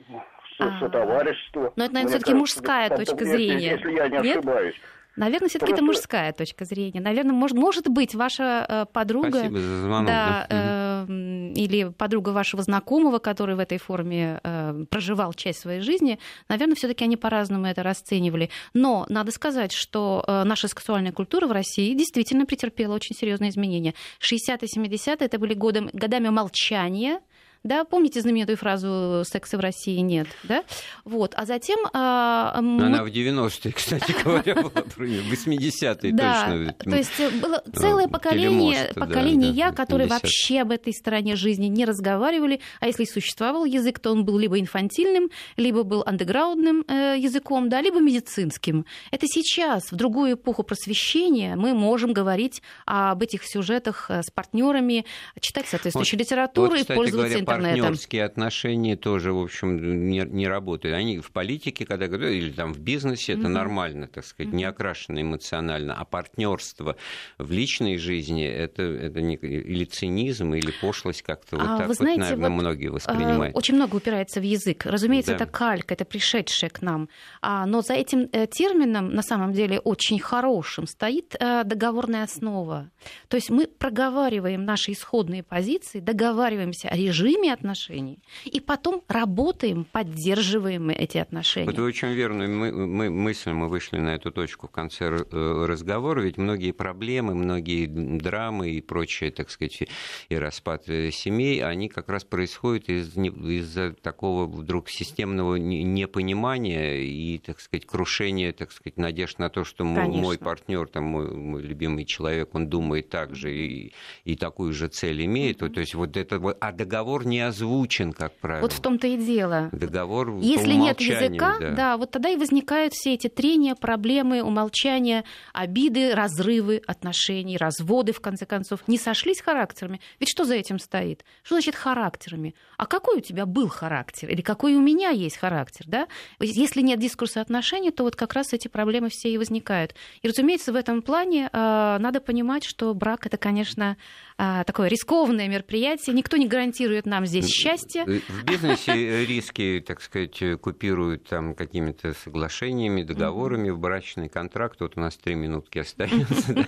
сотоварищество. 0.80 1.72
Но 1.76 1.84
это, 1.84 1.94
наверное, 1.94 2.16
все-таки 2.18 2.34
мужская 2.34 2.90
точка 2.90 3.24
зрения. 3.24 3.72
Если 3.72 3.92
я 3.92 4.08
не 4.08 4.16
ошибаюсь. 4.16 4.76
Наверное, 5.18 5.48
все-таки 5.48 5.72
Просто... 5.72 5.84
это 5.84 5.84
мужская 5.84 6.32
точка 6.32 6.64
зрения. 6.64 7.00
Наверное, 7.00 7.32
может, 7.32 7.56
может 7.56 7.88
быть, 7.88 8.14
ваша 8.14 8.64
э, 8.68 8.86
подруга 8.92 9.48
да. 9.50 10.46
Э, 10.48 11.06
или 11.08 11.90
подруга 11.90 12.30
вашего 12.30 12.62
знакомого, 12.62 13.18
который 13.18 13.56
в 13.56 13.58
этой 13.58 13.78
форме 13.78 14.40
э, 14.44 14.84
проживал 14.88 15.32
часть 15.34 15.58
своей 15.58 15.80
жизни, 15.80 16.20
наверное, 16.48 16.76
все-таки 16.76 17.02
они 17.04 17.16
по-разному 17.16 17.66
это 17.66 17.82
расценивали. 17.82 18.50
Но 18.74 19.06
надо 19.08 19.32
сказать, 19.32 19.72
что 19.72 20.24
э, 20.26 20.44
наша 20.44 20.68
сексуальная 20.68 21.12
культура 21.12 21.48
в 21.48 21.52
России 21.52 21.94
действительно 21.94 22.46
претерпела 22.46 22.94
очень 22.94 23.16
серьезные 23.16 23.50
изменения. 23.50 23.94
60-е, 24.20 24.68
70-е 24.68 25.16
это 25.18 25.38
были 25.40 25.54
годом, 25.54 25.90
годами 25.92 26.28
молчания 26.28 27.20
да, 27.64 27.84
помните 27.84 28.20
знаменитую 28.20 28.56
фразу 28.56 29.22
«секса 29.24 29.58
в 29.58 29.60
России 29.60 29.98
нет», 29.98 30.28
да, 30.44 30.62
вот, 31.04 31.34
а 31.36 31.44
затем... 31.44 31.78
А, 31.92 32.60
мы... 32.60 32.86
Она 32.86 33.04
в 33.04 33.08
90-е, 33.08 33.72
кстати 33.72 34.14
говоря, 34.24 34.54
была, 34.54 34.70
в 34.70 34.98
80-е 34.98 36.12
точно. 36.12 36.74
то 36.78 36.96
есть 36.96 37.40
было 37.40 37.62
целое 37.74 38.08
поколение, 38.08 38.92
поколение 38.94 39.50
я, 39.50 39.72
которые 39.72 40.08
вообще 40.08 40.60
об 40.60 40.70
этой 40.70 40.92
стороне 40.92 41.36
жизни 41.36 41.66
не 41.66 41.84
разговаривали, 41.84 42.60
а 42.80 42.86
если 42.86 43.04
существовал 43.04 43.64
язык, 43.64 43.98
то 43.98 44.12
он 44.12 44.24
был 44.24 44.38
либо 44.38 44.58
инфантильным, 44.58 45.30
либо 45.56 45.82
был 45.82 46.02
андеграундным 46.06 46.84
э, 46.88 47.16
языком, 47.18 47.68
да, 47.68 47.80
либо 47.80 48.00
медицинским. 48.00 48.86
Это 49.10 49.26
сейчас, 49.26 49.90
в 49.90 49.96
другую 49.96 50.34
эпоху 50.34 50.62
просвещения, 50.62 51.56
мы 51.56 51.74
можем 51.74 52.12
говорить 52.12 52.62
об 52.86 53.22
этих 53.22 53.44
сюжетах 53.44 54.06
э, 54.10 54.22
с 54.22 54.30
партнерами, 54.30 55.04
читать 55.40 55.66
соответствующую 55.66 56.20
литературу 56.20 56.74
и 56.74 56.84
пользоваться 56.84 57.38
интернетом 57.48 57.80
партнерские 57.80 58.24
отношения 58.24 58.96
тоже, 58.96 59.32
в 59.32 59.40
общем, 59.40 60.08
не, 60.08 60.20
не 60.20 60.48
работают. 60.48 60.96
Они 60.96 61.18
в 61.18 61.30
политике, 61.30 61.86
когда 61.86 62.06
или 62.06 62.52
там 62.52 62.72
в 62.72 62.78
бизнесе, 62.78 63.32
это 63.32 63.42
mm-hmm. 63.42 63.48
нормально, 63.48 64.08
так 64.08 64.24
сказать, 64.24 64.52
mm-hmm. 64.52 64.56
не 64.56 64.64
окрашено 64.64 65.22
эмоционально. 65.22 65.94
А 65.94 66.04
партнерство 66.04 66.96
в 67.38 67.50
личной 67.50 67.98
жизни 67.98 68.44
это, 68.44 68.82
это 68.82 69.20
не, 69.20 69.36
или 69.36 69.84
цинизм, 69.84 70.54
или 70.54 70.72
пошлость 70.80 71.22
как-то 71.22 71.56
а, 71.56 71.58
вот 71.58 71.78
так, 71.78 71.88
вы 71.88 71.94
знаете, 71.94 72.20
вот, 72.20 72.30
наверное, 72.30 72.50
вот, 72.50 72.62
многие 72.62 72.88
воспринимают. 72.88 73.56
Очень 73.56 73.76
много 73.76 73.96
упирается 73.96 74.40
в 74.40 74.44
язык. 74.44 74.86
Разумеется, 74.86 75.32
да. 75.32 75.44
это 75.44 75.46
калька, 75.46 75.94
это 75.94 76.04
пришедшее 76.04 76.70
к 76.70 76.82
нам. 76.82 77.08
А, 77.40 77.66
но 77.66 77.82
за 77.82 77.94
этим 77.94 78.28
э, 78.32 78.46
термином, 78.46 79.14
на 79.14 79.22
самом 79.22 79.52
деле, 79.52 79.78
очень 79.78 80.18
хорошим, 80.18 80.86
стоит 80.86 81.36
э, 81.38 81.64
договорная 81.64 82.24
основа. 82.24 82.90
То 83.28 83.36
есть 83.36 83.50
мы 83.50 83.66
проговариваем 83.66 84.64
наши 84.64 84.92
исходные 84.92 85.42
позиции, 85.42 86.00
договариваемся 86.00 86.88
о 86.88 86.96
режиме, 86.96 87.37
живыми 87.38 87.48
отношениями, 87.48 88.18
и 88.44 88.60
потом 88.60 89.02
работаем, 89.08 89.84
поддерживаем 89.84 90.90
эти 90.90 91.18
отношения. 91.18 91.66
Вот 91.66 91.78
вы 91.78 91.84
очень 91.84 92.08
верную 92.08 92.48
мы, 92.48 92.72
мы, 92.72 93.10
мысль, 93.10 93.50
мы 93.50 93.68
вышли 93.68 93.98
на 93.98 94.14
эту 94.14 94.30
точку 94.30 94.68
в 94.68 94.70
конце 94.70 95.06
э, 95.06 95.64
разговора, 95.66 96.20
ведь 96.22 96.38
многие 96.38 96.72
проблемы, 96.72 97.34
многие 97.34 97.86
драмы 97.86 98.70
и 98.70 98.80
прочее, 98.80 99.30
так 99.30 99.50
сказать, 99.50 99.84
и 100.28 100.36
распад 100.36 100.88
э, 100.88 101.10
семей, 101.10 101.62
они 101.62 101.88
как 101.88 102.08
раз 102.08 102.24
происходят 102.24 102.88
из, 102.88 103.16
из-за 103.16 103.92
такого 103.92 104.46
вдруг 104.46 104.88
системного 104.88 105.56
непонимания 105.56 106.96
и, 106.96 107.38
так 107.38 107.60
сказать, 107.60 107.86
крушения, 107.86 108.52
так 108.52 108.72
сказать, 108.72 108.96
надежд 108.96 109.38
на 109.38 109.48
то, 109.48 109.64
что 109.64 109.84
мой, 109.84 110.08
мой 110.08 110.38
партнер, 110.38 110.88
там, 110.88 111.04
мой, 111.04 111.30
мой 111.30 111.62
любимый 111.62 112.04
человек, 112.04 112.54
он 112.54 112.68
думает 112.68 113.08
так 113.08 113.34
же 113.34 113.54
и, 113.54 113.92
и 114.24 114.36
такую 114.36 114.72
же 114.72 114.88
цель 114.88 115.24
имеет. 115.24 115.62
Mm-hmm. 115.62 115.74
То 115.74 115.80
есть 115.80 115.94
вот 115.94 116.16
это 116.16 116.38
а 116.60 116.72
договор 116.72 117.26
не 117.28 117.40
озвучен, 117.40 118.12
как 118.12 118.36
правило. 118.38 118.62
Вот 118.62 118.72
в 118.72 118.80
том-то 118.80 119.06
и 119.06 119.16
дело. 119.16 119.68
Договор 119.72 120.38
Если 120.38 120.72
нет 120.72 121.00
языка, 121.00 121.56
да. 121.60 121.70
да, 121.70 121.96
вот 121.96 122.10
тогда 122.10 122.30
и 122.30 122.36
возникают 122.36 122.94
все 122.94 123.14
эти 123.14 123.28
трения, 123.28 123.74
проблемы, 123.74 124.42
умолчания, 124.42 125.24
обиды, 125.52 126.14
разрывы 126.14 126.82
отношений, 126.86 127.56
разводы, 127.56 128.12
в 128.12 128.20
конце 128.20 128.46
концов. 128.46 128.80
Не 128.86 128.98
сошлись 128.98 129.40
характерами. 129.40 130.00
Ведь 130.18 130.30
что 130.30 130.44
за 130.44 130.54
этим 130.54 130.78
стоит? 130.78 131.24
Что 131.42 131.56
значит 131.56 131.74
характерами? 131.74 132.54
А 132.76 132.86
какой 132.86 133.18
у 133.18 133.20
тебя 133.20 133.46
был 133.46 133.68
характер? 133.68 134.30
Или 134.30 134.40
какой 134.40 134.74
у 134.74 134.80
меня 134.80 135.10
есть 135.10 135.36
характер? 135.36 135.84
Да? 135.86 136.08
Если 136.40 136.80
нет 136.80 136.98
дискурса 136.98 137.40
отношений, 137.40 137.90
то 137.90 138.04
вот 138.04 138.16
как 138.16 138.34
раз 138.34 138.52
эти 138.52 138.68
проблемы 138.68 139.08
все 139.10 139.30
и 139.30 139.38
возникают. 139.38 139.94
И, 140.22 140.28
разумеется, 140.28 140.72
в 140.72 140.76
этом 140.76 141.02
плане 141.02 141.48
э, 141.52 141.96
надо 141.98 142.20
понимать, 142.20 142.64
что 142.64 142.94
брак 142.94 143.26
это, 143.26 143.36
конечно, 143.36 143.96
а, 144.40 144.62
такое 144.62 144.86
рискованное 144.88 145.48
мероприятие. 145.48 146.14
Никто 146.14 146.36
не 146.36 146.46
гарантирует 146.46 147.06
нам 147.06 147.26
здесь 147.26 147.48
счастье. 147.48 148.04
В 148.04 148.44
бизнесе 148.44 149.26
риски, 149.26 149.82
так 149.84 150.00
сказать, 150.00 150.40
купируют 150.60 151.24
там 151.28 151.54
какими-то 151.54 152.14
соглашениями, 152.14 153.02
договорами 153.02 153.70
в 153.70 153.80
брачный 153.80 154.28
контракт. 154.28 154.80
Вот 154.80 154.96
у 154.96 155.00
нас 155.00 155.16
три 155.16 155.34
минутки 155.34 155.78
остается. 155.78 156.66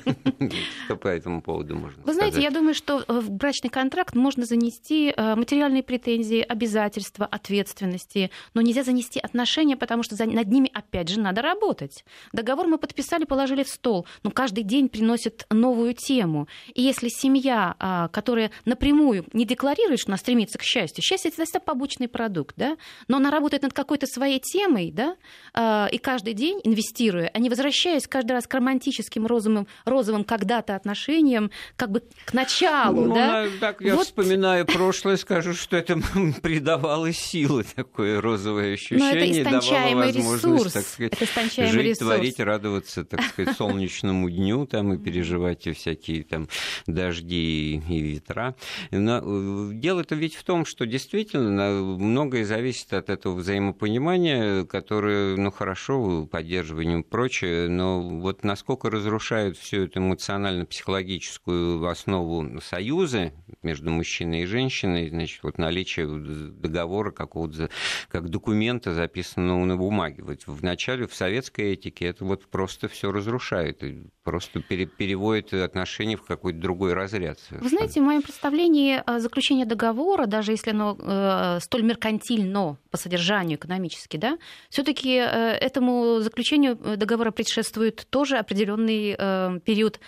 Что 0.86 0.96
по 0.96 1.06
этому 1.06 1.42
поводу 1.42 1.76
можно 1.76 2.02
Вы 2.02 2.12
знаете, 2.12 2.42
я 2.42 2.50
думаю, 2.50 2.74
что 2.74 3.04
э, 3.06 3.20
в 3.20 3.30
брачный 3.30 3.70
контракт 3.70 4.16
можно 4.16 4.44
занести 4.46 5.14
э, 5.16 5.34
материальные 5.36 5.84
претензии, 5.84 6.40
обязательства, 6.40 7.24
ответственности, 7.24 8.32
но 8.52 8.62
нельзя 8.62 8.82
занести 8.82 9.20
отношения, 9.20 9.76
потому 9.76 10.02
что 10.02 10.16
над 10.26 10.48
ними, 10.48 10.68
опять 10.74 11.08
же, 11.08 11.20
надо 11.20 11.40
работать. 11.40 12.04
Договор 12.32 12.66
мы 12.66 12.78
подписали, 12.78 13.24
положили 13.24 13.62
в 13.62 13.68
стол, 13.68 14.06
но 14.24 14.32
каждый 14.32 14.64
день 14.64 14.88
приносит 14.88 15.46
новую 15.50 15.94
тему. 15.94 16.48
И 16.74 16.82
если 16.82 17.08
семья 17.08 17.59
а, 17.78 18.08
которая 18.08 18.50
напрямую 18.64 19.24
не 19.32 19.44
декларирует, 19.44 20.00
что 20.00 20.10
она 20.10 20.16
стремится 20.16 20.58
к 20.58 20.62
счастью, 20.62 21.02
счастье 21.02 21.30
это 21.30 21.44
всегда 21.44 21.60
побочный 21.60 22.08
продукт, 22.08 22.54
да, 22.56 22.76
но 23.08 23.18
она 23.18 23.30
работает 23.30 23.62
над 23.62 23.72
какой-то 23.72 24.06
своей 24.06 24.40
темой, 24.40 24.90
да, 24.92 25.16
а, 25.54 25.88
и 25.90 25.98
каждый 25.98 26.34
день 26.34 26.60
инвестируя, 26.64 27.30
а 27.32 27.38
не 27.38 27.48
возвращаясь 27.48 28.06
каждый 28.06 28.32
раз 28.32 28.46
к 28.46 28.54
романтическим 28.54 29.26
розовым, 29.26 29.66
розовым 29.84 30.24
когда-то 30.24 30.74
отношениям, 30.74 31.50
как 31.76 31.90
бы 31.90 32.02
к 32.24 32.32
началу, 32.32 33.06
ну, 33.06 33.14
да. 33.14 33.46
Так 33.60 33.80
я 33.80 33.96
вот... 33.96 34.06
вспоминаю 34.06 34.66
прошлое, 34.66 35.16
скажу, 35.16 35.54
что 35.54 35.76
это 35.76 36.00
придавало 36.42 37.12
силы 37.12 37.64
такое 37.64 38.20
розовое 38.20 38.74
ощущение, 38.74 39.40
это 39.40 39.60
давало 39.60 39.94
возможность, 39.94 40.44
ресурс. 40.44 40.72
так 40.72 40.86
сказать, 40.86 41.12
это 41.14 41.26
жить, 41.66 41.82
ресурс. 41.82 41.98
творить, 41.98 42.40
радоваться, 42.40 43.04
так 43.04 43.22
сказать, 43.22 43.56
солнечному 43.56 44.30
дню 44.30 44.66
там 44.66 44.94
и 44.94 44.98
переживать 44.98 45.68
всякие 45.76 46.24
там 46.24 46.48
дожди 46.86 47.49
и, 47.50 48.00
ветра. 48.00 48.54
Но 48.90 49.20
э, 49.22 49.70
дело-то 49.74 50.14
ведь 50.14 50.34
в 50.34 50.44
том, 50.44 50.64
что 50.64 50.86
действительно 50.86 51.70
многое 51.82 52.44
зависит 52.44 52.92
от 52.92 53.10
этого 53.10 53.34
взаимопонимания, 53.34 54.64
которое, 54.64 55.36
ну, 55.36 55.50
хорошо, 55.50 56.26
поддерживание 56.26 57.00
и 57.00 57.02
прочее, 57.02 57.68
но 57.68 58.00
вот 58.00 58.44
насколько 58.44 58.90
разрушают 58.90 59.56
всю 59.56 59.84
эту 59.84 60.00
эмоционально-психологическую 60.00 61.86
основу 61.86 62.60
союза 62.60 63.32
между 63.62 63.90
мужчиной 63.90 64.42
и 64.42 64.46
женщиной, 64.46 65.08
значит, 65.08 65.42
вот 65.42 65.58
наличие 65.58 66.06
договора 66.06 67.10
какого-то, 67.10 67.70
как 68.08 68.28
документа, 68.28 68.94
записанного 68.94 69.64
на 69.64 69.76
бумаге. 69.76 70.22
Вот 70.22 70.46
в 70.46 70.62
начале 70.62 71.06
в 71.06 71.14
советской 71.14 71.72
этике 71.72 72.06
это 72.06 72.24
вот 72.24 72.46
просто 72.46 72.88
все 72.88 73.12
разрушает, 73.12 73.82
просто 74.22 74.60
переводит 74.60 75.52
отношения 75.52 76.16
в 76.16 76.24
какой-то 76.24 76.58
другой 76.58 76.94
разряд 76.94 77.39
совершенно. 77.40 77.62
Вы 77.62 77.68
знаете, 77.68 78.00
в 78.00 78.04
моем 78.04 78.22
представлении 78.22 79.02
э, 79.04 79.18
заключение 79.18 79.66
договора, 79.66 80.26
даже 80.26 80.52
если 80.52 80.70
оно 80.70 80.96
э, 80.98 81.58
столь 81.60 81.82
меркантильно 81.82 82.76
по 82.90 82.96
содержанию 82.96 83.58
экономически, 83.58 84.16
да, 84.16 84.38
все-таки 84.68 85.16
э, 85.16 85.22
этому 85.60 86.20
заключению 86.20 86.76
договора 86.76 87.30
предшествует 87.30 88.06
тоже 88.10 88.36
определенный 88.36 89.14
э, 89.18 89.60
период 89.64 90.00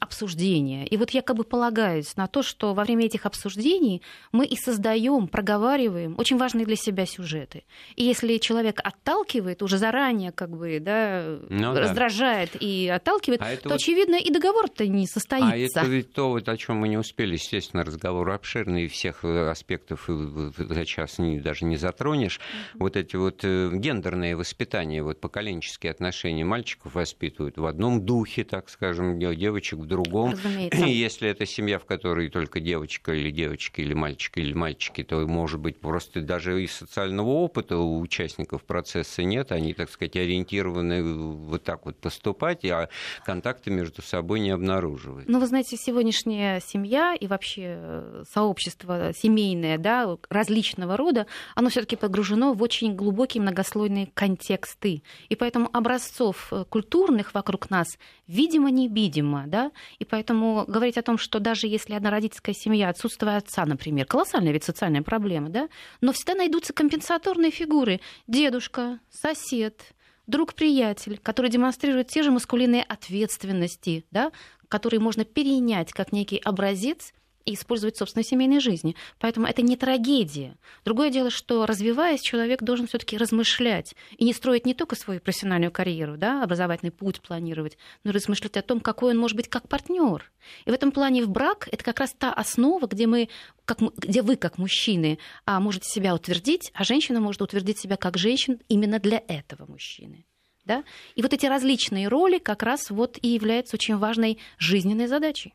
обсуждения. 0.00 0.86
И 0.86 0.96
вот 0.96 1.10
я 1.10 1.22
как 1.22 1.36
бы 1.36 1.44
полагаюсь 1.44 2.16
на 2.16 2.26
то, 2.26 2.42
что 2.42 2.74
во 2.74 2.84
время 2.84 3.06
этих 3.06 3.26
обсуждений 3.26 4.02
мы 4.30 4.44
и 4.44 4.56
создаем, 4.56 5.28
проговариваем 5.28 6.14
очень 6.18 6.36
важные 6.36 6.66
для 6.66 6.76
себя 6.76 7.06
сюжеты. 7.06 7.64
И 7.96 8.04
если 8.04 8.38
человек 8.38 8.80
отталкивает 8.82 9.62
уже 9.62 9.78
заранее, 9.78 10.32
как 10.32 10.50
бы, 10.50 10.78
да, 10.80 11.38
ну, 11.48 11.74
раздражает 11.74 12.50
да. 12.52 12.58
и 12.60 12.88
отталкивает, 12.88 13.42
а 13.42 13.56
то, 13.56 13.68
вот... 13.70 13.74
очевидно, 13.76 14.16
и 14.16 14.30
договор-то 14.30 14.86
не 14.86 15.06
состоится. 15.06 15.80
А 15.80 15.82
это 15.82 15.90
ведь 15.90 16.12
то, 16.12 16.30
вот, 16.30 16.48
о 16.48 16.56
чем 16.56 16.71
мы 16.74 16.88
не 16.88 16.98
успели, 16.98 17.34
естественно, 17.34 17.84
разговор 17.84 18.30
обширный, 18.30 18.88
всех 18.88 19.24
э, 19.24 19.50
аспектов 19.50 20.08
за 20.08 20.84
час 20.84 21.18
не, 21.18 21.40
даже 21.40 21.64
не 21.64 21.76
затронешь. 21.76 22.38
Mm-hmm. 22.38 22.76
Вот 22.78 22.96
эти 22.96 23.16
вот 23.16 23.40
э, 23.44 23.70
гендерные 23.72 24.36
воспитания, 24.36 25.02
вот 25.02 25.20
поколенческие 25.20 25.92
отношения 25.92 26.44
мальчиков 26.44 26.94
воспитывают 26.94 27.58
в 27.58 27.66
одном 27.66 28.04
духе, 28.04 28.44
так 28.44 28.68
скажем, 28.68 29.18
девочек 29.18 29.80
в 29.80 29.86
другом. 29.86 30.32
Разумеется. 30.32 30.84
И 30.84 30.90
если 30.90 31.28
это 31.28 31.46
семья, 31.46 31.78
в 31.78 31.84
которой 31.84 32.28
только 32.28 32.60
девочка 32.60 33.12
или 33.12 33.30
девочка, 33.30 33.82
или 33.82 33.94
мальчик, 33.94 34.38
или 34.38 34.52
мальчики, 34.52 35.02
то, 35.02 35.26
может 35.26 35.60
быть, 35.60 35.80
просто 35.80 36.20
даже 36.20 36.62
и 36.62 36.66
социального 36.66 37.28
опыта 37.28 37.78
у 37.78 38.00
участников 38.00 38.64
процесса 38.64 39.22
нет, 39.22 39.52
они, 39.52 39.74
так 39.74 39.90
сказать, 39.90 40.16
ориентированы 40.16 41.02
вот 41.02 41.64
так 41.64 41.86
вот 41.86 41.96
поступать, 41.96 42.64
а 42.64 42.88
контакты 43.24 43.70
между 43.70 44.02
собой 44.02 44.40
не 44.40 44.50
обнаруживают. 44.50 45.28
Ну, 45.28 45.38
вы 45.38 45.46
знаете, 45.46 45.76
сегодняшняя 45.76 46.60
семья 46.62 47.14
и 47.14 47.26
вообще 47.26 48.24
сообщество 48.32 49.12
семейное, 49.14 49.78
да, 49.78 50.16
различного 50.30 50.96
рода, 50.96 51.26
оно 51.54 51.68
все-таки 51.68 51.96
погружено 51.96 52.52
в 52.52 52.62
очень 52.62 52.94
глубокие 52.94 53.42
многослойные 53.42 54.10
контексты. 54.14 55.02
И 55.28 55.36
поэтому 55.36 55.68
образцов 55.72 56.48
э, 56.52 56.64
культурных 56.68 57.34
вокруг 57.34 57.70
нас 57.70 57.86
видимо-невидимо, 58.26 59.44
да, 59.46 59.72
и 59.98 60.04
поэтому 60.04 60.64
говорить 60.66 60.96
о 60.96 61.02
том, 61.02 61.18
что 61.18 61.38
даже 61.38 61.66
если 61.66 61.94
одна 61.94 62.10
родительская 62.10 62.54
семья, 62.54 62.88
отсутствие 62.88 63.36
отца, 63.36 63.66
например, 63.66 64.06
колоссальная 64.06 64.52
ведь 64.52 64.64
социальная 64.64 65.02
проблема, 65.02 65.48
да, 65.48 65.68
но 66.00 66.12
всегда 66.12 66.34
найдутся 66.34 66.72
компенсаторные 66.72 67.50
фигуры. 67.50 68.00
Дедушка, 68.26 69.00
сосед, 69.10 69.82
друг-приятель, 70.26 71.18
который 71.22 71.50
демонстрирует 71.50 72.08
те 72.08 72.22
же 72.22 72.30
маскулинные 72.30 72.82
ответственности, 72.82 74.04
да, 74.10 74.32
которые 74.72 75.00
можно 75.00 75.26
перенять 75.26 75.92
как 75.92 76.12
некий 76.12 76.38
образец 76.38 77.12
и 77.44 77.52
использовать 77.52 77.96
в 77.96 77.98
собственной 77.98 78.24
семейной 78.24 78.58
жизни. 78.58 78.96
Поэтому 79.18 79.46
это 79.46 79.60
не 79.60 79.76
трагедия. 79.76 80.56
Другое 80.82 81.10
дело, 81.10 81.28
что 81.28 81.66
развиваясь, 81.66 82.22
человек 82.22 82.62
должен 82.62 82.86
все-таки 82.86 83.18
размышлять 83.18 83.94
и 84.16 84.24
не 84.24 84.32
строить 84.32 84.64
не 84.64 84.72
только 84.72 84.96
свою 84.96 85.20
профессиональную 85.20 85.70
карьеру, 85.70 86.16
да, 86.16 86.42
образовательный 86.42 86.90
путь 86.90 87.20
планировать, 87.20 87.76
но 88.02 88.12
и 88.12 88.14
размышлять 88.14 88.56
о 88.56 88.62
том, 88.62 88.80
какой 88.80 89.12
он 89.12 89.18
может 89.18 89.36
быть 89.36 89.48
как 89.48 89.68
партнер. 89.68 90.32
И 90.64 90.70
в 90.70 90.72
этом 90.72 90.90
плане 90.90 91.22
в 91.22 91.28
брак 91.28 91.68
это 91.70 91.84
как 91.84 92.00
раз 92.00 92.14
та 92.16 92.32
основа, 92.32 92.86
где 92.86 93.06
мы, 93.06 93.28
как, 93.66 93.78
где 93.98 94.22
вы 94.22 94.36
как 94.36 94.56
мужчины 94.56 95.18
а, 95.44 95.60
можете 95.60 95.86
себя 95.86 96.14
утвердить, 96.14 96.70
а 96.72 96.82
женщина 96.84 97.20
может 97.20 97.42
утвердить 97.42 97.78
себя 97.78 97.98
как 97.98 98.16
женщина 98.16 98.56
именно 98.68 98.98
для 98.98 99.22
этого 99.28 99.70
мужчины. 99.70 100.24
Да? 100.64 100.84
И 101.14 101.22
вот 101.22 101.32
эти 101.32 101.46
различные 101.46 102.08
роли 102.08 102.38
как 102.38 102.62
раз 102.62 102.90
вот 102.90 103.18
и 103.20 103.28
являются 103.28 103.76
очень 103.76 103.96
важной 103.96 104.38
жизненной 104.58 105.06
задачей. 105.08 105.54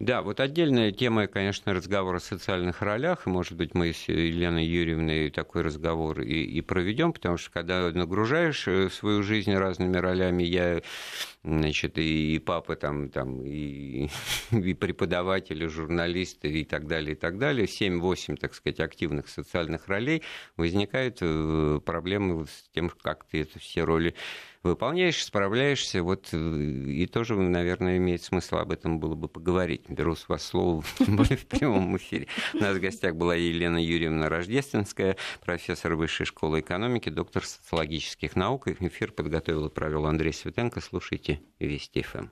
Да, 0.00 0.22
вот 0.22 0.40
отдельная 0.40 0.92
тема, 0.92 1.26
конечно, 1.26 1.74
разговор 1.74 2.16
о 2.16 2.20
социальных 2.20 2.80
ролях. 2.80 3.26
И, 3.26 3.30
может 3.30 3.52
быть, 3.52 3.74
мы 3.74 3.92
с 3.92 4.08
Еленой 4.08 4.64
Юрьевной 4.64 5.28
такой 5.28 5.60
разговор 5.60 6.22
и, 6.22 6.42
и 6.42 6.62
проведем, 6.62 7.12
потому 7.12 7.36
что 7.36 7.50
когда 7.50 7.90
нагружаешь 7.90 8.66
э, 8.66 8.88
свою 8.88 9.22
жизнь 9.22 9.52
разными 9.52 9.98
ролями, 9.98 10.42
я, 10.42 10.80
значит, 11.44 11.98
и, 11.98 12.36
и 12.36 12.38
папа, 12.38 12.76
там, 12.76 13.10
там, 13.10 13.44
и, 13.44 14.08
и 14.52 14.72
преподаватель, 14.72 15.62
и 15.62 15.66
журналист, 15.66 16.46
и 16.46 16.64
так 16.64 16.86
далее, 16.86 17.12
и 17.12 17.16
так 17.16 17.36
далее, 17.36 17.66
7-8, 17.66 18.36
так 18.36 18.54
сказать, 18.54 18.80
активных 18.80 19.28
социальных 19.28 19.86
ролей, 19.88 20.22
возникают 20.56 21.18
э, 21.20 21.78
проблемы 21.84 22.46
с 22.46 22.70
тем, 22.74 22.90
как 23.02 23.24
ты 23.24 23.42
это 23.42 23.58
все 23.58 23.84
роли 23.84 24.14
выполняешь, 24.62 25.24
справляешься, 25.24 26.02
вот, 26.02 26.28
э, 26.32 26.36
и 26.36 27.06
тоже, 27.06 27.36
наверное, 27.36 27.96
имеет 27.96 28.22
смысл 28.22 28.56
об 28.56 28.72
этом 28.72 29.00
было 29.00 29.14
бы 29.14 29.28
поговорить. 29.28 29.88
беру 29.88 30.14
с 30.14 30.28
вас 30.28 30.44
слово, 30.44 30.80
в 30.98 31.46
прямом 31.46 31.96
эфире. 31.96 32.26
У 32.54 32.58
нас 32.58 32.76
в 32.76 32.80
гостях 32.80 33.14
была 33.14 33.34
Елена 33.34 33.78
Юрьевна 33.78 34.28
Рождественская, 34.28 35.16
профессор 35.44 35.94
Высшей 35.94 36.26
школы 36.26 36.60
экономики, 36.60 37.08
доктор 37.08 37.44
социологических 37.44 38.36
наук. 38.36 38.68
Эфир 38.68 39.12
подготовил 39.12 39.66
и 39.66 39.70
провел 39.70 40.06
Андрей 40.06 40.32
Светенко. 40.32 40.80
Слушайте 40.80 41.40
Вести 41.58 42.02
ФМ. 42.02 42.28